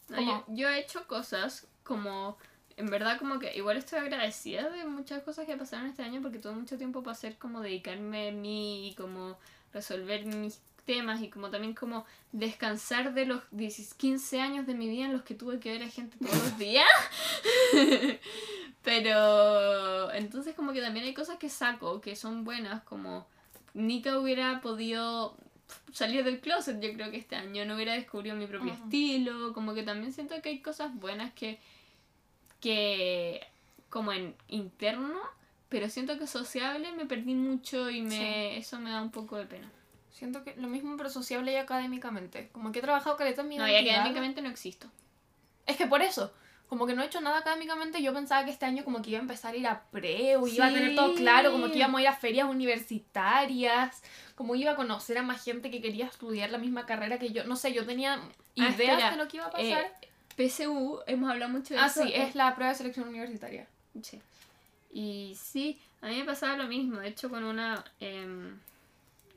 No, 0.10 0.44
yo 0.48 0.70
he 0.70 0.80
hecho 0.80 1.08
cosas 1.08 1.68
como, 1.84 2.38
en 2.76 2.88
verdad 2.88 3.18
como 3.18 3.40
que 3.40 3.56
igual 3.56 3.78
estoy 3.78 4.00
agradecida 4.00 4.70
de 4.70 4.86
muchas 4.86 5.24
cosas 5.24 5.46
que 5.46 5.56
pasaron 5.56 5.88
este 5.88 6.04
año 6.04 6.22
porque 6.22 6.40
tuve 6.40 6.54
mucho 6.54 6.78
tiempo 6.78 7.04
para 7.04 7.14
hacer 7.14 7.38
como 7.38 7.62
dedicarme 7.62 8.30
a 8.30 8.32
mí 8.32 8.90
y 8.90 8.96
como 8.96 9.38
resolver 9.74 10.26
mis 10.26 10.62
temas 10.86 11.22
y 11.22 11.30
como 11.30 11.50
también 11.50 11.74
como 11.74 12.06
descansar 12.32 13.14
de 13.14 13.26
los 13.26 13.42
10, 13.52 13.94
15 13.96 14.42
años 14.42 14.68
de 14.68 14.74
mi 14.74 14.90
vida 14.90 15.06
en 15.06 15.14
los 15.14 15.24
que 15.24 15.36
tuve 15.36 15.60
que 15.60 15.72
ver 15.72 15.84
a 15.84 15.90
gente 15.90 16.18
todos 16.18 16.36
los 16.36 16.58
días. 16.58 16.90
Pero 18.84 20.12
entonces 20.14 20.56
como 20.56 20.74
que 20.74 20.82
también 20.82 21.06
hay 21.06 21.14
cosas 21.14 21.38
que 21.38 21.50
saco 21.50 22.02
que 22.02 22.16
son 22.16 22.44
buenas 22.44 22.84
como 22.84 23.28
Nika 23.74 24.18
hubiera 24.20 24.60
podido 24.62 25.38
salir 25.94 26.24
del 26.24 26.40
closet 26.40 26.82
yo 26.82 26.94
creo 26.94 27.12
que 27.12 27.18
este 27.18 27.36
año 27.36 27.66
no 27.66 27.76
hubiera 27.76 27.94
descubierto 27.94 28.38
mi 28.38 28.48
propio 28.48 28.74
estilo 28.74 29.54
como 29.54 29.74
que 29.74 29.84
también 29.84 30.12
siento 30.12 30.42
que 30.42 30.50
hay 30.50 30.60
cosas 30.60 30.94
buenas 30.96 31.32
que 31.34 31.60
que 32.60 33.42
como 33.90 34.12
en 34.12 34.36
interno 34.50 35.20
pero 35.70 35.90
siento 35.90 36.18
que 36.18 36.28
sociable 36.28 36.92
me 36.92 37.06
perdí 37.06 37.36
mucho 37.36 37.90
y 37.90 38.02
me 38.02 38.58
eso 38.58 38.80
me 38.80 38.90
da 38.90 39.02
un 39.02 39.12
poco 39.12 39.38
de 39.38 39.46
pena 39.46 39.72
Siento 40.22 40.44
que 40.44 40.54
lo 40.56 40.68
mismo 40.68 40.96
pero 40.98 41.10
sociable 41.10 41.52
y 41.52 41.56
académicamente. 41.56 42.50
Como 42.52 42.72
que 42.72 42.78
he 42.78 42.82
trabajado 42.84 43.18
caleta 43.18 43.42
en 43.42 43.48
mi 43.48 43.58
no 43.58 43.68
y 43.68 43.72
identidad. 43.72 43.96
académicamente 43.96 44.44
no 44.44 44.50
existo 44.50 44.88
Es 45.66 45.78
que 45.78 45.88
por 45.88 46.04
eso, 46.04 46.32
como 46.68 46.86
que 46.86 46.94
no 46.94 47.02
he 47.02 47.08
hecho 47.08 47.22
nada 47.22 47.40
académicamente, 47.40 48.04
yo 48.04 48.14
pensaba 48.14 48.46
que 48.46 48.52
este 48.52 48.68
año 48.68 48.84
como 48.84 49.02
que 49.02 49.10
iba 49.10 49.18
a 49.18 49.24
empezar 49.24 49.56
a 49.56 49.58
ir 49.58 49.66
a 49.66 49.82
preu, 49.90 50.46
iba 50.46 50.68
a 50.68 50.72
tener 50.72 50.94
todo 50.94 51.16
claro, 51.16 51.52
como 51.52 51.72
que 51.72 51.80
íbamos 51.80 51.98
a 51.98 52.02
ir 52.04 52.08
a 52.08 52.14
ferias 52.14 52.48
universitarias, 52.48 54.04
como 54.36 54.54
iba 54.54 54.74
a 54.74 54.76
conocer 54.76 55.18
a 55.18 55.24
más 55.24 55.44
gente 55.44 55.72
que 55.72 55.82
quería 55.82 56.06
estudiar 56.06 56.52
la 56.52 56.60
misma 56.60 56.86
carrera 56.86 57.18
que 57.18 57.32
yo. 57.32 57.44
No 57.46 57.56
sé, 57.56 57.74
yo 57.74 57.84
tenía 57.88 58.22
ideas 58.54 58.70
Ah, 58.70 58.70
espera, 58.70 59.12
de 59.12 59.18
lo 59.18 59.28
que 59.28 59.38
iba 59.38 59.48
a 59.48 59.50
Eh, 59.58 59.72
pasar. 59.72 59.98
PSU 60.38 61.00
hemos 61.08 61.30
hablado 61.32 61.52
mucho 61.52 61.74
de 61.74 61.80
ah, 61.80 61.88
eso 61.88 62.04
sí, 62.04 62.10
eh, 62.14 62.24
es 62.28 62.36
la 62.36 62.54
prueba 62.54 62.72
de 62.72 62.78
selección 62.78 63.08
universitaria. 63.10 63.68
Sí. 64.04 64.22
Y 64.94 65.36
sí, 65.42 65.80
a 66.02 66.08
mí 66.08 66.18
me 66.18 66.26
pasaba 66.26 66.56
lo 66.58 66.66
mismo. 66.68 67.00
De 67.00 67.08
hecho, 67.10 67.30
con 67.30 67.44
una 67.44 67.84
em, 68.00 68.58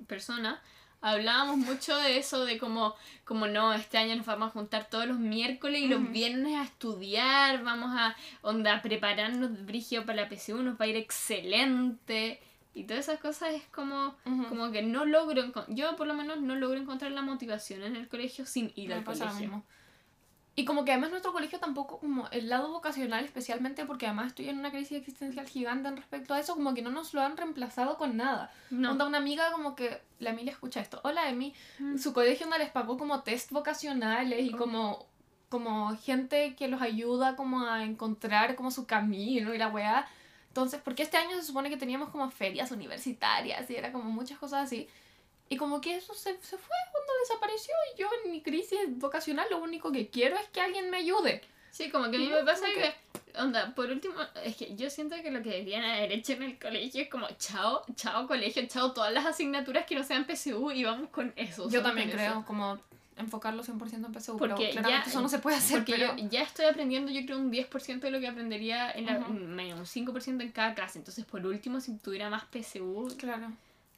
persona 0.06 0.60
hablábamos 1.04 1.58
mucho 1.58 1.94
de 1.98 2.16
eso, 2.16 2.46
de 2.46 2.56
como, 2.56 2.94
como 3.24 3.46
no, 3.46 3.74
este 3.74 3.98
año 3.98 4.16
nos 4.16 4.24
vamos 4.24 4.48
a 4.48 4.52
juntar 4.52 4.88
todos 4.88 5.06
los 5.06 5.18
miércoles 5.18 5.82
y 5.82 5.88
los 5.88 6.10
viernes 6.10 6.54
a 6.56 6.62
estudiar, 6.64 7.62
vamos 7.62 7.90
a 7.94 8.16
onda, 8.40 8.80
prepararnos 8.80 9.66
brigio 9.66 10.06
para 10.06 10.22
la 10.22 10.28
PSU, 10.30 10.62
nos 10.62 10.80
va 10.80 10.86
a 10.86 10.88
ir 10.88 10.96
excelente. 10.96 12.40
Y 12.76 12.84
todas 12.84 13.06
esas 13.06 13.20
cosas 13.20 13.50
es 13.54 13.62
como, 13.66 14.16
como 14.48 14.72
que 14.72 14.80
no 14.82 15.04
logro, 15.04 15.44
yo 15.68 15.94
por 15.94 16.06
lo 16.06 16.14
menos 16.14 16.40
no 16.40 16.56
logro 16.56 16.80
encontrar 16.80 17.12
la 17.12 17.22
motivación 17.22 17.82
en 17.84 17.96
el 17.96 18.08
colegio 18.08 18.46
sin 18.46 18.72
ir 18.74 18.88
Me 18.88 18.94
al 18.94 19.00
lo 19.00 19.06
colegio. 19.06 19.34
mismo. 19.40 19.64
Y 20.56 20.64
como 20.64 20.84
que 20.84 20.92
además 20.92 21.10
nuestro 21.10 21.32
colegio 21.32 21.58
tampoco, 21.58 21.98
como 21.98 22.28
el 22.30 22.48
lado 22.48 22.70
vocacional 22.70 23.24
especialmente, 23.24 23.84
porque 23.86 24.06
además 24.06 24.28
estoy 24.28 24.48
en 24.48 24.58
una 24.58 24.70
crisis 24.70 24.98
existencial 24.98 25.48
gigante 25.48 25.88
en 25.88 25.96
respecto 25.96 26.32
a 26.32 26.38
eso, 26.38 26.54
como 26.54 26.74
que 26.74 26.82
no 26.82 26.90
nos 26.90 27.12
lo 27.12 27.22
han 27.22 27.36
reemplazado 27.36 27.96
con 27.98 28.16
nada. 28.16 28.52
No. 28.70 28.92
Onda, 28.92 29.04
una 29.06 29.18
amiga 29.18 29.50
como 29.50 29.74
que, 29.74 30.00
la 30.20 30.30
Emilia 30.30 30.52
escucha 30.52 30.80
esto, 30.80 31.00
hola 31.02 31.28
Emi, 31.28 31.54
Mm. 31.80 31.98
su 31.98 32.12
colegio 32.12 32.46
no 32.46 32.56
les 32.56 32.70
pagó 32.70 32.96
como 32.96 33.22
test 33.22 33.50
vocacionales 33.50 34.44
y 34.44 34.54
Oh. 34.54 34.56
como, 34.58 35.06
como 35.48 35.96
gente 35.96 36.54
que 36.54 36.68
los 36.68 36.80
ayuda 36.82 37.34
como 37.34 37.66
a 37.66 37.82
encontrar 37.82 38.54
como 38.54 38.70
su 38.70 38.86
camino 38.86 39.54
y 39.54 39.58
la 39.58 39.68
weá. 39.68 40.06
Entonces, 40.48 40.80
porque 40.84 41.02
este 41.02 41.16
año 41.16 41.32
se 41.34 41.42
supone 41.42 41.68
que 41.68 41.76
teníamos 41.76 42.10
como 42.10 42.30
ferias 42.30 42.70
universitarias 42.70 43.68
y 43.70 43.74
era 43.74 43.90
como 43.90 44.04
muchas 44.10 44.38
cosas 44.38 44.64
así. 44.66 44.88
Y 45.48 45.56
como 45.56 45.80
que 45.80 45.96
eso 45.96 46.14
se, 46.14 46.30
se 46.40 46.56
fue 46.56 46.76
cuando 46.90 47.12
desapareció 47.22 47.74
y 47.94 48.00
yo 48.00 48.08
en 48.24 48.30
mi 48.32 48.42
crisis 48.42 48.78
vocacional 48.96 49.46
lo 49.50 49.58
único 49.58 49.92
que 49.92 50.08
quiero 50.08 50.36
es 50.36 50.48
que 50.48 50.60
alguien 50.60 50.90
me 50.90 50.98
ayude. 50.98 51.42
Sí, 51.70 51.90
como 51.90 52.10
que 52.10 52.16
a 52.16 52.20
mí 52.20 52.28
me 52.28 52.44
pasa 52.44 52.62
como 52.66 52.72
que, 52.74 52.94
onda, 53.40 53.74
por 53.74 53.90
último, 53.90 54.14
es 54.44 54.56
que 54.56 54.74
yo 54.76 54.88
siento 54.90 55.16
que 55.22 55.30
lo 55.30 55.42
que 55.42 55.50
deberían 55.50 55.84
haber 55.84 56.12
hecho 56.12 56.32
en 56.34 56.44
el 56.44 56.58
colegio 56.58 57.02
es 57.02 57.08
como, 57.10 57.26
chao, 57.38 57.82
chao 57.96 58.26
colegio, 58.28 58.64
chao 58.68 58.92
todas 58.92 59.12
las 59.12 59.26
asignaturas 59.26 59.84
que 59.86 59.96
no 59.96 60.04
sean 60.04 60.24
PSU 60.24 60.70
y 60.70 60.84
vamos 60.84 61.10
con 61.10 61.32
eso. 61.36 61.68
Yo 61.68 61.82
también 61.82 62.10
creo, 62.10 62.30
eso. 62.30 62.44
como 62.46 62.78
enfocarlo 63.16 63.62
100% 63.62 64.06
en 64.06 64.12
PSU, 64.14 64.36
Porque 64.36 64.54
pero 64.54 64.70
claramente 64.72 65.06
ya- 65.06 65.10
eso 65.10 65.20
no 65.20 65.28
se 65.28 65.38
puede 65.40 65.56
hacer, 65.56 65.78
Porque 65.78 65.92
pero... 65.94 66.16
yo 66.16 66.28
ya 66.30 66.42
estoy 66.42 66.66
aprendiendo, 66.66 67.10
yo 67.12 67.24
creo, 67.26 67.38
un 67.38 67.50
10% 67.52 68.00
de 68.06 68.10
lo 68.12 68.20
que 68.20 68.28
aprendería 68.28 68.90
en 68.92 69.06
la, 69.06 69.18
Ujú. 69.18 69.32
medio, 69.32 69.76
un 69.76 69.86
5% 69.86 70.42
en 70.42 70.52
cada 70.52 70.74
clase. 70.74 70.98
Entonces, 70.98 71.24
por 71.24 71.44
último, 71.44 71.80
si 71.80 71.96
tuviera 71.98 72.30
más 72.30 72.44
PSU, 72.52 73.14
Claro. 73.18 73.52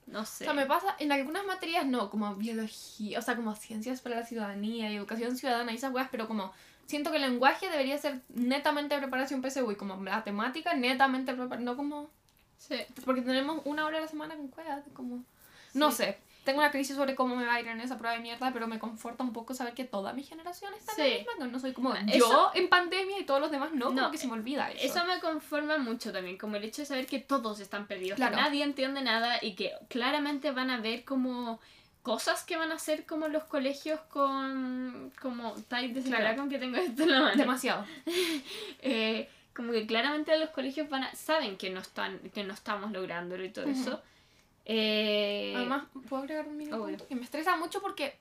No 0.07 0.21
O 0.21 0.25
sé. 0.25 0.45
sea, 0.45 0.55
me 0.55 0.67
pasa, 0.67 0.95
en 0.99 1.13
algunas 1.13 1.45
materias 1.45 1.87
no, 1.87 2.11
como 2.11 2.35
biología, 2.37 3.19
o 3.19 3.23
sea, 3.23 3.37
como 3.37 3.55
ciencias 3.55 4.01
para 4.01 4.17
la 4.21 4.27
ciudadanía 4.27 4.91
y 4.91 4.97
educación 4.97 5.37
ciudadana 5.37 5.73
y 5.73 5.77
esas 5.77 5.93
weas, 5.93 6.09
pero 6.11 6.29
como 6.29 6.53
siento 6.87 7.11
que 7.11 7.17
el 7.17 7.23
lenguaje 7.23 7.69
debería 7.69 7.99
ser 7.99 8.21
netamente 8.29 8.97
preparación 8.99 9.43
PSU 9.43 9.73
y 9.73 9.77
como 9.77 9.97
matemática 9.97 10.75
netamente 10.75 11.33
preparación, 11.35 11.65
no 11.65 11.77
como... 11.77 12.11
Sí. 12.59 12.77
Porque 13.05 13.23
tenemos 13.23 13.61
una 13.65 13.85
hora 13.85 13.99
a 13.99 14.03
la 14.03 14.09
semana 14.09 14.37
con 14.37 14.49
cuevas, 14.49 14.83
como... 14.95 15.25
No 15.75 15.91
sé, 15.93 16.19
tengo 16.47 16.61
una 16.61 16.71
crisis 16.71 16.97
sobre 16.97 17.15
cómo 17.15 17.37
me 17.37 17.45
va 17.45 17.55
a 17.57 17.61
ir 17.61 17.69
en 17.69 17.81
esa 17.83 17.99
prueba 17.99 18.17
de 18.17 18.23
mierda, 18.23 18.51
pero 18.55 18.67
me 18.67 18.79
conforta 18.79 19.23
un 19.23 19.35
poco 19.35 19.53
saber 19.53 19.75
que 19.75 19.85
toda 19.85 20.15
mi 20.15 20.23
generación 20.23 20.73
está 20.73 20.93
en 20.93 20.97
Sí. 20.97 21.03
la 21.11 21.19
misma, 21.19 21.33
que 21.45 21.53
no 21.53 21.59
soy 21.61 21.73
como 21.75 21.95
Eso- 21.95 22.17
yo 22.19 22.51
en 22.55 22.69
pandemia 22.71 23.19
y 23.21 23.25
todos 23.25 23.41
los 23.41 23.51
demás 23.51 23.73
no, 23.73 23.91
No, 23.91 23.97
como 23.97 24.11
que 24.11 24.17
se 24.19 24.27
me 24.27 24.33
olvida 24.33 24.71
eso. 24.71 24.99
Eso 24.99 25.05
me 25.05 25.21
conforma 25.21 25.77
mucho 25.77 26.13
también, 26.13 26.39
como 26.39 26.57
el 26.57 26.65
hecho 26.65 26.81
de 26.81 26.87
saber 26.87 27.07
que 27.07 27.19
todos 27.19 27.61
están 27.61 27.87
perdidos, 27.87 28.17
Claro. 28.17 28.37
que 28.37 28.41
nadie 28.43 28.65
entiende 28.65 29.03
nada 29.03 29.39
y 29.43 29.55
que 29.55 29.73
claramente 29.89 30.51
van 30.53 30.71
a 30.71 30.79
ver 30.81 31.05
como 31.05 31.61
cosas 32.03 32.45
que 32.45 32.57
van 32.57 32.71
a 32.71 32.77
hacer 32.77 33.05
como 33.05 33.27
los 33.29 33.45
colegios 33.45 33.99
con 34.09 35.13
como 35.21 35.53
tal 35.69 35.93
Claro. 35.93 36.37
con 36.37 36.49
que 36.49 36.59
tengo 36.59 36.77
esto 36.77 37.03
en 37.03 37.11
la 37.11 37.21
mano. 37.21 37.37
Demasiado. 37.37 37.85
Eh, 38.81 39.29
como 39.55 39.73
que 39.73 39.87
claramente 39.87 40.37
los 40.39 40.51
colegios 40.51 40.89
van 40.89 41.05
a, 41.05 41.15
saben 41.15 41.57
que 41.57 41.71
no 41.71 41.81
están 41.81 42.19
que 42.35 42.45
no 42.45 42.53
estamos 42.55 42.93
lográndolo 42.93 43.45
y 43.45 43.49
todo 43.51 43.67
eso. 43.67 44.03
Eh, 44.67 45.55
Además, 45.57 45.85
¿puedo 46.09 46.23
agregar 46.25 46.49
un 46.49 46.61
obvio. 46.61 46.79
punto? 46.79 47.07
Que 47.07 47.15
me 47.15 47.23
estresa 47.23 47.57
mucho 47.57 47.81
porque 47.81 48.19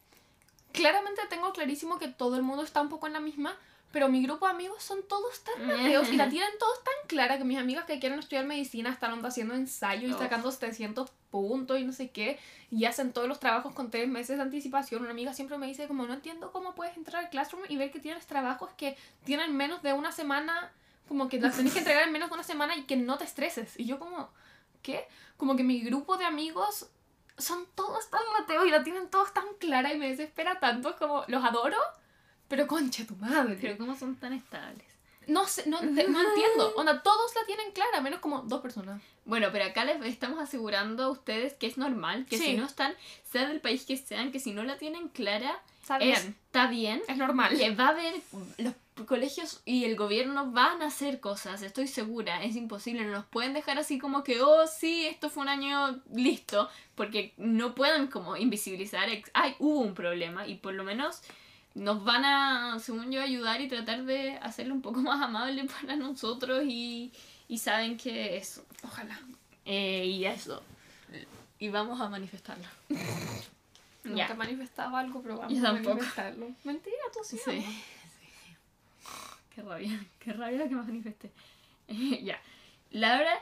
claramente 0.71 1.21
tengo 1.29 1.51
clarísimo 1.51 1.97
que 1.97 2.07
todo 2.07 2.35
el 2.35 2.43
mundo 2.43 2.63
está 2.63 2.81
un 2.81 2.89
poco 2.89 3.07
en 3.07 3.13
la 3.13 3.19
misma, 3.19 3.57
pero 3.91 4.09
mi 4.09 4.21
grupo 4.21 4.45
de 4.45 4.51
amigos 4.51 4.83
son 4.83 5.03
todos 5.07 5.43
tan 5.43 5.71
ateos 5.71 6.09
y 6.11 6.17
la 6.17 6.29
tienen 6.29 6.51
todos 6.59 6.83
tan 6.83 6.93
clara 7.07 7.37
que 7.37 7.45
mis 7.45 7.57
amigas 7.57 7.85
que 7.85 7.99
quieren 7.99 8.19
estudiar 8.19 8.45
medicina 8.45 8.91
están 8.91 9.25
haciendo 9.25 9.55
ensayo 9.55 10.07
y 10.07 10.13
sacando 10.13 10.51
700 10.51 11.09
puntos 11.31 11.79
y 11.79 11.83
no 11.83 11.91
sé 11.91 12.11
qué, 12.11 12.39
y 12.69 12.85
hacen 12.85 13.11
todos 13.11 13.27
los 13.27 13.39
trabajos 13.39 13.73
con 13.73 13.89
tres 13.89 14.07
meses 14.07 14.37
de 14.37 14.43
anticipación. 14.43 15.01
Una 15.01 15.11
amiga 15.11 15.33
siempre 15.33 15.57
me 15.57 15.65
dice 15.65 15.87
como 15.87 16.05
no 16.05 16.13
entiendo 16.13 16.51
cómo 16.51 16.75
puedes 16.75 16.95
entrar 16.95 17.23
al 17.23 17.29
Classroom 17.29 17.63
y 17.67 17.77
ver 17.77 17.91
que 17.91 17.99
tienes 17.99 18.27
trabajos 18.27 18.69
que 18.77 18.95
tienen 19.23 19.55
menos 19.55 19.81
de 19.81 19.93
una 19.93 20.11
semana, 20.11 20.71
como 21.07 21.27
que 21.27 21.39
las 21.39 21.57
tenés 21.57 21.73
que 21.73 21.79
entregar 21.79 22.03
en 22.03 22.13
menos 22.13 22.29
de 22.29 22.35
una 22.35 22.43
semana 22.43 22.75
y 22.75 22.83
que 22.83 22.97
no 22.97 23.17
te 23.17 23.23
estreses. 23.23 23.79
Y 23.79 23.85
yo 23.85 23.97
como, 23.97 24.29
¿qué? 24.85 25.07
Como 25.37 25.55
que 25.55 25.63
mi 25.63 25.81
grupo 25.81 26.15
de 26.17 26.25
amigos 26.25 26.87
son 27.37 27.65
todos 27.75 28.09
tan 28.09 28.21
ateos 28.41 28.65
y 28.67 28.69
la 28.71 28.83
tienen 28.83 29.09
todos 29.09 29.33
tan 29.33 29.45
clara 29.59 29.91
y 29.93 29.97
me 29.97 30.09
desespera 30.09 30.59
tanto, 30.59 30.89
es 30.91 30.95
como, 30.95 31.25
los 31.27 31.43
adoro, 31.43 31.77
pero 32.47 32.67
concha 32.67 33.05
tu 33.05 33.15
madre. 33.15 33.57
pero 33.59 33.77
cómo 33.77 33.95
son 33.97 34.15
tan 34.15 34.31
estables. 34.33 34.85
no 35.27 35.45
sé, 35.47 35.67
no, 35.67 35.81
no 35.81 35.87
entiendo. 36.29 36.73
Onda, 36.77 37.01
todos 37.01 37.33
la 37.35 37.45
tienen 37.45 37.71
clara, 37.73 37.99
menos 37.99 38.19
como 38.19 38.41
dos 38.43 38.61
personas. 38.61 39.01
Bueno, 39.25 39.47
pero 39.51 39.65
acá 39.65 39.83
les 39.83 39.99
estamos 40.05 40.39
asegurando 40.39 41.03
a 41.05 41.09
ustedes 41.09 41.53
que 41.55 41.65
es 41.67 41.77
normal, 41.77 42.27
que 42.29 42.37
Sí. 42.37 42.43
si 42.45 42.53
no 42.57 42.65
están, 42.65 42.93
sea 43.23 43.47
del 43.47 43.59
país 43.59 43.85
que 43.85 43.97
sean, 43.97 44.31
que 44.31 44.39
si 44.39 44.53
no 44.53 44.63
la 44.63 44.77
tienen 44.77 45.09
clara, 45.09 45.59
Está 45.81 45.97
bien, 45.97 46.35
está 46.45 46.67
bien. 46.67 47.01
es 47.07 47.17
normal. 47.17 47.57
Que 47.57 47.73
va 47.75 47.87
a 47.87 47.89
haber, 47.89 48.15
los 48.59 48.73
colegios 49.05 49.61
y 49.65 49.83
el 49.83 49.97
gobierno 49.97 50.51
van 50.51 50.81
a 50.81 50.87
hacer 50.87 51.19
cosas, 51.19 51.61
estoy 51.61 51.87
segura, 51.87 52.43
es 52.43 52.55
imposible, 52.55 53.03
no 53.03 53.11
nos 53.11 53.25
pueden 53.25 53.53
dejar 53.53 53.77
así 53.77 53.99
como 53.99 54.23
que, 54.23 54.41
oh 54.41 54.65
sí, 54.67 55.05
esto 55.05 55.29
fue 55.29 55.43
un 55.43 55.49
año 55.49 56.01
listo, 56.13 56.69
porque 56.95 57.33
no 57.35 57.75
pueden 57.75 58.07
como 58.07 58.37
invisibilizar, 58.37 59.09
ay, 59.33 59.55
hubo 59.59 59.79
un 59.81 59.93
problema 59.93 60.47
y 60.47 60.55
por 60.55 60.73
lo 60.73 60.85
menos 60.85 61.21
nos 61.73 62.05
van 62.05 62.23
a, 62.23 62.79
según 62.79 63.11
yo, 63.11 63.21
ayudar 63.21 63.59
y 63.59 63.67
tratar 63.67 64.05
de 64.05 64.37
hacerlo 64.37 64.73
un 64.73 64.81
poco 64.81 65.01
más 65.01 65.21
amable 65.21 65.65
para 65.65 65.97
nosotros 65.97 66.63
y, 66.65 67.11
y 67.49 67.57
saben 67.57 67.97
que 67.97 68.37
eso. 68.37 68.63
Ojalá. 68.83 69.19
Eh, 69.65 70.05
y 70.05 70.25
eso. 70.25 70.63
Y 71.59 71.69
vamos 71.69 71.99
a 71.99 72.07
manifestarlo. 72.07 72.65
Nunca 74.03 74.27
he 74.31 74.35
manifestado 74.35 74.95
algo, 74.95 75.21
pero 75.21 75.37
vamos 75.37 75.53
Yo 75.53 75.59
a 75.59 75.71
tampoco. 75.73 75.95
manifestarlo. 75.95 76.49
Mentira, 76.63 76.95
tú 77.11 77.19
sí. 77.23 77.37
Sí. 77.43 77.65
Qué 79.55 79.61
rabia, 79.61 80.05
qué 80.19 80.33
rabia 80.33 80.67
que 80.67 80.75
me 80.75 80.83
manifesté. 80.83 81.31
ya. 81.87 82.39
La 82.91 83.17
verdad, 83.17 83.37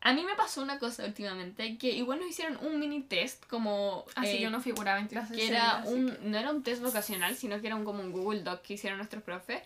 a 0.00 0.12
mí 0.12 0.22
me 0.24 0.34
pasó 0.36 0.62
una 0.62 0.78
cosa 0.78 1.04
últimamente, 1.04 1.76
que 1.76 1.90
igual 1.90 2.20
nos 2.20 2.28
hicieron 2.28 2.56
un 2.64 2.78
mini 2.78 3.02
test 3.02 3.44
como... 3.46 4.04
Así 4.14 4.36
eh, 4.36 4.40
yo 4.40 4.50
no 4.50 4.60
figuraba 4.60 5.00
en 5.00 5.08
clases 5.08 5.36
que 5.36 5.48
era 5.48 5.82
un, 5.86 6.16
no 6.22 6.38
era 6.38 6.50
un 6.50 6.62
test 6.62 6.82
vocacional, 6.82 7.36
sino 7.36 7.60
que 7.60 7.66
era 7.66 7.76
un, 7.76 7.84
como 7.84 8.00
un 8.00 8.12
Google 8.12 8.42
Doc 8.42 8.62
que 8.62 8.74
hicieron 8.74 8.98
nuestros 8.98 9.22
profes. 9.22 9.60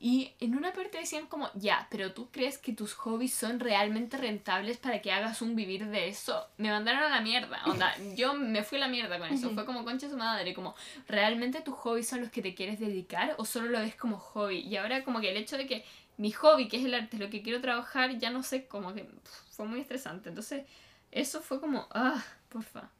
Y 0.00 0.32
en 0.40 0.56
una 0.56 0.72
parte 0.72 0.98
decían 0.98 1.26
como, 1.26 1.48
ya, 1.54 1.86
pero 1.90 2.12
tú 2.12 2.30
crees 2.30 2.58
que 2.58 2.72
tus 2.72 2.94
hobbies 2.94 3.32
son 3.32 3.60
realmente 3.60 4.16
rentables 4.16 4.76
para 4.76 5.00
que 5.00 5.12
hagas 5.12 5.40
un 5.40 5.56
vivir 5.56 5.86
de 5.86 6.08
eso. 6.08 6.46
Me 6.58 6.70
mandaron 6.70 7.02
a 7.04 7.08
la 7.08 7.20
mierda. 7.20 7.62
Onda, 7.66 7.94
yo 8.16 8.34
me 8.34 8.62
fui 8.62 8.78
a 8.78 8.82
la 8.82 8.88
mierda 8.88 9.18
con 9.18 9.28
eso. 9.32 9.50
Fue 9.50 9.64
como 9.64 9.84
concha 9.84 10.08
su 10.10 10.16
madre. 10.16 10.52
Como, 10.54 10.74
¿realmente 11.08 11.62
tus 11.62 11.74
hobbies 11.74 12.08
son 12.08 12.20
los 12.20 12.30
que 12.30 12.42
te 12.42 12.54
quieres 12.54 12.78
dedicar 12.78 13.34
o 13.38 13.44
solo 13.44 13.68
lo 13.68 13.78
ves 13.78 13.94
como 13.96 14.18
hobby? 14.18 14.58
Y 14.60 14.76
ahora 14.76 15.04
como 15.04 15.20
que 15.20 15.30
el 15.30 15.36
hecho 15.36 15.56
de 15.56 15.66
que 15.66 15.84
mi 16.16 16.30
hobby, 16.32 16.68
que 16.68 16.76
es 16.78 16.84
el 16.84 16.94
arte, 16.94 17.16
es 17.16 17.22
lo 17.22 17.30
que 17.30 17.42
quiero 17.42 17.60
trabajar, 17.60 18.18
ya 18.18 18.30
no 18.30 18.42
sé, 18.42 18.66
como 18.66 18.94
que 18.94 19.08
fue 19.50 19.66
muy 19.66 19.80
estresante. 19.80 20.28
Entonces, 20.28 20.64
eso 21.10 21.40
fue 21.40 21.60
como, 21.60 21.86
ah, 21.92 22.22
porfa. 22.48 22.90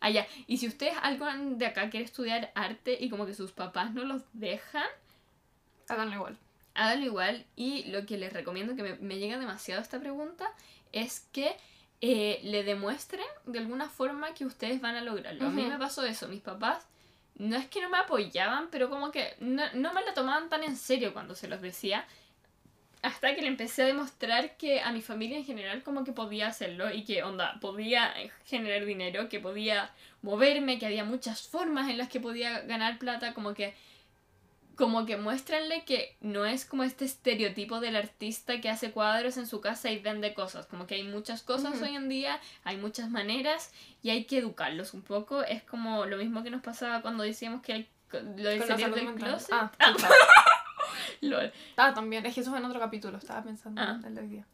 Ah, 0.00 0.10
ya. 0.10 0.26
Y 0.46 0.58
si 0.58 0.68
ustedes, 0.68 0.94
alguien 1.02 1.58
de 1.58 1.66
acá 1.66 1.90
quiere 1.90 2.06
estudiar 2.06 2.52
arte 2.54 2.96
y 2.98 3.10
como 3.10 3.26
que 3.26 3.34
sus 3.34 3.52
papás 3.52 3.92
no 3.92 4.04
los 4.04 4.22
dejan, 4.32 4.86
Háganlo 5.88 6.14
igual. 6.14 6.38
háganlo 6.74 7.06
igual. 7.06 7.44
Y 7.56 7.84
lo 7.84 8.06
que 8.06 8.18
les 8.18 8.32
recomiendo, 8.32 8.76
que 8.76 8.82
me, 8.82 8.94
me 8.96 9.18
llega 9.18 9.38
demasiado 9.38 9.80
esta 9.80 10.00
pregunta, 10.00 10.50
es 10.92 11.20
que 11.32 11.56
eh, 12.00 12.40
le 12.42 12.64
demuestren 12.64 13.24
de 13.46 13.58
alguna 13.60 13.88
forma 13.88 14.34
que 14.34 14.44
ustedes 14.44 14.80
van 14.80 14.94
a 14.94 15.00
lograrlo. 15.00 15.46
A 15.46 15.50
mí 15.50 15.62
me 15.62 15.78
pasó 15.78 16.04
eso. 16.04 16.28
Mis 16.28 16.42
papás 16.42 16.86
no 17.36 17.56
es 17.56 17.66
que 17.66 17.80
no 17.80 17.88
me 17.88 17.96
apoyaban, 17.96 18.68
pero 18.70 18.90
como 18.90 19.10
que 19.10 19.34
no, 19.40 19.62
no 19.72 19.94
me 19.94 20.04
la 20.04 20.12
tomaban 20.12 20.50
tan 20.50 20.62
en 20.62 20.76
serio 20.76 21.14
cuando 21.14 21.34
se 21.34 21.48
los 21.48 21.62
decía. 21.62 22.06
Hasta 23.00 23.34
que 23.34 23.40
le 23.40 23.48
empecé 23.48 23.82
a 23.82 23.86
demostrar 23.86 24.56
que 24.56 24.80
a 24.80 24.92
mi 24.92 25.00
familia 25.02 25.38
en 25.38 25.44
general 25.46 25.82
como 25.82 26.04
que 26.04 26.12
podía 26.12 26.48
hacerlo 26.48 26.92
y 26.92 27.04
que 27.04 27.22
onda, 27.22 27.58
podía 27.60 28.14
generar 28.44 28.84
dinero, 28.84 29.28
que 29.28 29.40
podía 29.40 29.90
moverme, 30.20 30.78
que 30.78 30.86
había 30.86 31.04
muchas 31.04 31.48
formas 31.48 31.88
en 31.88 31.96
las 31.98 32.08
que 32.08 32.20
podía 32.20 32.60
ganar 32.60 32.98
plata, 32.98 33.34
como 33.34 33.54
que 33.54 33.74
como 34.76 35.06
que 35.06 35.16
muéstranle 35.16 35.84
que 35.84 36.16
no 36.20 36.44
es 36.46 36.64
como 36.64 36.82
este 36.84 37.04
estereotipo 37.04 37.80
del 37.80 37.96
artista 37.96 38.60
que 38.60 38.68
hace 38.68 38.90
cuadros 38.90 39.36
en 39.36 39.46
su 39.46 39.60
casa 39.60 39.90
y 39.90 39.98
vende 39.98 40.34
cosas, 40.34 40.66
como 40.66 40.86
que 40.86 40.96
hay 40.96 41.04
muchas 41.04 41.42
cosas 41.42 41.74
Ujú. 41.76 41.84
hoy 41.84 41.94
en 41.96 42.08
día, 42.08 42.40
hay 42.64 42.76
muchas 42.76 43.10
maneras 43.10 43.72
y 44.02 44.10
hay 44.10 44.24
que 44.24 44.38
educarlos 44.38 44.94
un 44.94 45.02
poco, 45.02 45.42
es 45.42 45.62
como 45.62 46.06
lo 46.06 46.16
mismo 46.16 46.42
que 46.42 46.50
nos 46.50 46.62
pasaba 46.62 47.02
cuando 47.02 47.22
decíamos 47.24 47.62
que 47.62 47.86
lo 48.12 48.48
de 48.48 48.58
Con 48.58 48.68
la 48.68 48.78
salir 48.78 48.94
del 48.94 49.04
mental. 49.06 49.28
closet. 49.30 49.48
Ah, 49.52 49.72
Ah, 49.78 49.94
lol. 51.20 51.52
Ah, 51.76 51.92
también. 51.94 52.24
Es 52.26 52.34
que 52.34 52.40
eso 52.42 52.50
fue 52.50 52.58
en 52.60 52.64
otro 52.64 52.78
capítulo. 52.78 53.18
Estaba 53.18 53.42
pensando 53.42 53.80
Ah. 53.80 53.96
en 53.98 54.04
el 54.04 54.14
de 54.14 54.20
hoy 54.20 54.26
día. 54.28 54.46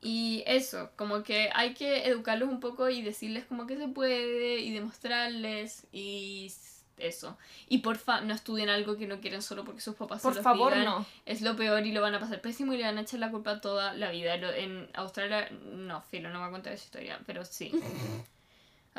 Y 0.00 0.42
eso, 0.46 0.90
como 0.96 1.22
que 1.22 1.50
hay 1.54 1.74
que 1.74 2.06
educarlos 2.08 2.48
un 2.48 2.60
poco 2.60 2.88
y 2.88 3.02
decirles 3.02 3.44
como 3.44 3.66
que 3.66 3.76
se 3.76 3.88
puede 3.88 4.60
y 4.60 4.72
demostrarles 4.72 5.86
y 5.92 6.52
eso. 7.00 7.36
Y 7.68 7.78
porfa, 7.78 8.20
no 8.20 8.34
estudien 8.34 8.68
algo 8.68 8.96
que 8.96 9.06
no 9.06 9.20
quieren 9.20 9.42
solo 9.42 9.64
porque 9.64 9.80
sus 9.80 9.94
papás 9.94 10.20
se 10.22 10.28
Por 10.28 10.34
los 10.36 10.44
favor, 10.44 10.76
no. 10.78 11.04
Es 11.26 11.40
lo 11.42 11.56
peor 11.56 11.86
y 11.86 11.92
lo 11.92 12.00
van 12.00 12.14
a 12.14 12.20
pasar 12.20 12.40
pésimo 12.40 12.72
y 12.72 12.78
le 12.78 12.84
van 12.84 12.98
a 12.98 13.02
echar 13.02 13.20
la 13.20 13.30
culpa 13.30 13.60
toda 13.60 13.94
la 13.94 14.10
vida. 14.10 14.34
En 14.34 14.88
Australia, 14.94 15.48
no, 15.50 16.00
filo, 16.02 16.28
no 16.30 16.34
me 16.36 16.40
voy 16.40 16.48
a 16.48 16.52
contar 16.52 16.72
esa 16.72 16.84
historia, 16.84 17.20
pero 17.26 17.44
sí. 17.44 17.72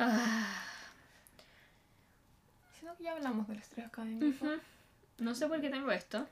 Ah, 0.02 0.64
Siento 2.80 2.96
que 2.98 3.04
ya 3.04 3.12
hablamos 3.12 3.48
del 3.48 3.58
estrés 3.58 3.86
académico. 3.88 4.46
ujú. 4.46 4.60
No 5.18 5.36
sé 5.36 5.48
por 5.48 5.60
qué 5.60 5.70
tengo 5.70 5.92
esto. 5.92 6.26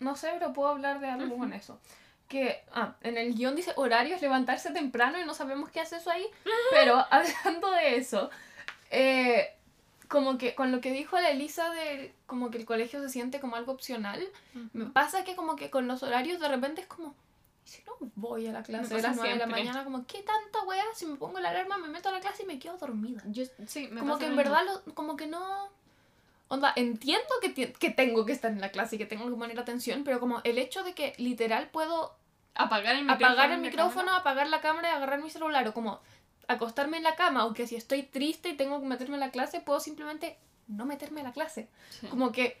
No 0.00 0.14
sé, 0.16 0.30
pero 0.38 0.52
puedo 0.52 0.68
hablar 0.68 1.00
de 1.00 1.08
algo 1.08 1.38
con 1.38 1.54
eso. 1.54 1.80
Que, 2.28 2.62
ah, 2.74 2.96
en 3.02 3.16
el 3.16 3.34
guion 3.34 3.56
dice 3.56 3.72
horarios, 3.76 4.20
levantarse 4.20 4.70
temprano 4.72 5.18
y 5.18 5.24
no 5.24 5.32
sabemos 5.32 5.70
qué 5.70 5.80
hace 5.80 5.96
eso 5.96 6.10
ahí. 6.10 6.26
Pero 6.70 7.02
hablando 7.10 7.70
de 7.70 7.96
eso, 7.96 8.30
eh, 8.90 9.55
como 10.08 10.38
que 10.38 10.54
con 10.54 10.72
lo 10.72 10.80
que 10.80 10.90
dijo 10.92 11.18
la 11.20 11.30
Elisa 11.30 11.70
de 11.70 12.14
como 12.26 12.50
que 12.50 12.58
el 12.58 12.64
colegio 12.64 13.00
se 13.02 13.08
siente 13.08 13.40
como 13.40 13.56
algo 13.56 13.72
opcional, 13.72 14.22
me 14.72 14.86
pasa 14.86 15.24
que 15.24 15.36
como 15.36 15.56
que 15.56 15.70
con 15.70 15.86
los 15.88 16.02
horarios 16.02 16.40
de 16.40 16.48
repente 16.48 16.80
es 16.82 16.86
como, 16.86 17.14
¿y 17.64 17.68
si 17.68 17.82
no 17.84 17.92
voy 18.14 18.46
a 18.46 18.52
la 18.52 18.62
clase 18.62 18.94
pasa 18.94 19.08
las 19.08 19.16
9 19.16 19.32
de 19.32 19.38
la 19.38 19.46
mañana? 19.46 19.84
Como, 19.84 20.06
¿qué 20.06 20.22
tanta 20.22 20.62
wea? 20.66 20.84
Si 20.94 21.06
me 21.06 21.16
pongo 21.16 21.40
la 21.40 21.50
alarma, 21.50 21.78
me 21.78 21.88
meto 21.88 22.08
a 22.08 22.12
la 22.12 22.20
clase 22.20 22.42
y 22.44 22.46
me 22.46 22.58
quedo 22.58 22.76
dormida. 22.78 23.22
Yo, 23.26 23.44
sí, 23.66 23.88
me 23.90 24.00
como 24.00 24.18
que 24.18 24.26
en 24.26 24.36
verdad, 24.36 24.62
lo- 24.64 24.94
como 24.94 25.16
que 25.16 25.26
no... 25.26 25.68
Onda, 26.48 26.72
entiendo 26.76 27.26
que, 27.42 27.72
que 27.72 27.90
tengo 27.90 28.24
que 28.24 28.32
estar 28.32 28.52
en 28.52 28.60
la 28.60 28.70
clase 28.70 28.94
y 28.94 28.98
que 28.98 29.06
tengo 29.06 29.28
que 29.28 29.34
poner 29.36 29.58
atención, 29.58 30.04
pero 30.04 30.20
como 30.20 30.40
el 30.44 30.58
hecho 30.58 30.84
de 30.84 30.94
que 30.94 31.12
literal 31.18 31.68
puedo 31.70 32.14
Apagar 32.54 32.94
el 32.96 33.02
micrófono. 33.02 33.26
apagar 33.32 33.50
el 33.50 33.60
micrófono, 33.60 34.12
apagar 34.14 34.46
la 34.48 34.60
cámara 34.60 34.88
y 34.88 34.92
agarrar 34.92 35.20
mi 35.20 35.28
celular, 35.28 35.66
o 35.68 35.74
como 35.74 36.00
acostarme 36.48 36.96
en 36.98 37.02
la 37.02 37.16
cama, 37.16 37.46
o 37.46 37.54
que 37.54 37.66
si 37.66 37.76
estoy 37.76 38.02
triste 38.02 38.50
y 38.50 38.56
tengo 38.56 38.80
que 38.80 38.86
meterme 38.86 39.14
en 39.14 39.20
la 39.20 39.30
clase, 39.30 39.60
puedo 39.60 39.80
simplemente 39.80 40.38
no 40.68 40.84
meterme 40.86 41.20
a 41.20 41.24
la 41.24 41.32
clase. 41.32 41.68
Sí. 42.00 42.06
Como 42.08 42.32
que 42.32 42.58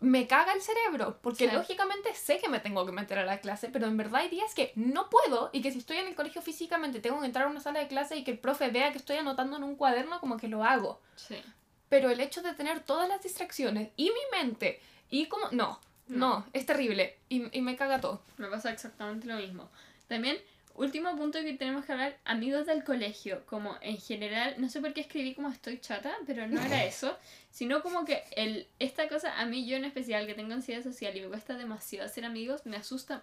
me 0.00 0.26
caga 0.26 0.52
el 0.52 0.60
cerebro, 0.62 1.18
porque 1.22 1.48
Sí. 1.48 1.54
lógicamente 1.54 2.12
sé 2.14 2.38
que 2.38 2.48
me 2.48 2.58
tengo 2.58 2.84
que 2.84 2.90
meter 2.92 3.18
a 3.20 3.24
la 3.24 3.38
clase, 3.40 3.68
pero 3.72 3.86
en 3.86 3.96
verdad 3.96 4.22
hay 4.22 4.28
días 4.28 4.52
que 4.54 4.72
no 4.74 5.08
puedo 5.08 5.50
y 5.52 5.62
que 5.62 5.70
si 5.70 5.78
estoy 5.78 5.98
en 5.98 6.08
el 6.08 6.14
colegio 6.16 6.42
físicamente 6.42 6.98
tengo 7.00 7.20
que 7.20 7.26
entrar 7.26 7.46
a 7.46 7.50
una 7.50 7.60
sala 7.60 7.78
de 7.78 7.86
clase 7.88 8.16
y 8.16 8.24
que 8.24 8.32
el 8.32 8.38
profe 8.38 8.68
vea 8.70 8.90
que 8.90 8.98
estoy 8.98 9.16
anotando 9.16 9.56
en 9.56 9.62
un 9.62 9.76
cuaderno, 9.76 10.18
como 10.18 10.36
que 10.38 10.48
lo 10.48 10.64
hago. 10.64 11.00
Sí. 11.14 11.40
Pero 11.88 12.10
el 12.10 12.20
hecho 12.20 12.42
de 12.42 12.52
tener 12.54 12.80
todas 12.80 13.08
las 13.08 13.22
distracciones 13.22 13.90
y 13.96 14.06
mi 14.10 14.38
mente 14.38 14.80
y 15.08 15.26
como... 15.26 15.46
No, 15.52 15.78
no, 16.08 16.44
es 16.52 16.66
terrible 16.66 17.16
y, 17.28 17.56
y 17.56 17.60
me 17.62 17.76
caga 17.76 18.00
todo. 18.00 18.22
Me 18.38 18.48
pasa 18.48 18.72
exactamente 18.72 19.26
lo 19.28 19.36
mismo. 19.36 19.70
También, 20.08 20.36
último 20.74 21.16
punto 21.16 21.40
que 21.40 21.54
tenemos 21.54 21.84
que 21.84 21.92
hablar, 21.92 22.18
amigos 22.24 22.66
del 22.66 22.84
colegio, 22.84 23.44
como 23.46 23.76
en 23.80 23.98
general, 23.98 24.54
no 24.58 24.68
sé 24.68 24.80
por 24.80 24.92
qué 24.92 25.00
escribí 25.02 25.34
como 25.34 25.48
estoy 25.48 25.78
chata, 25.78 26.14
pero 26.26 26.46
no 26.46 26.60
era 26.60 26.84
eso, 26.86 27.16
sino 27.50 27.82
como 27.82 28.04
que 28.04 28.22
el, 28.36 28.66
esta 28.78 29.08
cosa, 29.08 29.38
a 29.38 29.46
mí 29.46 29.66
yo 29.66 29.76
en 29.76 29.84
especial, 29.84 30.26
que 30.26 30.34
tengo 30.34 30.54
ansiedad 30.54 30.82
social 30.82 31.16
y 31.16 31.20
me 31.20 31.28
cuesta 31.28 31.56
demasiado 31.56 32.06
hacer 32.06 32.24
amigos, 32.24 32.66
me 32.66 32.76
asusta, 32.76 33.22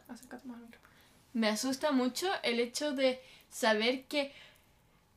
me 1.33 1.47
asusta 1.47 1.91
mucho 1.91 2.29
el 2.43 2.59
hecho 2.59 2.93
de 2.93 3.21
saber 3.49 4.05
que 4.05 4.31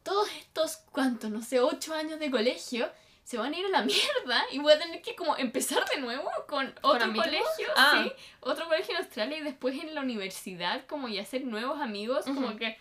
todos 0.03 0.29
estos, 0.39 0.77
¿cuántos? 0.91 1.31
No 1.31 1.43
sé, 1.43 1.61
ocho 1.61 1.95
años 1.95 2.19
de 2.19 2.31
colegio 2.31 2.91
se 3.25 3.39
van 3.39 3.55
a 3.55 3.59
ir 3.59 3.67
a 3.67 3.69
la 3.71 3.83
mierda 3.83 4.45
y 4.51 4.59
voy 4.59 4.73
a 4.73 4.79
tener 4.79 5.01
que 5.03 5.15
como 5.15 5.37
empezar 5.37 5.85
de 5.89 6.01
nuevo 6.01 6.31
con 6.49 6.75
otro 6.83 7.13
colegio, 7.13 7.69
Ah. 7.77 8.03
sí, 8.05 8.13
otro 8.41 8.67
colegio 8.67 8.95
en 8.97 9.03
Australia 9.03 9.39
y 9.39 9.43
después 9.43 9.75
en 9.81 9.95
la 9.95 10.01
universidad 10.01 10.87
como 10.87 11.09
y 11.09 11.19
hacer 11.19 11.45
nuevos 11.45 11.81
amigos, 11.81 12.25
como 12.25 12.57
que... 12.57 12.77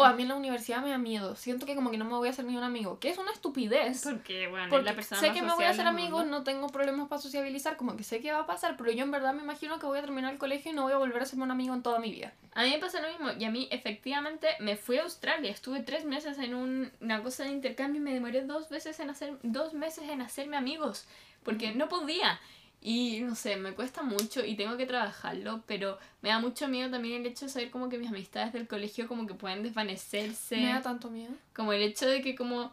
O 0.00 0.04
a 0.04 0.12
mí 0.12 0.22
en 0.22 0.28
la 0.28 0.36
universidad 0.36 0.80
me 0.80 0.90
da 0.90 0.96
miedo. 0.98 1.34
Siento 1.34 1.66
que 1.66 1.74
como 1.74 1.90
que 1.90 1.98
no 1.98 2.04
me 2.04 2.12
voy 2.12 2.28
a 2.28 2.30
hacer 2.30 2.44
ni 2.44 2.56
un 2.56 2.62
amigo. 2.62 3.00
Que 3.00 3.10
es 3.10 3.18
una 3.18 3.32
estupidez. 3.32 4.02
porque, 4.04 4.46
bueno, 4.46 4.68
Porque 4.70 4.84
la 4.84 4.94
persona 4.94 5.20
sé 5.20 5.32
que 5.32 5.42
me 5.42 5.52
voy 5.56 5.64
a 5.64 5.70
hacer 5.70 5.86
amigos, 5.88 6.24
no 6.26 6.44
tengo 6.44 6.68
problemas 6.68 7.08
para 7.08 7.20
sociabilizar, 7.20 7.76
como 7.76 7.96
que 7.96 8.04
sé 8.04 8.20
que 8.20 8.30
va 8.30 8.38
a 8.40 8.46
pasar, 8.46 8.76
pero 8.76 8.92
yo 8.92 9.02
en 9.02 9.10
verdad 9.10 9.34
me 9.34 9.42
imagino 9.42 9.80
que 9.80 9.86
voy 9.86 9.98
a 9.98 10.02
terminar 10.02 10.32
el 10.32 10.38
colegio 10.38 10.70
y 10.70 10.74
no 10.74 10.82
voy 10.84 10.92
a 10.92 10.98
volver 10.98 11.20
a 11.20 11.26
ser 11.26 11.40
un 11.40 11.50
amigo 11.50 11.74
en 11.74 11.82
toda 11.82 11.98
mi 11.98 12.12
vida. 12.12 12.32
A 12.54 12.62
mí 12.62 12.70
me 12.70 12.78
pasa 12.78 13.00
lo 13.00 13.08
mismo 13.08 13.30
y 13.38 13.44
a 13.44 13.50
mí 13.50 13.66
efectivamente 13.72 14.46
me 14.60 14.76
fui 14.76 14.98
a 14.98 15.02
Australia, 15.02 15.50
estuve 15.50 15.80
tres 15.80 16.04
meses 16.04 16.38
en 16.38 16.54
un- 16.54 16.92
una 17.00 17.20
cosa 17.22 17.42
de 17.42 17.50
intercambio 17.50 18.00
y 18.00 18.04
me 18.04 18.14
demoré 18.14 18.42
dos 18.42 18.68
veces 18.68 19.00
en 19.00 19.10
hacer, 19.10 19.36
dos 19.42 19.74
meses 19.74 20.08
en 20.08 20.22
hacerme 20.22 20.56
amigos, 20.56 21.08
porque 21.42 21.72
no 21.74 21.88
podía. 21.88 22.38
Y 22.80 23.20
no 23.20 23.34
sé, 23.34 23.56
me 23.56 23.72
cuesta 23.72 24.02
mucho 24.02 24.44
y 24.44 24.54
tengo 24.54 24.76
que 24.76 24.86
trabajarlo, 24.86 25.62
pero 25.66 25.98
me 26.22 26.28
da 26.28 26.38
mucho 26.38 26.68
miedo 26.68 26.90
también 26.90 27.20
el 27.22 27.26
hecho 27.26 27.46
de 27.46 27.50
saber 27.52 27.70
como 27.70 27.88
que 27.88 27.98
mis 27.98 28.08
amistades 28.08 28.52
del 28.52 28.68
colegio 28.68 29.08
como 29.08 29.26
que 29.26 29.34
pueden 29.34 29.62
desvanecerse, 29.64 30.56
Me 30.56 30.72
da 30.72 30.80
tanto 30.82 31.10
miedo. 31.10 31.32
como 31.54 31.72
el 31.72 31.82
hecho 31.82 32.06
de 32.06 32.22
que 32.22 32.36
como, 32.36 32.72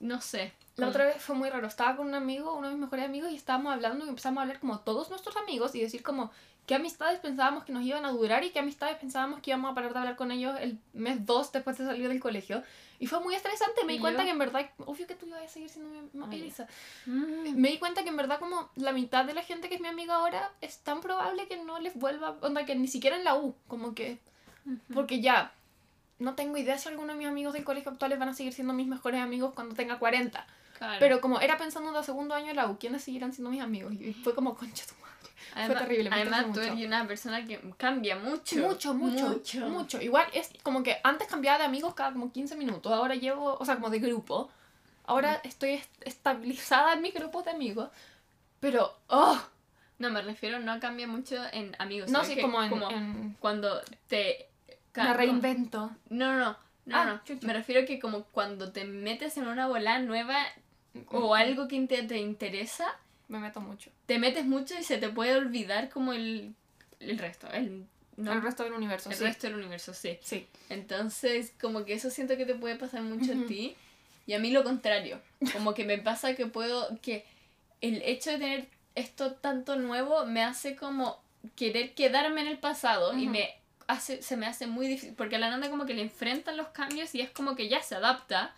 no 0.00 0.20
sé. 0.20 0.52
La 0.76 0.88
otra 0.88 1.06
vez 1.06 1.20
fue 1.20 1.34
muy 1.34 1.50
raro. 1.50 1.66
Estaba 1.66 1.96
con 1.96 2.06
un 2.06 2.14
amigo, 2.14 2.54
uno 2.54 2.68
de 2.68 2.74
mis 2.74 2.82
mejores 2.82 3.04
amigos, 3.04 3.32
y 3.32 3.34
estábamos 3.34 3.72
hablando 3.72 4.06
y 4.06 4.08
empezamos 4.08 4.38
a 4.38 4.42
hablar 4.42 4.60
como 4.60 4.78
todos 4.80 5.10
nuestros 5.10 5.36
amigos 5.36 5.74
y 5.74 5.80
decir 5.80 6.04
como 6.04 6.30
qué 6.66 6.76
amistades 6.76 7.18
pensábamos 7.18 7.64
que 7.64 7.72
nos 7.72 7.82
iban 7.82 8.04
a 8.04 8.10
durar 8.10 8.44
y 8.44 8.50
qué 8.50 8.60
amistades 8.60 8.96
pensábamos 8.98 9.40
que 9.40 9.50
íbamos 9.50 9.72
a 9.72 9.74
parar 9.74 9.92
de 9.92 9.98
hablar 9.98 10.16
con 10.16 10.30
ellos 10.30 10.54
el 10.60 10.78
mes 10.92 11.26
2 11.26 11.50
después 11.50 11.78
de 11.78 11.86
salir 11.86 12.08
del 12.08 12.20
colegio. 12.20 12.62
Y 13.00 13.06
fue 13.06 13.20
muy 13.20 13.34
estresante. 13.34 13.84
Me 13.84 13.94
di 13.94 13.98
¿Y 13.98 14.00
cuenta 14.00 14.20
yo? 14.20 14.26
que 14.26 14.30
en 14.30 14.38
verdad, 14.38 14.70
obvio 14.86 15.06
que 15.06 15.14
tú 15.16 15.26
ibas 15.26 15.42
a 15.42 15.48
seguir 15.48 15.68
siendo 15.68 15.90
mi 15.90 15.98
amiga. 15.98 16.36
Elisa. 16.36 16.68
Mm. 17.06 17.56
Me 17.56 17.70
di 17.70 17.78
cuenta 17.78 18.04
que 18.04 18.10
en 18.10 18.16
verdad 18.16 18.38
como 18.38 18.70
la 18.76 18.92
mitad 18.92 19.24
de 19.24 19.34
la 19.34 19.42
gente 19.42 19.68
que 19.68 19.76
es 19.76 19.80
mi 19.80 19.88
amiga 19.88 20.14
ahora 20.14 20.52
es 20.60 20.78
tan 20.78 21.00
probable 21.00 21.48
que 21.48 21.56
no 21.56 21.80
les 21.80 21.94
vuelva, 21.94 22.36
onda 22.40 22.64
que 22.66 22.76
ni 22.76 22.86
siquiera 22.86 23.16
en 23.16 23.24
la 23.24 23.36
U, 23.36 23.56
como 23.66 23.94
que 23.94 24.20
porque 24.92 25.20
ya 25.20 25.52
no 26.18 26.34
tengo 26.34 26.56
idea 26.56 26.78
si 26.78 26.88
algunos 26.88 27.14
de 27.14 27.18
mis 27.18 27.28
amigos 27.28 27.52
del 27.54 27.64
colegio 27.64 27.90
actuales 27.92 28.18
van 28.18 28.28
a 28.30 28.34
seguir 28.34 28.52
siendo 28.52 28.72
mis 28.74 28.86
mejores 28.86 29.20
amigos 29.20 29.52
cuando 29.54 29.74
tenga 29.74 29.98
40. 29.98 30.46
Claro. 30.78 30.96
Pero 31.00 31.20
como 31.20 31.40
era 31.40 31.56
pensando 31.56 31.90
en 31.90 31.96
el 31.96 32.04
segundo 32.04 32.34
año 32.34 32.46
de 32.48 32.54
la 32.54 32.66
U, 32.68 32.78
¿quiénes 32.78 33.02
seguirán 33.02 33.32
siendo 33.32 33.50
mis 33.50 33.60
amigos? 33.62 33.92
Y 33.94 34.12
fue 34.14 34.34
como, 34.34 34.54
concha 34.56 34.84
tu 34.86 34.94
madre. 34.94 35.32
además, 35.54 35.82
terrible, 35.82 36.10
me 36.10 36.16
Además, 36.16 36.42
tú 36.42 36.48
mucho. 36.48 36.62
eres 36.62 36.86
una 36.86 37.06
persona 37.08 37.44
que 37.44 37.60
cambia 37.76 38.16
mucho. 38.16 38.56
Mucho, 38.58 38.94
mucho, 38.94 39.40
mucho, 39.68 40.00
Igual 40.00 40.26
es 40.32 40.50
como 40.62 40.82
que 40.84 40.98
antes 41.02 41.26
cambiaba 41.26 41.58
de 41.58 41.64
amigos 41.64 41.94
cada 41.94 42.12
como 42.12 42.30
15 42.32 42.54
minutos, 42.56 42.92
ahora 42.92 43.14
llevo, 43.16 43.56
o 43.58 43.64
sea, 43.64 43.74
como 43.76 43.90
de 43.90 43.98
grupo. 43.98 44.50
Ahora 45.04 45.40
estoy 45.42 45.70
est- 45.70 46.02
estabilizada 46.02 46.92
en 46.92 47.02
mi 47.02 47.10
grupo 47.10 47.42
de 47.42 47.50
amigos. 47.50 47.88
Pero, 48.60 48.92
oh, 49.08 49.40
No, 49.98 50.10
me 50.10 50.22
refiero, 50.22 50.60
no 50.60 50.78
cambia 50.78 51.08
mucho 51.08 51.36
en 51.52 51.74
amigos. 51.80 52.08
no, 52.10 52.24
sí, 52.24 52.40
como 52.40 52.62
en, 52.62 52.72
en- 52.92 53.36
cuando 53.40 53.80
te... 54.06 54.48
me 54.94 55.14
reinvento. 55.14 55.90
No, 56.08 56.32
no, 56.36 56.56
no, 56.86 56.96
Ah, 56.96 57.20
no. 57.28 57.36
Me 57.46 57.52
refiero 57.52 57.86
que 57.86 57.98
como 57.98 58.24
cuando 58.24 58.72
te 58.72 58.84
metes 58.84 59.36
en 59.36 59.46
una 59.46 59.66
bola 59.68 59.98
nueva 60.00 60.38
o 61.08 61.34
algo 61.34 61.68
que 61.68 61.80
te, 61.86 62.02
te 62.02 62.18
interesa, 62.18 62.86
Me 63.28 63.38
meto 63.38 63.60
mucho. 63.60 63.90
te 64.06 64.18
metes 64.18 64.46
mucho 64.46 64.74
y 64.78 64.82
se 64.82 64.98
te 64.98 65.08
puede 65.10 65.36
olvidar 65.36 65.90
como 65.90 66.12
el, 66.12 66.54
el 67.00 67.18
resto, 67.18 67.46
el, 67.52 67.86
no, 68.16 68.32
El 68.32 68.42
resto 68.42 68.64
del 68.64 68.72
universo, 68.72 69.10
el 69.10 69.16
sí. 69.16 69.22
resto 69.24 69.46
del 69.46 69.56
universo, 69.56 69.92
sí. 69.94 70.18
Sí. 70.22 70.46
Entonces, 70.70 71.52
como 71.60 71.84
que 71.84 71.92
eso 71.92 72.10
siento 72.10 72.36
que 72.36 72.46
te 72.46 72.54
puede 72.54 72.76
pasar 72.76 73.02
mucho 73.02 73.32
Ujú. 73.32 73.46
ti. 73.46 73.76
Y 74.26 74.34
a 74.34 74.38
mí 74.38 74.50
lo 74.50 74.62
contrario. 74.64 75.20
Como 75.52 75.72
que 75.74 75.84
me 75.84 75.98
pasa 75.98 76.34
que 76.34 76.46
puedo, 76.46 76.98
que 77.00 77.24
el 77.80 78.02
hecho 78.02 78.30
de 78.32 78.38
tener 78.38 78.68
esto 78.94 79.32
tanto 79.34 79.76
nuevo 79.76 80.26
me 80.26 80.42
hace 80.42 80.74
como 80.74 81.22
querer 81.54 81.94
quedarme 81.94 82.40
en 82.42 82.48
el 82.48 82.58
pasado 82.58 83.16
y 83.16 83.26
me 83.26 83.54
hace, 83.88 84.22
se 84.22 84.36
me 84.36 84.46
hace 84.46 84.68
muy 84.68 84.86
difícil. 84.86 85.14
Porque 85.16 85.36
a 85.36 85.38
la 85.40 85.50
Nanda 85.50 85.68
como 85.68 85.84
que 85.84 85.94
le 85.94 86.02
enfrentan 86.02 86.56
los 86.56 86.68
cambios 86.68 87.14
y 87.14 87.20
es 87.20 87.30
como 87.30 87.56
que 87.56 87.68
ya 87.68 87.82
se 87.82 87.96
adapta. 87.96 88.54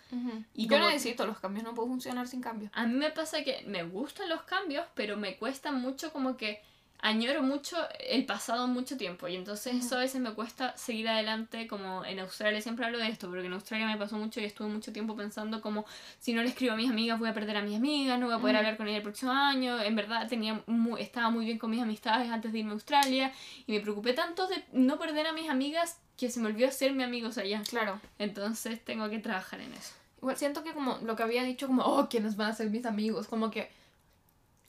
Y 0.55 0.65
Y 0.65 0.69
yo 0.69 0.79
necesito 0.79 1.27
los 1.27 1.39
cambios, 1.41 1.65
no 1.65 1.75
puedo 1.75 1.89
funcionar 1.89 2.29
sin 2.29 2.43
cambios. 2.43 2.71
A 2.75 2.87
mí 2.87 2.95
me 2.95 3.11
pasa 3.11 3.43
que 3.43 3.65
me 3.67 3.85
gustan 3.85 4.29
los 4.29 4.43
cambios, 4.43 4.85
pero 4.95 5.17
me 5.17 5.37
cuesta 5.37 5.73
mucho 5.73 6.13
como 6.13 6.37
que 6.37 6.63
añoro 7.03 7.43
mucho 7.43 7.77
el 7.99 8.27
pasado 8.27 8.67
mucho 8.67 8.97
tiempo 8.97 9.29
y 9.29 9.37
entonces 9.37 9.75
eso 9.75 9.97
a 9.97 10.01
veces 10.01 10.21
me 10.21 10.33
cuesta 10.33 10.77
seguir 10.77 11.09
adelante 11.09 11.67
como 11.67 12.05
en 12.05 12.19
Australia 12.21 12.61
siempre 12.61 12.85
hablo 12.87 12.99
de 12.99 13.09
esto 13.09 13.29
porque 13.29 13.47
en 13.47 13.53
Australia 13.53 13.87
me 13.87 13.97
pasó 13.97 14.17
mucho 14.17 14.41
y 14.41 14.45
estuve 14.45 14.69
mucho 14.69 14.93
tiempo 14.93 15.17
pensando 15.17 15.61
como 15.61 15.87
si 16.19 16.33
no 16.33 16.43
le 16.43 16.49
escribo 16.49 16.75
a 16.75 16.77
mis 16.77 16.91
amigas 16.91 17.19
voy 17.19 17.29
a 17.29 17.35
perder 17.35 17.57
a 17.57 17.63
mis 17.63 17.77
amigas 17.77 18.19
no 18.19 18.27
voy 18.27 18.35
a 18.35 18.39
poder 18.39 18.57
hablar 18.57 18.77
con 18.77 18.89
ella 18.89 18.99
el 18.99 19.03
próximo 19.03 19.33
año 19.33 19.81
en 19.81 19.97
verdad 19.97 20.29
tenía 20.29 20.63
estaba 20.99 21.31
muy 21.31 21.45
bien 21.47 21.59
con 21.59 21.71
mis 21.71 21.83
amistades 21.83 22.31
antes 22.31 22.53
de 22.53 22.59
irme 22.59 22.71
a 22.71 22.75
Australia 22.75 23.33
y 23.67 23.73
me 23.73 23.81
preocupé 23.81 24.13
tanto 24.13 24.47
de 24.47 24.63
no 24.73 24.99
perder 24.99 25.27
a 25.27 25.33
mis 25.33 25.49
amigas 25.49 25.99
que 26.17 26.31
se 26.31 26.41
me 26.41 26.49
olvidó 26.49 26.69
hacer 26.69 26.93
mi 26.93 27.03
amigos 27.03 27.39
allá 27.39 27.63
Claro. 27.69 28.01
entonces 28.19 28.85
tengo 28.85 29.09
que 29.09 29.19
trabajar 29.19 29.61
en 29.61 29.73
eso 29.73 29.95
Igual 30.23 30.37
siento 30.37 30.63
que 30.63 30.75
como 30.75 30.99
lo 31.03 31.17
que 31.17 31.23
había 31.23 31.43
dicho, 31.45 31.67
como, 31.67 31.83
oh, 31.83 32.09
¿quiénes 32.11 32.37
van 32.37 32.51
a 32.51 32.55
ser 32.55 32.69
mis 32.69 32.85
amigos? 32.85 33.27
Como 33.27 33.51
que 33.51 33.71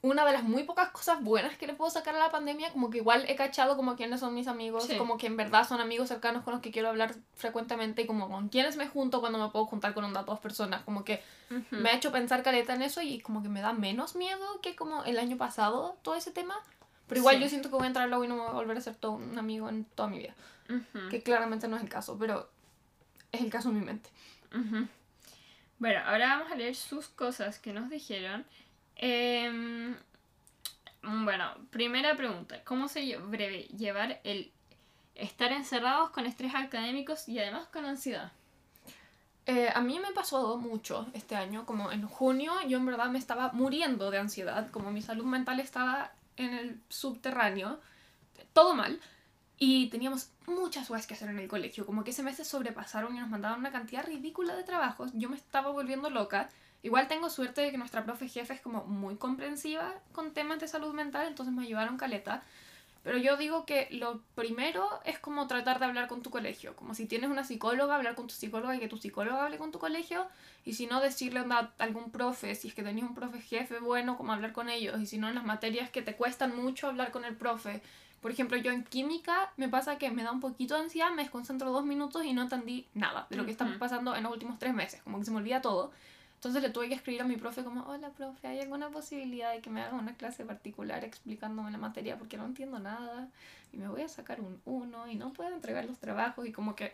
una 0.03 0.25
de 0.25 0.31
las 0.33 0.43
muy 0.43 0.63
pocas 0.63 0.89
cosas 0.89 1.21
buenas 1.23 1.55
que 1.57 1.67
le 1.67 1.73
puedo 1.75 1.91
sacar 1.91 2.15
a 2.15 2.19
la 2.19 2.31
pandemia, 2.31 2.71
como 2.71 2.89
que 2.89 2.97
igual 2.97 3.23
he 3.27 3.35
cachado 3.35 3.75
como 3.77 3.95
quiénes 3.95 4.19
son 4.19 4.33
mis 4.33 4.47
amigos, 4.47 4.85
Sí. 4.85 4.97
como 4.97 5.17
que 5.17 5.27
en 5.27 5.37
verdad 5.37 5.67
son 5.67 5.79
amigos 5.79 6.07
cercanos 6.07 6.43
con 6.43 6.53
los 6.53 6.61
que 6.61 6.71
quiero 6.71 6.89
hablar 6.89 7.13
frecuentemente 7.35 8.01
y 8.01 8.07
como 8.07 8.27
con 8.27 8.49
quienes 8.49 8.77
me 8.77 8.87
junto 8.87 9.19
cuando 9.19 9.37
me 9.37 9.49
puedo 9.51 9.65
juntar 9.67 9.93
con 9.93 10.03
una 10.03 10.21
o 10.21 10.23
dos 10.23 10.39
personas, 10.39 10.81
como 10.83 11.03
que 11.03 11.21
Ujú. 11.51 11.75
me 11.75 11.89
ha 11.89 11.95
hecho 11.95 12.11
pensar 12.11 12.41
caleta 12.41 12.73
en 12.73 12.81
eso 12.81 13.01
y 13.01 13.19
como 13.19 13.43
que 13.43 13.49
me 13.49 13.61
da 13.61 13.73
menos 13.73 14.15
miedo 14.15 14.59
que 14.61 14.75
como 14.75 15.03
el 15.03 15.19
año 15.19 15.37
pasado 15.37 15.97
todo 16.01 16.15
ese 16.15 16.31
tema. 16.31 16.55
Pero 17.07 17.19
igual 17.19 17.35
Sí. 17.35 17.41
yo 17.43 17.49
siento 17.49 17.69
que 17.69 17.75
voy 17.75 17.83
a 17.83 17.87
entrar 17.87 18.07
luego 18.09 18.23
y 18.23 18.27
no 18.27 18.35
me 18.35 18.41
voy 18.41 18.49
a 18.49 18.53
volver 18.53 18.77
a 18.77 18.81
ser 18.81 18.95
todo 18.95 19.11
un 19.11 19.37
amigo 19.37 19.69
en 19.69 19.85
toda 19.85 20.09
mi 20.09 20.17
vida. 20.17 20.33
Ujú. 20.69 21.09
Que 21.09 21.21
claramente 21.21 21.67
no 21.67 21.75
es 21.75 21.83
el 21.83 21.89
caso, 21.89 22.17
pero 22.17 22.49
es 23.31 23.41
el 23.41 23.49
caso 23.51 23.69
en 23.69 23.79
mi 23.79 23.85
mente. 23.85 24.09
Ujú. 24.55 24.87
Bueno, 25.77 25.99
ahora 26.05 26.37
vamos 26.37 26.51
a 26.51 26.55
leer 26.55 26.75
sus 26.75 27.07
cosas 27.07 27.59
que 27.59 27.73
nos 27.73 27.89
dijeron. 27.89 28.45
Em, 29.01 29.95
bueno, 31.01 31.55
primera 31.71 32.15
pregunta. 32.15 32.63
¿Cómo 32.63 32.87
se 32.87 33.17
breve 33.17 33.63
llevar 33.75 34.21
el 34.23 34.51
estar 35.15 35.51
encerrados 35.51 36.11
con 36.11 36.27
estrés 36.27 36.53
académicos 36.53 37.27
y 37.27 37.39
además 37.39 37.67
con 37.67 37.85
ansiedad? 37.85 38.31
Eh, 39.47 39.69
a 39.73 39.81
mí 39.81 39.99
me 39.99 40.11
pasó 40.11 40.55
mucho 40.57 41.07
este 41.13 41.35
año, 41.35 41.65
como 41.65 41.91
en 41.91 42.07
junio 42.07 42.53
yo 42.67 42.77
en 42.77 42.85
verdad 42.85 43.09
me 43.09 43.17
estaba 43.17 43.51
muriendo 43.53 44.11
de 44.11 44.19
ansiedad, 44.19 44.69
como 44.69 44.91
mi 44.91 45.01
salud 45.01 45.25
mental 45.25 45.59
estaba 45.59 46.11
en 46.37 46.53
el 46.53 46.79
subterráneo, 46.89 47.79
todo 48.53 48.75
mal, 48.75 49.01
y 49.57 49.89
teníamos 49.89 50.29
muchas 50.45 50.87
cosas 50.87 51.07
que 51.07 51.15
hacer 51.15 51.29
en 51.29 51.39
el 51.39 51.47
colegio, 51.47 51.87
como 51.87 52.03
que 52.03 52.11
ese 52.11 52.21
mes 52.21 52.37
se 52.37 52.45
sobrepasaron 52.45 53.15
y 53.15 53.19
nos 53.19 53.29
mandaban 53.29 53.59
una 53.59 53.71
cantidad 53.71 54.05
ridícula 54.05 54.55
de 54.55 54.63
trabajos, 54.63 55.09
yo 55.15 55.27
me 55.27 55.37
estaba 55.37 55.71
volviendo 55.71 56.11
loca. 56.11 56.49
Igual 56.83 57.07
tengo 57.07 57.29
suerte 57.29 57.61
de 57.61 57.71
que 57.71 57.77
nuestra 57.77 58.03
profe 58.03 58.27
jefe 58.27 58.53
es 58.53 58.61
como 58.61 58.85
muy 58.85 59.15
comprensiva 59.15 59.93
con 60.13 60.33
temas 60.33 60.59
de 60.59 60.67
salud 60.67 60.93
mental, 60.93 61.27
entonces 61.27 61.53
me 61.53 61.63
ayudaron 61.63 61.97
caleta. 61.97 62.43
Pero 63.03 63.17
yo 63.17 63.35
digo 63.35 63.65
que 63.65 63.87
lo 63.91 64.21
primero 64.35 64.87
es 65.05 65.17
como 65.17 65.47
tratar 65.47 65.79
de 65.79 65.85
hablar 65.85 66.07
con 66.07 66.21
tu 66.21 66.29
colegio. 66.29 66.75
Como 66.75 66.93
si 66.93 67.07
tienes 67.07 67.31
una 67.31 67.43
psicóloga, 67.43 67.95
hablar 67.95 68.13
con 68.13 68.27
tu 68.27 68.35
psicóloga 68.35 68.75
y 68.75 68.79
que 68.79 68.87
tu 68.87 68.97
psicóloga 68.97 69.45
hable 69.45 69.57
con 69.57 69.71
tu 69.71 69.79
colegio. 69.79 70.27
Y 70.65 70.73
si 70.73 70.85
no, 70.85 71.01
decirle 71.01 71.39
a 71.39 71.73
algún 71.79 72.11
profe, 72.11 72.53
si 72.53 72.67
es 72.67 72.75
que 72.75 72.83
tenés 72.83 73.03
un 73.03 73.15
profe 73.15 73.41
jefe 73.41 73.79
bueno, 73.79 74.17
como 74.17 74.33
hablar 74.33 74.53
con 74.53 74.69
ellos. 74.69 75.01
Y 75.01 75.07
si 75.07 75.17
no, 75.17 75.29
en 75.29 75.35
las 75.35 75.45
materias 75.45 75.89
que 75.89 76.03
te 76.03 76.15
cuestan 76.15 76.55
mucho 76.55 76.87
hablar 76.87 77.11
con 77.11 77.25
el 77.25 77.35
profe. 77.35 77.81
Por 78.21 78.29
ejemplo, 78.29 78.55
yo 78.57 78.71
en 78.71 78.83
química 78.83 79.51
me 79.57 79.67
pasa 79.67 79.97
que 79.97 80.11
me 80.11 80.21
da 80.21 80.31
un 80.31 80.39
poquito 80.39 80.75
de 80.75 80.81
ansiedad, 80.81 81.09
me 81.09 81.23
desconcentro 81.23 81.71
dos 81.71 81.83
minutos 81.83 82.23
y 82.23 82.33
no 82.33 82.43
entendí 82.43 82.87
nada 82.93 83.25
de 83.31 83.35
lo 83.35 83.47
que 83.47 83.53
Ujú. 83.53 83.79
pasando 83.79 84.15
en 84.15 84.21
los 84.21 84.31
últimos 84.31 84.59
tres 84.59 84.75
meses. 84.75 85.01
Como 85.01 85.17
que 85.17 85.25
se 85.25 85.31
me 85.31 85.37
olvida 85.37 85.59
todo. 85.59 85.91
Entonces 86.41 86.63
le 86.63 86.71
tuve 86.71 86.89
que 86.89 86.95
escribir 86.95 87.21
a 87.21 87.25
mi 87.25 87.37
profe 87.37 87.63
como, 87.63 87.83
hola 87.83 88.09
profe, 88.09 88.47
¿hay 88.47 88.59
alguna 88.59 88.89
posibilidad 88.89 89.53
de 89.53 89.61
que 89.61 89.69
me 89.69 89.79
haga 89.79 89.95
una 89.95 90.15
clase 90.15 90.43
particular 90.43 91.05
explicándome 91.05 91.69
la 91.69 91.77
materia 91.77 92.17
porque 92.17 92.35
no 92.35 92.47
entiendo 92.47 92.79
nada. 92.79 93.29
Y 93.71 93.77
me 93.77 93.87
voy 93.87 94.01
a 94.01 94.09
sacar 94.09 94.41
un 94.41 94.59
1 94.65 95.09
y 95.09 95.15
no 95.17 95.33
puedo 95.33 95.53
entregar 95.53 95.85
los 95.85 95.99
trabajos 95.99 96.47
y 96.47 96.51
como 96.51 96.75
que 96.75 96.93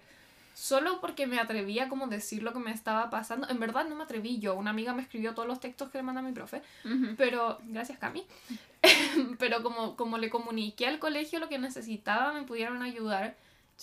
solo 0.53 0.99
porque 0.99 1.27
me 1.27 1.39
atrevía 1.39 1.85
a 1.85 1.87
como 1.87 2.07
decir 2.07 2.43
lo 2.43 2.51
que 2.51 2.59
me 2.59 2.71
estaba 2.71 3.09
pasando, 3.09 3.47
en 3.47 3.57
verdad 3.57 3.87
no 3.87 3.95
me 3.95 4.03
atreví 4.03 4.37
yo, 4.39 4.53
una 4.53 4.71
amiga 4.71 4.93
me 4.93 5.03
escribió 5.03 5.33
todos 5.33 5.47
los 5.47 5.61
textos 5.61 5.91
que 5.91 5.99
le 5.99 6.03
manda 6.03 6.21
mi 6.21 6.33
profe, 6.33 6.61
pero 7.15 7.57
gracias 7.67 7.99
Cami, 7.99 8.25
pero 9.39 9.63
como, 9.63 9.95
como 9.95 10.17
le 10.17 10.29
comuniqué 10.29 10.87
al 10.87 10.99
colegio 10.99 11.39
lo 11.39 11.47
que 11.47 11.57
necesitaba, 11.57 12.33
me 12.33 12.43
pudieron 12.43 12.81
ayudar 12.81 13.37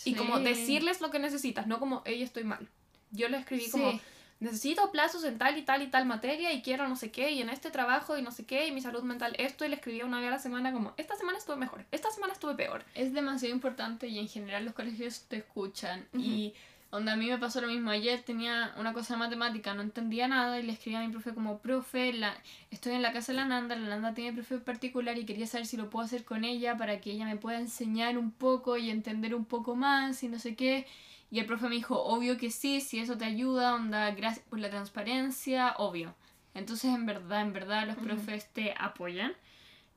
y 0.04 0.14
como 0.14 0.40
decirles 0.40 1.00
lo 1.00 1.10
que 1.10 1.20
necesitas, 1.20 1.66
no 1.66 1.78
como, 1.78 2.02
ella 2.04 2.24
estoy 2.24 2.44
mal. 2.44 2.68
Yo 3.12 3.28
le 3.28 3.38
escribí 3.38 3.70
como, 3.70 4.00
necesito 4.40 4.90
plazos 4.90 5.24
en 5.24 5.38
tal 5.38 5.56
y 5.58 5.62
tal 5.62 5.82
y 5.82 5.86
tal 5.86 6.06
materia 6.06 6.52
y 6.52 6.62
quiero 6.62 6.88
no 6.88 6.96
sé 6.96 7.10
qué 7.10 7.30
y 7.30 7.40
en 7.40 7.48
este 7.48 7.70
trabajo 7.70 8.18
y 8.18 8.22
no 8.22 8.30
sé 8.30 8.44
qué 8.44 8.66
y 8.66 8.72
mi 8.72 8.80
salud 8.80 9.02
mental 9.02 9.34
esto 9.38 9.64
y 9.64 9.68
le 9.68 9.76
escribía 9.76 10.04
una 10.04 10.20
vez 10.20 10.28
a 10.28 10.32
la 10.32 10.38
semana 10.38 10.72
como 10.72 10.92
esta 10.96 11.16
semana 11.16 11.38
estuve 11.38 11.56
mejor, 11.56 11.84
esta 11.90 12.10
semana 12.10 12.32
estuve 12.32 12.54
peor. 12.54 12.84
Es 12.94 13.12
demasiado 13.12 13.54
importante 13.54 14.08
y 14.08 14.18
en 14.18 14.28
general 14.28 14.64
los 14.64 14.74
colegios 14.74 15.22
te 15.28 15.36
escuchan. 15.38 16.06
Y 16.12 16.54
donde 16.94 17.10
a 17.10 17.16
mí 17.16 17.28
me 17.28 17.38
pasó 17.38 17.60
lo 17.60 17.66
mismo. 17.66 17.90
Ayer 17.90 18.22
tenía 18.22 18.72
una 18.78 18.92
cosa 18.92 19.14
de 19.14 19.18
matemática 19.18 19.74
no 19.74 19.82
entendía 19.82 20.28
nada 20.28 20.60
y 20.60 20.62
le 20.62 20.72
escribí 20.72 20.96
a 20.96 21.00
mi 21.00 21.08
profe 21.08 21.34
como 21.34 21.58
profe 21.58 22.12
la, 22.12 22.36
estoy 22.70 22.92
en 22.92 23.02
la 23.02 23.12
casa 23.12 23.32
de 23.32 23.38
la 23.38 23.46
Nanda 23.46 23.74
la 23.74 23.88
Nanda 23.88 24.14
tiene 24.14 24.32
profe 24.32 24.58
particular 24.58 25.18
y 25.18 25.24
quería 25.24 25.48
saber 25.48 25.66
si 25.66 25.76
lo 25.76 25.90
puedo 25.90 26.04
hacer 26.04 26.24
con 26.24 26.44
ella 26.44 26.76
para 26.76 27.00
que 27.00 27.10
ella 27.10 27.24
me 27.24 27.36
pueda 27.36 27.58
enseñar 27.58 28.16
un 28.16 28.30
poco 28.30 28.76
y 28.76 28.90
entender 28.90 29.34
un 29.34 29.44
poco 29.44 29.74
más 29.74 30.22
y 30.22 30.28
no 30.28 30.38
sé 30.38 30.54
qué 30.54 30.86
y 31.30 31.40
el 31.40 31.46
profe 31.46 31.68
me 31.68 31.74
dijo, 31.74 32.02
obvio 32.02 32.36
que 32.36 32.50
sí, 32.50 32.80
si 32.80 32.98
eso 32.98 33.18
te 33.18 33.24
ayuda, 33.24 33.74
onda, 33.74 34.10
gracias 34.12 34.44
por 34.48 34.58
la 34.60 34.70
transparencia, 34.70 35.74
obvio. 35.78 36.14
Entonces, 36.54 36.94
en 36.94 37.06
verdad, 37.06 37.42
en 37.42 37.52
verdad, 37.52 37.86
los 37.86 37.96
profes 37.96 38.48
te 38.52 38.74
apoyan. 38.78 39.32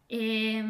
Eh, 0.10 0.64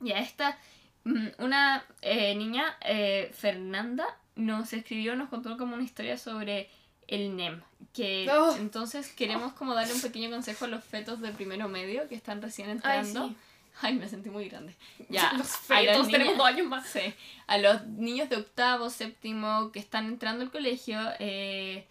y 0.00 0.12
a 0.12 0.18
esta, 0.18 0.58
mm, 1.04 1.26
una 1.38 1.84
eh, 2.02 2.34
niña, 2.36 2.76
eh, 2.82 3.30
Fernanda, 3.34 4.06
nos 4.36 4.72
escribió, 4.72 5.16
nos 5.16 5.28
contó 5.28 5.56
como 5.56 5.74
una 5.74 5.84
historia 5.84 6.16
sobre 6.16 6.70
el 7.08 7.36
NEM. 7.36 7.62
Que 7.92 8.28
oh. 8.30 8.56
entonces 8.56 9.12
queremos 9.12 9.52
como 9.52 9.74
darle 9.74 9.94
un 9.94 10.00
pequeño 10.00 10.30
consejo 10.30 10.64
a 10.64 10.68
los 10.68 10.84
fetos 10.84 11.20
de 11.20 11.32
primero 11.32 11.68
medio 11.68 12.08
que 12.08 12.14
están 12.14 12.42
recién 12.42 12.70
entrando. 12.70 13.24
Ay, 13.24 13.36
me 13.82 14.08
sentí 14.08 14.30
muy 14.30 14.48
grande. 14.48 14.74
Ya, 15.08 15.32
los 15.38 15.48
fetos, 15.48 16.08
tenemos 16.08 16.36
dos 16.36 16.46
años 16.46 16.66
más. 16.66 16.86
Sí, 16.86 17.14
a 17.46 17.58
los 17.58 17.86
niños 17.86 18.28
de 18.28 18.36
octavo, 18.36 18.90
séptimo, 18.90 19.70
que 19.72 19.78
están 19.78 20.06
entrando 20.06 20.44
al 20.44 20.50
colegio, 20.50 20.98
eh, 21.18 21.86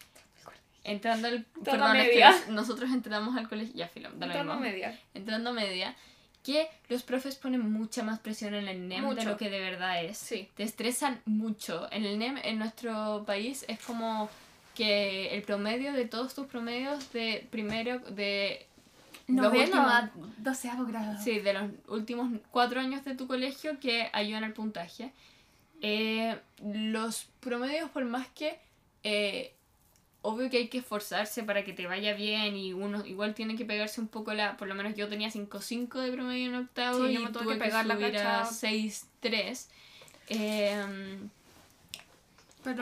entrando 0.84 1.28
al... 1.28 1.46
Perdón, 1.64 1.94
media. 1.94 2.34
nosotros 2.50 2.92
entramos 2.92 3.38
al 3.38 3.48
colegio, 3.48 3.74
ya, 3.76 3.88
filo, 3.88 4.10
Entrando 4.10 4.56
media. 4.56 5.00
Entrando 5.14 5.54
media, 5.54 5.96
que 6.44 6.68
los 6.90 7.04
profes 7.04 7.36
ponen 7.36 7.72
mucha 7.72 8.04
más 8.04 8.20
presión 8.20 8.54
en 8.54 8.68
el 8.68 8.88
NEM 8.88 9.16
de 9.16 9.24
lo 9.24 9.38
que 9.38 9.50
de 9.50 9.60
verdad 9.60 10.04
es. 10.04 10.18
Sí. 10.18 10.50
Te 10.56 10.64
estresan 10.64 11.22
mucho. 11.26 11.88
En 11.92 12.06
el 12.06 12.20
NEM, 12.20 12.38
en 12.44 12.60
nuestro 12.60 13.24
país, 13.26 13.66
es 13.68 13.80
como 13.80 14.30
que 14.76 15.36
el 15.36 15.44
promedio 15.44 15.94
de 15.94 16.06
todos 16.06 16.34
tus 16.34 16.48
promedios 16.48 17.14
de 17.14 17.48
primero, 17.52 18.00
de 18.00 18.68
Noveno 19.28 19.82
a 19.82 20.12
doceavo 20.38 20.86
grado. 20.86 21.22
Sí, 21.22 21.40
de 21.40 21.54
los 21.54 21.72
últimos 21.88 22.30
cuatro 22.52 22.80
años 22.80 23.06
de 23.06 23.16
tu 23.16 23.28
colegio 23.28 23.80
que 23.80 24.10
ayudan 24.14 24.44
al 24.44 24.54
puntaje. 24.54 25.12
Eh, 25.82 26.38
los 26.64 27.28
promedios, 27.40 27.90
por 27.90 28.06
más 28.06 28.28
que 28.28 28.60
eh, 29.04 29.54
obvio 30.22 30.50
que 30.50 30.58
hay 30.58 30.68
que 30.70 30.80
esforzarse 30.80 31.44
para 31.44 31.64
que 31.64 31.74
te 31.74 31.86
vaya 31.86 32.14
bien 32.14 32.56
y 32.56 32.74
uno 32.74 33.06
igual 33.06 33.34
tiene 33.36 33.56
que 33.56 33.66
pegarse 33.66 34.00
un 34.00 34.08
poco 34.08 34.34
la, 34.34 34.58
por 34.58 34.68
lo 34.68 34.76
menos 34.76 34.96
yo 34.96 35.10
tenía 35.10 35.30
5.5 35.30 36.00
de 36.00 36.12
promedio 36.12 36.48
en 36.48 36.56
octavo 36.56 37.08
y 37.08 37.14
yo 37.14 37.20
me 37.20 37.32
tuve 37.32 37.54
que 37.54 37.60
pegar 37.60 37.86
la 37.86 37.96
subir 37.96 38.18
a 38.18 38.46
6.3. 38.46 39.68
Eh, 40.30 40.82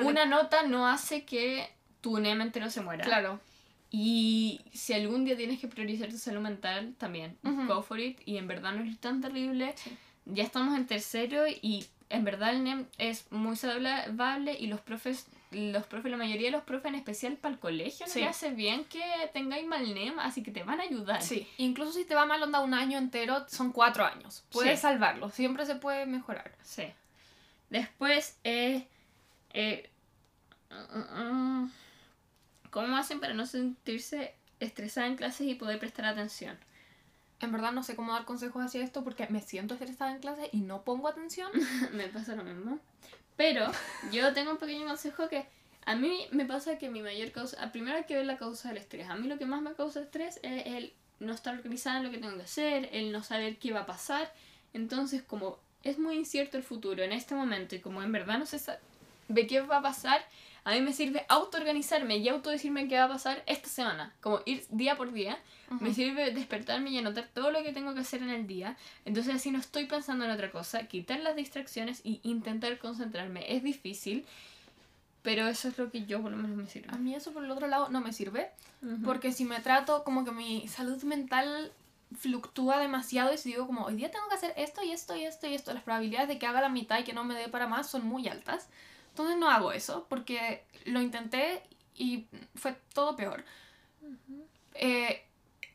una 0.03 0.25
nota 0.25 0.63
no 0.63 0.87
hace 0.87 1.25
que 1.25 1.67
tu 2.01 2.19
NEM 2.19 2.41
entero 2.41 2.69
se 2.69 2.81
muera. 2.81 3.03
Claro. 3.03 3.39
Y 3.93 4.61
si 4.73 4.93
algún 4.93 5.25
día 5.25 5.35
tienes 5.35 5.59
que 5.59 5.67
priorizar 5.67 6.09
tu 6.09 6.17
salud 6.17 6.39
mental, 6.39 6.95
también, 6.97 7.37
go 7.67 7.83
for 7.83 7.99
it. 7.99 8.19
Y 8.25 8.37
en 8.37 8.47
verdad 8.47 8.71
no 8.71 8.83
es 8.83 8.97
tan 8.99 9.19
terrible. 9.19 9.75
Ya 10.25 10.43
estamos 10.43 10.77
en 10.77 10.87
tercero 10.87 11.45
y 11.47 11.85
en 12.09 12.23
verdad 12.23 12.51
el 12.51 12.63
NEM 12.63 12.85
es 12.97 13.29
muy 13.31 13.55
saludable 13.55 14.55
y 14.57 14.67
los 14.67 14.79
profes, 14.81 15.27
los 15.51 15.85
profes, 15.87 16.11
la 16.11 16.17
mayoría 16.17 16.47
de 16.47 16.51
los 16.51 16.63
profes, 16.63 16.89
en 16.89 16.95
especial 16.95 17.33
para 17.37 17.55
el 17.55 17.59
colegio, 17.59 18.05
no 18.15 18.29
hace 18.29 18.51
bien 18.51 18.85
que 18.85 19.01
tengáis 19.33 19.65
mal 19.65 19.93
NEM, 19.93 20.19
así 20.19 20.43
que 20.43 20.51
te 20.51 20.63
van 20.63 20.79
a 20.79 20.83
ayudar. 20.83 21.21
Sí, 21.21 21.47
incluso 21.57 21.93
si 21.93 22.05
te 22.05 22.15
va 22.15 22.25
mal 22.25 22.41
onda 22.43 22.61
un 22.61 22.73
año 22.73 22.97
entero, 22.97 23.45
son 23.49 23.71
cuatro 23.71 24.05
años. 24.05 24.43
Puedes 24.51 24.81
salvarlo, 24.81 25.29
siempre 25.29 25.65
se 25.65 25.75
puede 25.75 26.05
mejorar. 26.05 26.51
Sí. 26.63 26.83
Después, 27.69 28.37
eh, 28.43 28.87
eh, 29.53 29.89
uh, 30.69 30.97
uh, 30.97 31.63
uh, 31.63 31.69
¿Cómo 32.71 32.95
hacen 32.97 33.19
para 33.19 33.33
no 33.33 33.45
sentirse 33.45 34.33
estresada 34.59 35.07
en 35.07 35.17
clases 35.17 35.45
y 35.47 35.55
poder 35.55 35.77
prestar 35.77 36.05
atención? 36.05 36.57
En 37.41 37.51
verdad 37.51 37.71
no 37.73 37.83
sé 37.83 37.95
cómo 37.95 38.13
dar 38.13 38.25
consejos 38.25 38.63
hacia 38.63 38.83
esto 38.83 39.03
porque 39.03 39.27
me 39.27 39.41
siento 39.41 39.73
estresada 39.73 40.11
en 40.11 40.19
clases 40.19 40.49
y 40.51 40.61
no 40.61 40.83
pongo 40.83 41.07
atención. 41.07 41.51
me 41.93 42.07
pasa 42.07 42.35
lo 42.35 42.43
mismo. 42.43 42.79
Pero 43.35 43.69
yo 44.11 44.33
tengo 44.33 44.51
un 44.51 44.57
pequeño 44.57 44.87
consejo 44.87 45.27
que 45.27 45.45
a 45.85 45.95
mí 45.95 46.27
me 46.31 46.45
pasa 46.45 46.77
que 46.77 46.89
mi 46.89 47.01
mayor 47.01 47.31
causa, 47.31 47.71
primero 47.71 47.97
hay 47.97 48.05
que 48.05 48.15
ver 48.15 48.25
la 48.25 48.37
causa 48.37 48.69
del 48.69 48.77
estrés. 48.77 49.09
A 49.09 49.15
mí 49.15 49.27
lo 49.27 49.37
que 49.37 49.45
más 49.45 49.61
me 49.61 49.73
causa 49.73 50.01
estrés 50.01 50.39
es 50.43 50.65
el 50.65 50.93
no 51.19 51.33
estar 51.33 51.55
organizada 51.55 51.97
en 51.97 52.03
lo 52.05 52.11
que 52.11 52.19
tengo 52.19 52.35
que 52.37 52.43
hacer, 52.43 52.89
el 52.93 53.11
no 53.11 53.23
saber 53.23 53.57
qué 53.57 53.73
va 53.73 53.81
a 53.81 53.85
pasar. 53.85 54.31
Entonces, 54.73 55.23
como 55.23 55.59
es 55.83 55.99
muy 55.99 56.15
incierto 56.15 56.57
el 56.57 56.63
futuro 56.63 57.03
en 57.03 57.11
este 57.11 57.35
momento 57.35 57.75
y 57.75 57.79
como 57.79 58.01
en 58.01 58.11
verdad 58.11 58.39
no 58.39 58.45
se 58.45 58.59
sabe 58.59 58.79
qué 59.47 59.61
va 59.61 59.77
a 59.77 59.81
pasar, 59.81 60.23
a 60.63 60.71
mí 60.73 60.81
me 60.81 60.93
sirve 60.93 61.25
autoorganizarme 61.27 62.17
y 62.17 62.29
autodecirme 62.29 62.87
qué 62.87 62.97
va 62.97 63.05
a 63.05 63.09
pasar 63.09 63.43
esta 63.47 63.67
semana, 63.67 64.13
como 64.21 64.41
ir 64.45 64.65
día 64.69 64.95
por 64.95 65.11
día. 65.11 65.37
Me 65.79 65.93
sirve 65.93 66.31
despertarme 66.31 66.89
y 66.89 66.97
anotar 66.97 67.29
todo 67.33 67.49
lo 67.49 67.63
que 67.63 67.71
tengo 67.71 67.93
que 67.93 68.01
hacer 68.01 68.21
en 68.21 68.29
el 68.29 68.45
día. 68.45 68.75
Entonces 69.05 69.33
así 69.33 69.49
no 69.51 69.57
estoy 69.57 69.85
pensando 69.85 70.25
en 70.25 70.31
otra 70.31 70.51
cosa, 70.51 70.87
quitar 70.87 71.19
las 71.21 71.35
distracciones 71.35 72.01
y 72.03 72.19
intentar 72.23 72.77
concentrarme. 72.77 73.55
Es 73.55 73.63
difícil, 73.63 74.25
pero 75.23 75.47
eso 75.47 75.69
es 75.69 75.77
lo 75.77 75.89
que 75.89 76.05
yo 76.05 76.21
por 76.21 76.31
lo 76.31 76.37
menos 76.37 76.55
me 76.55 76.67
sirve. 76.67 76.89
A 76.93 76.97
mí 76.97 77.15
eso 77.15 77.31
por 77.31 77.43
el 77.43 77.51
otro 77.51 77.67
lado 77.67 77.89
no 77.89 78.01
me 78.01 78.13
sirve, 78.13 78.51
porque 79.03 79.31
si 79.31 79.45
me 79.45 79.61
trato 79.61 80.03
como 80.03 80.25
que 80.25 80.31
mi 80.31 80.67
salud 80.67 81.01
mental 81.03 81.71
fluctúa 82.19 82.77
demasiado 82.79 83.33
y 83.33 83.37
si 83.37 83.49
digo 83.49 83.65
como 83.65 83.85
hoy 83.85 83.95
día 83.95 84.11
tengo 84.11 84.27
que 84.27 84.35
hacer 84.35 84.53
esto 84.57 84.83
y 84.83 84.91
esto 84.91 85.15
y 85.15 85.23
esto 85.23 85.47
y 85.47 85.53
esto, 85.55 85.73
las 85.73 85.83
probabilidades 85.83 86.27
de 86.27 86.37
que 86.37 86.45
haga 86.45 86.61
la 86.61 86.69
mitad 86.69 86.99
y 86.99 87.03
que 87.03 87.13
no 87.13 87.23
me 87.23 87.35
dé 87.35 87.47
para 87.47 87.67
más 87.67 87.89
son 87.89 88.05
muy 88.05 88.27
altas. 88.27 88.67
Entonces 89.11 89.37
no 89.37 89.49
hago 89.49 89.71
eso 89.71 90.05
porque 90.09 90.65
lo 90.85 91.01
intenté 91.01 91.63
y 91.95 92.27
fue 92.55 92.75
todo 92.93 93.15
peor. 93.15 93.43
Eh, 94.73 95.25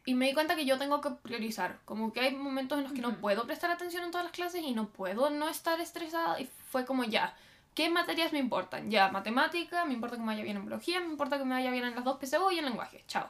y 0.05 0.15
me 0.15 0.27
di 0.27 0.35
cuenta 0.35 0.57
que 0.57 0.65
yo 0.65 0.79
tengo 0.79 1.01
que 1.01 1.11
priorizar. 1.11 1.81
Como 1.85 2.13
que 2.13 2.21
hay 2.21 2.35
momentos 2.35 2.79
en 2.79 2.85
los 2.85 2.93
que 2.93 3.01
no 3.01 3.19
puedo 3.19 3.47
prestar 3.47 3.71
atención 3.71 4.05
en 4.05 4.11
todas 4.11 4.25
las 4.25 4.33
clases 4.33 4.63
y 4.63 4.73
no 4.73 4.89
puedo 4.89 5.31
no 5.31 5.49
estar 5.49 5.81
estresada. 5.81 6.41
Y 6.41 6.49
fue 6.71 6.87
como 6.87 7.05
ya, 7.05 7.37
¿qué 7.75 7.91
materias 7.91 8.33
me 8.33 8.39
importan? 8.39 8.91
Ya, 8.91 9.09
matemática, 9.11 9.85
me 9.85 9.95
importa 9.95 10.17
que 10.17 10.23
me 10.23 10.29
vaya 10.29 10.45
bien 10.45 10.57
en 10.57 10.63
biología, 10.63 11.01
me 11.01 11.07
importa 11.07 11.39
que 11.39 11.45
me 11.45 11.55
vaya 11.55 11.71
bien 11.71 11.85
en 11.85 11.95
las 11.95 12.05
dos 12.05 12.19
PSU 12.21 12.53
y 12.53 12.59
en 12.59 12.67
lenguaje. 12.67 13.05
Chao. 13.09 13.29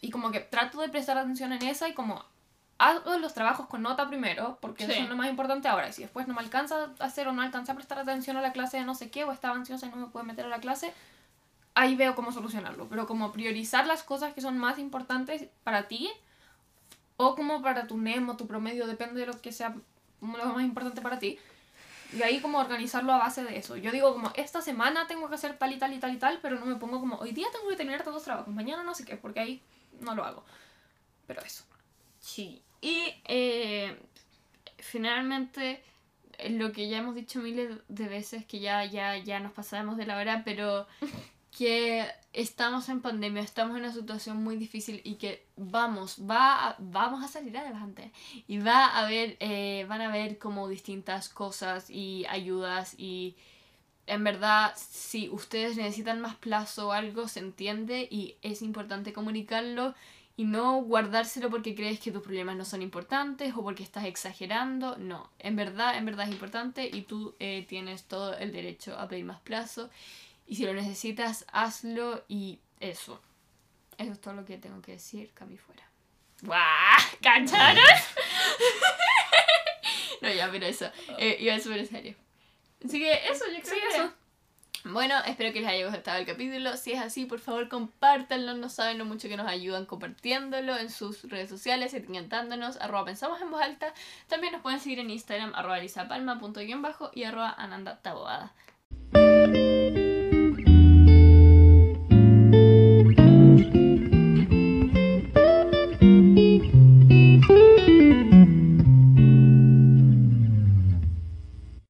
Y 0.00 0.10
como 0.10 0.30
que 0.30 0.40
trato 0.40 0.80
de 0.80 0.88
prestar 0.88 1.16
atención 1.18 1.52
en 1.52 1.62
esa 1.62 1.88
y 1.88 1.94
como 1.94 2.24
hago 2.78 3.18
los 3.18 3.34
trabajos 3.34 3.66
con 3.66 3.82
nota 3.82 4.08
primero, 4.08 4.58
porque 4.60 4.84
eso 4.84 4.92
es 4.92 5.08
lo 5.08 5.16
más 5.16 5.28
importante 5.28 5.68
ahora. 5.68 5.88
Y 5.88 5.92
si 5.92 6.02
después 6.02 6.28
no 6.28 6.34
me 6.34 6.40
alcanza 6.40 6.90
a 6.98 7.04
hacer 7.04 7.28
o 7.28 7.32
no 7.32 7.42
alcanza 7.42 7.72
a 7.72 7.74
prestar 7.74 7.98
atención 7.98 8.36
a 8.36 8.40
la 8.40 8.52
clase 8.52 8.78
de 8.78 8.84
no 8.84 8.94
sé 8.94 9.10
qué, 9.10 9.24
o 9.24 9.32
estaba 9.32 9.56
ansiosa 9.56 9.86
y 9.86 9.90
no 9.90 9.96
me 9.96 10.06
puedo 10.06 10.24
meter 10.24 10.46
a 10.46 10.48
la 10.48 10.60
clase, 10.60 10.94
ahí 11.74 11.96
veo 11.96 12.14
cómo 12.14 12.32
solucionarlo. 12.32 12.88
Pero 12.88 13.06
como 13.06 13.32
priorizar 13.32 13.86
las 13.86 14.02
cosas 14.04 14.32
que 14.32 14.40
son 14.40 14.58
más 14.58 14.78
importantes 14.78 15.48
para 15.64 15.88
ti, 15.88 16.08
o 17.16 17.34
como 17.34 17.60
para 17.62 17.88
tu 17.88 17.98
NEM 17.98 18.28
o 18.30 18.36
tu 18.36 18.46
promedio, 18.46 18.86
depende 18.86 19.20
de 19.20 19.26
lo 19.26 19.40
que 19.40 19.50
sea 19.50 19.74
lo 20.20 20.26
más 20.26 20.64
importante 20.64 21.00
para 21.00 21.18
ti. 21.18 21.38
Y 22.12 22.22
ahí 22.22 22.40
como 22.40 22.58
organizarlo 22.58 23.12
a 23.12 23.18
base 23.18 23.42
de 23.42 23.58
eso. 23.58 23.76
Yo 23.76 23.90
digo 23.90 24.14
como, 24.14 24.30
esta 24.36 24.62
semana 24.62 25.06
tengo 25.08 25.28
que 25.28 25.34
hacer 25.34 25.58
tal 25.58 25.72
y 25.72 25.78
tal 25.78 25.92
y 25.92 25.98
tal 25.98 26.14
y 26.14 26.18
tal, 26.18 26.38
pero 26.40 26.58
no 26.58 26.64
me 26.64 26.76
pongo 26.76 27.00
como, 27.00 27.16
hoy 27.16 27.32
día 27.32 27.48
tengo 27.52 27.68
que 27.68 27.76
terminar 27.76 28.02
todos 28.02 28.14
los 28.14 28.24
trabajos, 28.24 28.54
mañana 28.54 28.84
no 28.84 28.94
sé 28.94 29.04
qué, 29.04 29.16
porque 29.16 29.40
ahí 29.40 29.62
no 30.00 30.14
lo 30.14 30.24
hago. 30.24 30.44
Pero 31.26 31.42
eso. 31.42 31.64
Sí, 32.20 32.62
y 32.80 33.14
eh, 33.24 33.96
finalmente, 34.78 35.82
lo 36.50 36.72
que 36.72 36.88
ya 36.88 36.98
hemos 36.98 37.14
dicho 37.14 37.40
miles 37.40 37.70
de 37.88 38.08
veces, 38.08 38.44
que 38.44 38.60
ya, 38.60 38.84
ya, 38.84 39.16
ya 39.16 39.40
nos 39.40 39.52
pasamos 39.52 39.96
de 39.96 40.06
la 40.06 40.16
hora, 40.16 40.42
pero 40.44 40.86
que 41.56 42.06
estamos 42.32 42.88
en 42.88 43.00
pandemia, 43.00 43.42
estamos 43.42 43.76
en 43.76 43.84
una 43.84 43.92
situación 43.92 44.42
muy 44.44 44.56
difícil 44.56 45.00
y 45.02 45.14
que 45.14 45.44
vamos, 45.56 46.18
va 46.30 46.76
vamos 46.78 47.24
a 47.24 47.28
salir 47.28 47.56
adelante. 47.56 48.12
Y 48.46 48.58
va 48.58 48.86
a 48.86 49.04
haber, 49.04 49.36
eh, 49.40 49.84
van 49.88 50.00
a 50.00 50.08
haber 50.08 50.38
como 50.38 50.68
distintas 50.68 51.28
cosas 51.28 51.90
y 51.90 52.26
ayudas 52.26 52.94
y 52.98 53.36
en 54.08 54.24
verdad, 54.24 54.72
si 54.76 55.28
ustedes 55.28 55.76
necesitan 55.76 56.20
más 56.20 56.34
plazo 56.36 56.88
o 56.88 56.92
algo, 56.92 57.28
se 57.28 57.40
entiende 57.40 58.08
y 58.10 58.36
es 58.42 58.62
importante 58.62 59.12
comunicarlo 59.12 59.94
y 60.38 60.44
no 60.44 60.76
guardárselo 60.82 61.50
porque 61.50 61.74
crees 61.74 61.98
que 61.98 62.12
tus 62.12 62.22
problemas 62.22 62.54
no 62.54 62.64
son 62.64 62.80
importantes 62.80 63.52
o 63.56 63.62
porque 63.64 63.82
estás 63.82 64.04
exagerando. 64.04 64.96
No, 64.96 65.28
en 65.40 65.56
verdad, 65.56 65.98
en 65.98 66.06
verdad 66.06 66.28
es 66.28 66.32
importante 66.32 66.88
y 66.92 67.02
tú 67.02 67.34
eh, 67.40 67.66
tienes 67.68 68.04
todo 68.04 68.38
el 68.38 68.52
derecho 68.52 68.96
a 68.96 69.08
pedir 69.08 69.24
más 69.24 69.40
plazo. 69.40 69.90
Y 70.46 70.54
si 70.54 70.64
lo 70.64 70.72
necesitas, 70.74 71.44
hazlo 71.52 72.24
y 72.28 72.60
eso. 72.78 73.20
Eso 73.98 74.12
es 74.12 74.20
todo 74.20 74.34
lo 74.34 74.44
que 74.44 74.58
tengo 74.58 74.80
que 74.80 74.92
decir. 74.92 75.32
Cami 75.34 75.56
fuera. 75.56 75.82
¡Guau! 76.42 77.00
¿Cacharon? 77.20 77.82
no, 80.22 80.32
ya, 80.32 80.48
pero 80.52 80.66
eso. 80.66 80.88
Eh, 81.18 81.36
iba 81.40 81.58
súper 81.58 81.84
serio. 81.84 82.14
Así 82.84 83.00
que 83.00 83.12
eso, 83.28 83.44
yo 83.46 83.60
creo 83.60 83.74
Sí, 83.74 83.80
que 83.80 83.88
eso. 83.88 84.12
Bueno, 84.90 85.16
espero 85.26 85.52
que 85.52 85.60
les 85.60 85.68
haya 85.68 85.86
gustado 85.86 86.18
el 86.18 86.24
capítulo. 86.24 86.74
Si 86.78 86.92
es 86.92 87.00
así, 87.00 87.26
por 87.26 87.40
favor, 87.40 87.68
compártanlo. 87.68 88.54
No 88.54 88.70
saben 88.70 88.96
lo 88.96 89.04
mucho 89.04 89.28
que 89.28 89.36
nos 89.36 89.46
ayudan 89.46 89.84
compartiéndolo 89.84 90.78
en 90.78 90.88
sus 90.88 91.28
redes 91.28 91.50
sociales, 91.50 91.92
etiquetándonos, 91.92 92.80
arroba 92.80 93.04
pensamos 93.04 93.38
en 93.42 93.50
voz 93.50 93.60
alta. 93.60 93.92
También 94.28 94.54
nos 94.54 94.62
pueden 94.62 94.80
seguir 94.80 95.00
en 95.00 95.10
Instagram, 95.10 95.52
arroba 95.54 95.78
lisapalma.guión 95.78 96.80
bajo 96.80 97.10
y 97.12 97.24
arroba 97.24 97.54
ananda 97.58 98.00
taboada. 98.00 98.54